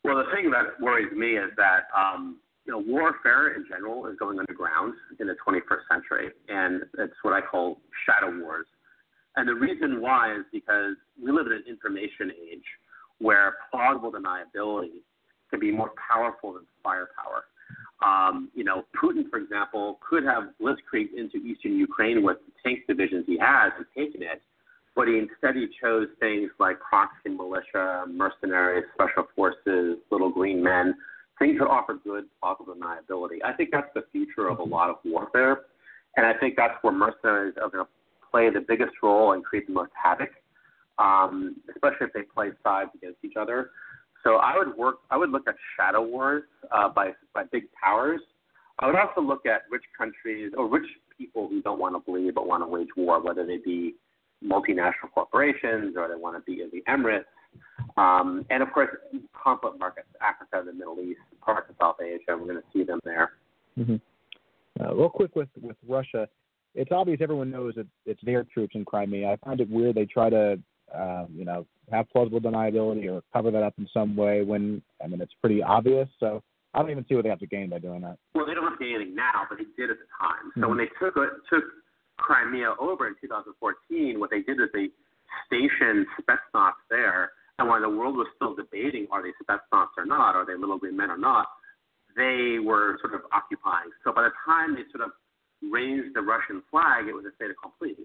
Well, 0.04 0.16
the 0.16 0.30
thing 0.34 0.50
that 0.50 0.80
worries 0.80 1.12
me 1.16 1.36
is 1.36 1.50
that 1.56 1.86
um, 1.96 2.38
you 2.66 2.72
know, 2.72 2.78
warfare 2.78 3.54
in 3.54 3.64
general 3.68 4.06
is 4.06 4.16
going 4.18 4.38
underground 4.38 4.94
in 5.20 5.28
the 5.28 5.36
21st 5.46 5.86
century, 5.90 6.30
and 6.48 6.82
it's 6.98 7.14
what 7.22 7.32
I 7.32 7.40
call 7.40 7.78
shadow 8.04 8.36
wars. 8.40 8.66
And 9.36 9.48
the 9.48 9.54
reason 9.54 10.00
why 10.00 10.34
is 10.34 10.44
because 10.52 10.96
we 11.22 11.30
live 11.30 11.46
in 11.46 11.52
an 11.52 11.64
information 11.68 12.32
age 12.50 12.64
where 13.18 13.54
plausible 13.70 14.12
deniability 14.12 15.00
can 15.50 15.60
be 15.60 15.70
more 15.70 15.92
powerful 16.10 16.54
than 16.54 16.62
firepower. 16.82 17.44
Um, 18.04 18.50
you 18.54 18.62
know, 18.62 18.84
Putin, 19.02 19.28
for 19.30 19.38
example, 19.38 19.98
could 20.08 20.24
have 20.24 20.50
blitzkrieg 20.60 21.08
into 21.16 21.38
eastern 21.38 21.76
Ukraine 21.76 22.22
with 22.22 22.38
the 22.46 22.52
tank 22.62 22.80
divisions 22.86 23.24
he 23.26 23.38
has 23.38 23.72
and 23.76 23.86
taken 23.96 24.22
it, 24.22 24.42
but 24.94 25.08
he 25.08 25.18
instead 25.18 25.56
he 25.56 25.66
chose 25.80 26.08
things 26.20 26.50
like 26.58 26.78
proxy 26.80 27.30
militia, 27.30 28.04
mercenaries, 28.08 28.84
special 28.94 29.26
forces, 29.34 29.98
little 30.10 30.30
green 30.30 30.62
men 30.62 30.94
things 31.38 31.58
that 31.58 31.66
offer 31.66 31.98
good 32.02 32.24
plausible 32.40 32.74
deniability. 32.74 33.38
I 33.44 33.52
think 33.52 33.70
that's 33.72 33.88
the 33.94 34.04
future 34.12 34.48
of 34.48 34.58
a 34.58 34.62
lot 34.62 34.90
of 34.90 34.96
warfare, 35.04 35.62
and 36.16 36.26
I 36.26 36.32
think 36.34 36.54
that's 36.56 36.74
where 36.82 36.92
mercenaries 36.92 37.54
are 37.60 37.68
going 37.68 37.84
to 37.84 37.90
play 38.30 38.50
the 38.50 38.64
biggest 38.66 38.92
role 39.02 39.32
and 39.32 39.44
create 39.44 39.66
the 39.66 39.72
most 39.72 39.92
havoc, 40.02 40.30
um, 40.98 41.56
especially 41.70 42.06
if 42.06 42.12
they 42.12 42.22
play 42.22 42.50
sides 42.62 42.90
against 42.94 43.18
each 43.24 43.36
other. 43.38 43.70
So 44.24 44.36
I 44.36 44.56
would 44.56 44.76
work. 44.76 44.96
I 45.10 45.16
would 45.16 45.30
look 45.30 45.46
at 45.46 45.54
shadow 45.76 46.02
wars 46.02 46.44
uh, 46.72 46.88
by 46.88 47.12
by 47.34 47.44
big 47.52 47.64
powers. 47.72 48.20
I 48.78 48.86
would 48.86 48.96
also 48.96 49.20
look 49.20 49.46
at 49.46 49.62
rich 49.70 49.84
countries 49.96 50.52
or 50.56 50.68
rich 50.68 50.86
people 51.16 51.48
who 51.48 51.62
don't 51.62 51.78
want 51.78 51.94
to 51.94 52.10
bleed 52.10 52.34
but 52.34 52.46
want 52.46 52.62
to 52.62 52.66
wage 52.66 52.88
war, 52.96 53.22
whether 53.22 53.46
they 53.46 53.56
be 53.56 53.94
multinational 54.44 55.10
corporations 55.14 55.96
or 55.96 56.08
they 56.08 56.14
want 56.14 56.36
to 56.36 56.42
be 56.42 56.60
in 56.60 56.70
the 56.70 56.82
Emirates 56.90 57.24
um, 57.96 58.44
and 58.50 58.62
of 58.62 58.72
course, 58.72 58.90
conflict 59.32 59.78
markets, 59.78 60.08
Africa, 60.20 60.62
the 60.64 60.72
Middle 60.72 60.98
East, 61.00 61.20
parts 61.40 61.70
of 61.70 61.76
South 61.80 61.96
Asia, 62.00 62.36
we're 62.36 62.46
going 62.46 62.56
to 62.56 62.62
see 62.72 62.84
them 62.84 63.00
there. 63.04 63.32
Mm-hmm. 63.78 63.96
Uh, 64.80 64.94
real 64.94 65.08
quick 65.08 65.34
with 65.34 65.48
with 65.60 65.76
Russia, 65.88 66.28
it's 66.74 66.92
obvious 66.92 67.20
everyone 67.22 67.50
knows 67.50 67.74
that 67.76 67.86
it's 68.04 68.20
their 68.24 68.44
troops 68.44 68.74
in 68.74 68.84
Crimea. 68.84 69.30
I 69.30 69.36
find 69.36 69.60
it 69.60 69.70
weird 69.70 69.94
they 69.94 70.04
try 70.04 70.28
to, 70.28 70.58
um, 70.98 71.28
you 71.34 71.44
know, 71.44 71.66
have 71.90 72.08
plausible 72.10 72.40
deniability 72.40 73.10
or 73.10 73.22
cover 73.32 73.50
that 73.50 73.62
up 73.62 73.74
in 73.78 73.88
some 73.92 74.16
way 74.16 74.42
when 74.42 74.82
I 75.02 75.06
mean 75.06 75.20
it's 75.20 75.34
pretty 75.40 75.62
obvious. 75.62 76.08
So 76.18 76.42
I 76.74 76.80
don't 76.80 76.90
even 76.90 77.06
see 77.08 77.14
what 77.14 77.24
they 77.24 77.30
have 77.30 77.40
to 77.40 77.46
gain 77.46 77.70
by 77.70 77.78
doing 77.78 78.02
that. 78.02 78.18
Well, 78.34 78.46
they 78.46 78.54
don't 78.54 78.64
have 78.64 78.78
to 78.78 78.84
gain 78.84 78.96
anything 78.96 79.14
now, 79.14 79.46
but 79.48 79.58
they 79.58 79.64
did 79.76 79.90
at 79.90 79.98
the 79.98 80.10
time. 80.18 80.52
So 80.54 80.60
mm-hmm. 80.60 80.70
when 80.70 80.78
they 80.78 80.90
took 80.98 81.14
took 81.48 81.64
Crimea 82.18 82.74
over 82.80 83.06
in 83.06 83.14
2014, 83.20 84.18
what 84.18 84.30
they 84.30 84.40
did 84.42 84.60
is 84.60 84.68
they 84.72 84.88
stationed 85.46 86.06
Spetsnaz 86.20 86.72
there 86.90 87.30
and 87.58 87.68
while 87.68 87.80
the 87.80 87.88
world 87.88 88.16
was 88.16 88.26
still 88.36 88.54
debating 88.54 89.06
are 89.10 89.22
they 89.22 89.32
Spetsnaz 89.40 89.88
or 89.96 90.04
not, 90.04 90.36
are 90.36 90.44
they 90.44 90.54
little 90.54 90.78
green 90.78 90.96
men 90.96 91.10
or 91.10 91.18
not, 91.18 91.48
they 92.16 92.58
were 92.62 92.98
sort 93.00 93.14
of 93.14 93.22
occupying. 93.32 93.90
So 94.04 94.12
by 94.12 94.22
the 94.22 94.32
time 94.44 94.74
they 94.74 94.84
sort 94.92 95.04
of 95.04 95.12
raised 95.72 96.14
the 96.14 96.20
Russian 96.20 96.62
flag, 96.70 97.08
it 97.08 97.14
was 97.14 97.24
a 97.24 97.32
fait 97.38 97.50
accompli. 97.50 97.96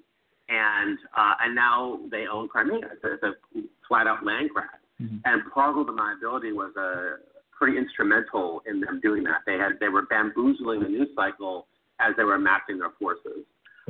And 0.52 0.97
uh, 1.16 1.34
and 1.41 1.56
now 1.56 1.99
they 2.12 2.26
own 2.32 2.49
Crimea. 2.49 2.82
It's 2.91 3.04
a, 3.06 3.14
it's 3.14 3.24
a 3.24 3.34
flat 3.88 4.06
out 4.06 4.26
land 4.26 4.49
grab. 4.54 4.68
Mm-hmm. 5.02 5.18
And 5.24 5.41
plausible 5.54 5.86
deniability 5.86 6.54
was 6.54 6.76
a 6.76 7.24
pretty 7.58 7.78
instrumental 7.78 8.62
in 8.68 8.82
them 8.82 8.99
doing 9.02 9.24
that. 9.24 9.41
They 9.45 9.58
had 9.58 9.80
they 9.80 9.88
were 9.88 10.04
bamboozling 10.04 10.82
the 10.82 10.89
news 10.89 11.10
cycle 11.16 11.68
as 12.02 12.14
they 12.18 12.24
were 12.24 12.36
amassing 12.36 12.80
their 12.80 12.91
forces. 12.99 13.45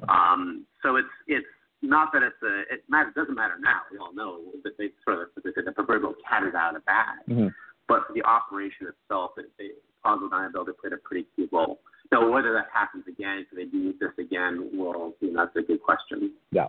Um, 0.07 0.65
so 0.83 0.97
it's 0.97 1.07
it's 1.27 1.47
not 1.81 2.13
that 2.13 2.21
it's 2.21 2.41
a, 2.43 2.61
it 2.73 2.83
matters, 2.87 3.13
doesn't 3.15 3.33
matter 3.33 3.55
now. 3.59 3.81
We 3.91 3.97
all 3.97 4.13
know 4.13 4.39
that 4.63 4.77
they 4.77 4.89
sort 5.03 5.17
of, 5.19 5.43
the 5.43 5.71
proverbial 5.71 6.13
cat 6.29 6.43
is 6.43 6.53
out 6.53 6.75
of 6.75 6.81
the 6.81 6.85
bag. 6.85 7.17
Mm-hmm. 7.27 7.47
But 7.87 8.03
the 8.13 8.21
operation 8.23 8.87
itself, 8.87 9.31
it, 9.37 9.49
it, 9.57 9.81
plausible 10.03 10.29
deniability 10.29 10.77
played 10.79 10.93
a 10.93 10.97
pretty 10.97 11.25
key 11.35 11.49
role. 11.51 11.79
Now, 12.11 12.29
whether 12.29 12.51
that 12.53 12.67
happens 12.73 13.05
again, 13.07 13.45
if 13.49 13.55
they 13.55 13.65
do 13.65 13.93
this 13.99 14.11
again, 14.19 14.69
well, 14.73 15.13
you 15.21 15.31
know, 15.31 15.45
that's 15.45 15.55
a 15.55 15.65
good 15.65 15.81
question. 15.81 16.33
Yeah. 16.51 16.67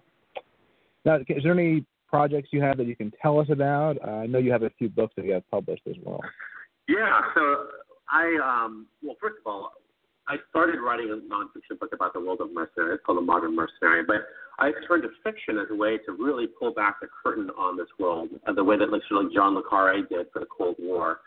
Now, 1.05 1.17
is 1.17 1.43
there 1.43 1.53
any 1.53 1.85
projects 2.09 2.51
you 2.53 2.63
have 2.63 2.77
that 2.77 2.87
you 2.87 2.95
can 2.95 3.13
tell 3.21 3.41
us 3.41 3.49
about? 3.51 3.97
Uh, 4.07 4.19
I 4.19 4.27
know 4.27 4.39
you 4.39 4.53
have 4.53 4.63
a 4.63 4.71
few 4.79 4.89
books 4.89 5.15
that 5.17 5.25
you 5.25 5.33
have 5.33 5.51
published 5.51 5.83
as 5.89 5.97
well. 6.05 6.21
Yeah. 6.89 7.21
So 7.35 7.67
I, 8.09 8.39
um, 8.45 8.87
well, 9.03 9.17
first 9.21 9.37
of 9.41 9.47
all, 9.51 9.73
I 10.29 10.37
started 10.51 10.79
writing 10.81 11.11
a 11.11 11.17
nonfiction 11.35 11.81
book 11.81 11.91
about 11.93 12.13
the 12.13 12.21
world 12.21 12.41
of 12.41 12.53
mercenary. 12.53 12.95
It's 12.95 13.03
called 13.05 13.19
The 13.19 13.23
Modern 13.23 13.57
Mercenary. 13.57 14.05
But 14.07 14.29
I 14.61 14.71
turned 14.87 15.03
to 15.03 15.09
fiction 15.25 15.59
as 15.59 15.67
a 15.71 15.75
way 15.75 15.99
to 16.07 16.13
really 16.13 16.47
pull 16.47 16.73
back 16.73 17.01
the 17.01 17.09
curtain 17.25 17.51
on 17.59 17.77
this 17.77 17.89
world, 17.99 18.29
uh, 18.47 18.53
the 18.53 18.63
way 18.63 18.79
that 18.79 18.93
like, 18.93 19.03
sort 19.09 19.27
of 19.27 19.33
John 19.33 19.57
le 19.57 19.63
Carre 19.69 20.03
did 20.03 20.27
for 20.33 20.39
the 20.39 20.47
Cold 20.47 20.77
War. 20.79 21.19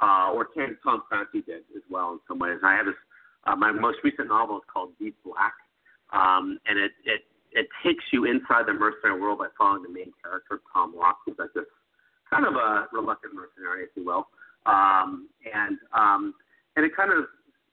uh, 0.00 0.30
or 0.32 0.48
Tom 0.82 1.02
Clancy 1.08 1.42
did 1.42 1.62
as 1.76 1.82
well 1.90 2.12
in 2.12 2.20
some 2.28 2.38
ways. 2.38 2.58
I 2.64 2.74
have 2.74 2.86
this. 2.86 2.94
Uh, 3.48 3.56
my 3.56 3.72
most 3.72 3.98
recent 4.04 4.28
novel 4.28 4.56
is 4.56 4.62
called 4.72 4.90
Deep 4.98 5.16
Black, 5.24 5.54
um, 6.12 6.58
and 6.66 6.78
it, 6.78 6.92
it 7.04 7.22
it 7.52 7.66
takes 7.84 8.04
you 8.12 8.26
inside 8.26 8.66
the 8.66 8.74
mercenary 8.74 9.20
world 9.20 9.38
by 9.38 9.46
following 9.56 9.82
the 9.82 9.88
main 9.88 10.12
character, 10.22 10.60
Tom 10.72 10.94
Locke, 10.94 11.18
who's 11.24 11.36
like 11.38 11.52
this 11.54 11.64
kind 12.28 12.44
of 12.44 12.54
a 12.54 12.86
reluctant 12.92 13.32
mercenary, 13.34 13.84
if 13.84 13.90
you 13.94 14.04
will. 14.04 14.28
Um, 14.66 15.28
and 15.46 15.78
um, 15.96 16.34
and 16.76 16.84
it 16.84 16.94
kind 16.94 17.10
of 17.10 17.24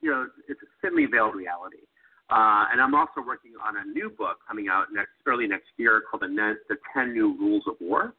you 0.02 0.12
know 0.12 0.28
it's 0.48 0.62
a 0.62 0.70
thinly 0.82 1.08
veiled 1.08 1.36
reality. 1.36 1.84
Uh, 2.30 2.66
and 2.72 2.82
I'm 2.82 2.96
also 2.96 3.22
working 3.26 3.52
on 3.62 3.76
a 3.78 3.86
new 3.86 4.10
book 4.10 4.40
coming 4.48 4.68
out 4.72 4.86
next 4.94 5.12
early 5.28 5.46
next 5.46 5.68
year 5.78 6.02
called 6.10 6.24
the, 6.24 6.56
the 6.70 6.78
Ten 6.94 7.14
New 7.14 7.38
Rules 7.38 7.64
of 7.68 7.76
War, 7.82 8.14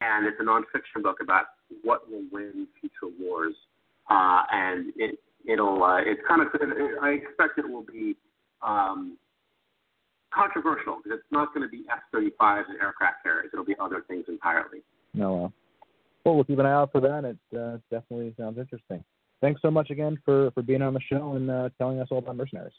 and 0.00 0.26
it's 0.26 0.40
a 0.40 0.42
nonfiction 0.42 1.02
book 1.02 1.18
about 1.20 1.46
what 1.82 2.10
will 2.10 2.24
win 2.32 2.66
future 2.80 3.14
wars. 3.20 3.54
Uh, 4.10 4.42
and 4.50 4.92
it 4.96 5.18
it'll 5.48 5.82
uh, 5.82 5.98
it's 5.98 6.20
kind 6.26 6.42
of 6.42 6.48
I 7.02 7.10
expect 7.10 7.58
it 7.58 7.68
will 7.68 7.84
be 7.84 8.16
um, 8.62 9.16
controversial 10.32 10.98
because 11.02 11.18
it's 11.18 11.32
not 11.32 11.54
going 11.54 11.66
to 11.66 11.70
be 11.70 11.84
F-35s 11.90 12.64
and 12.68 12.80
aircraft 12.80 13.22
carriers. 13.22 13.50
It'll 13.52 13.64
be 13.64 13.76
other 13.80 14.04
things 14.08 14.24
entirely. 14.28 14.82
No, 15.14 15.34
well. 15.34 15.52
Well, 16.24 16.36
we'll 16.36 16.44
keep 16.44 16.58
an 16.58 16.64
eye 16.64 16.72
out 16.72 16.90
for 16.90 17.02
that. 17.02 17.24
It 17.24 17.36
uh, 17.56 17.76
definitely 17.90 18.34
sounds 18.38 18.58
interesting. 18.58 19.04
Thanks 19.42 19.60
so 19.60 19.70
much 19.70 19.90
again 19.90 20.18
for, 20.24 20.50
for 20.52 20.62
being 20.62 20.80
on 20.80 20.94
the 20.94 21.00
show 21.00 21.34
and 21.34 21.50
uh, 21.50 21.68
telling 21.76 22.00
us 22.00 22.08
all 22.10 22.18
about 22.18 22.36
mercenaries. 22.36 22.72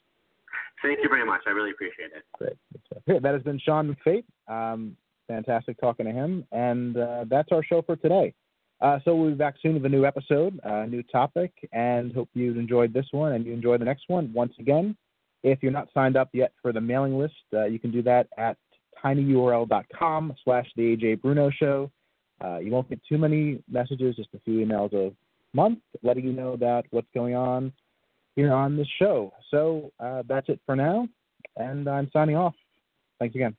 Thank 0.81 0.99
you 1.03 1.09
very 1.09 1.25
much. 1.25 1.41
I 1.45 1.51
really 1.51 1.69
appreciate 1.71 2.09
it. 2.15 2.23
Great. 2.39 2.57
Okay, 3.07 3.19
that 3.19 3.33
has 3.33 3.43
been 3.43 3.59
Sean 3.59 3.95
McFate. 3.95 4.23
Um, 4.47 4.97
fantastic 5.27 5.79
talking 5.79 6.07
to 6.07 6.11
him. 6.11 6.43
And 6.51 6.97
uh, 6.97 7.25
that's 7.29 7.49
our 7.51 7.63
show 7.63 7.83
for 7.83 7.95
today. 7.95 8.33
Uh, 8.81 8.99
so 9.05 9.15
we'll 9.15 9.29
be 9.29 9.35
back 9.35 9.55
soon 9.61 9.73
with 9.73 9.85
a 9.85 9.89
new 9.89 10.05
episode, 10.05 10.59
a 10.63 10.85
new 10.85 11.01
topic, 11.03 11.51
and 11.71 12.13
hope 12.13 12.29
you 12.33 12.51
enjoyed 12.59 12.93
this 12.93 13.05
one 13.11 13.33
and 13.33 13.45
you 13.45 13.53
enjoy 13.53 13.77
the 13.77 13.85
next 13.85 14.03
one. 14.07 14.31
Once 14.33 14.53
again, 14.59 14.95
if 15.43 15.59
you're 15.61 15.71
not 15.71 15.87
signed 15.93 16.17
up 16.17 16.29
yet 16.33 16.51
for 16.61 16.73
the 16.73 16.81
mailing 16.81 17.17
list, 17.17 17.33
uh, 17.53 17.65
you 17.65 17.79
can 17.79 17.91
do 17.91 18.01
that 18.01 18.27
at 18.37 18.57
tinyurl.com 19.03 20.33
slash 20.43 20.67
the 20.75 20.97
Ajay 20.97 21.21
Bruno 21.21 21.49
Show. 21.51 21.91
Uh, 22.43 22.57
you 22.57 22.71
won't 22.71 22.89
get 22.89 22.99
too 23.07 23.17
many 23.17 23.63
messages, 23.69 24.15
just 24.15 24.29
a 24.33 24.39
few 24.39 24.65
emails 24.65 24.93
a 24.93 25.13
month 25.55 25.79
letting 26.03 26.25
you 26.25 26.33
know 26.33 26.57
that 26.57 26.83
what's 26.91 27.07
going 27.13 27.35
on 27.35 27.71
here 28.35 28.51
on 28.53 28.75
this 28.75 28.87
show. 28.99 29.31
So 29.51 29.91
uh, 29.99 30.23
that's 30.27 30.49
it 30.49 30.59
for 30.65 30.75
now, 30.75 31.07
and 31.55 31.87
I'm 31.87 32.09
signing 32.11 32.35
off. 32.35 32.55
Thanks 33.19 33.35
again. 33.35 33.55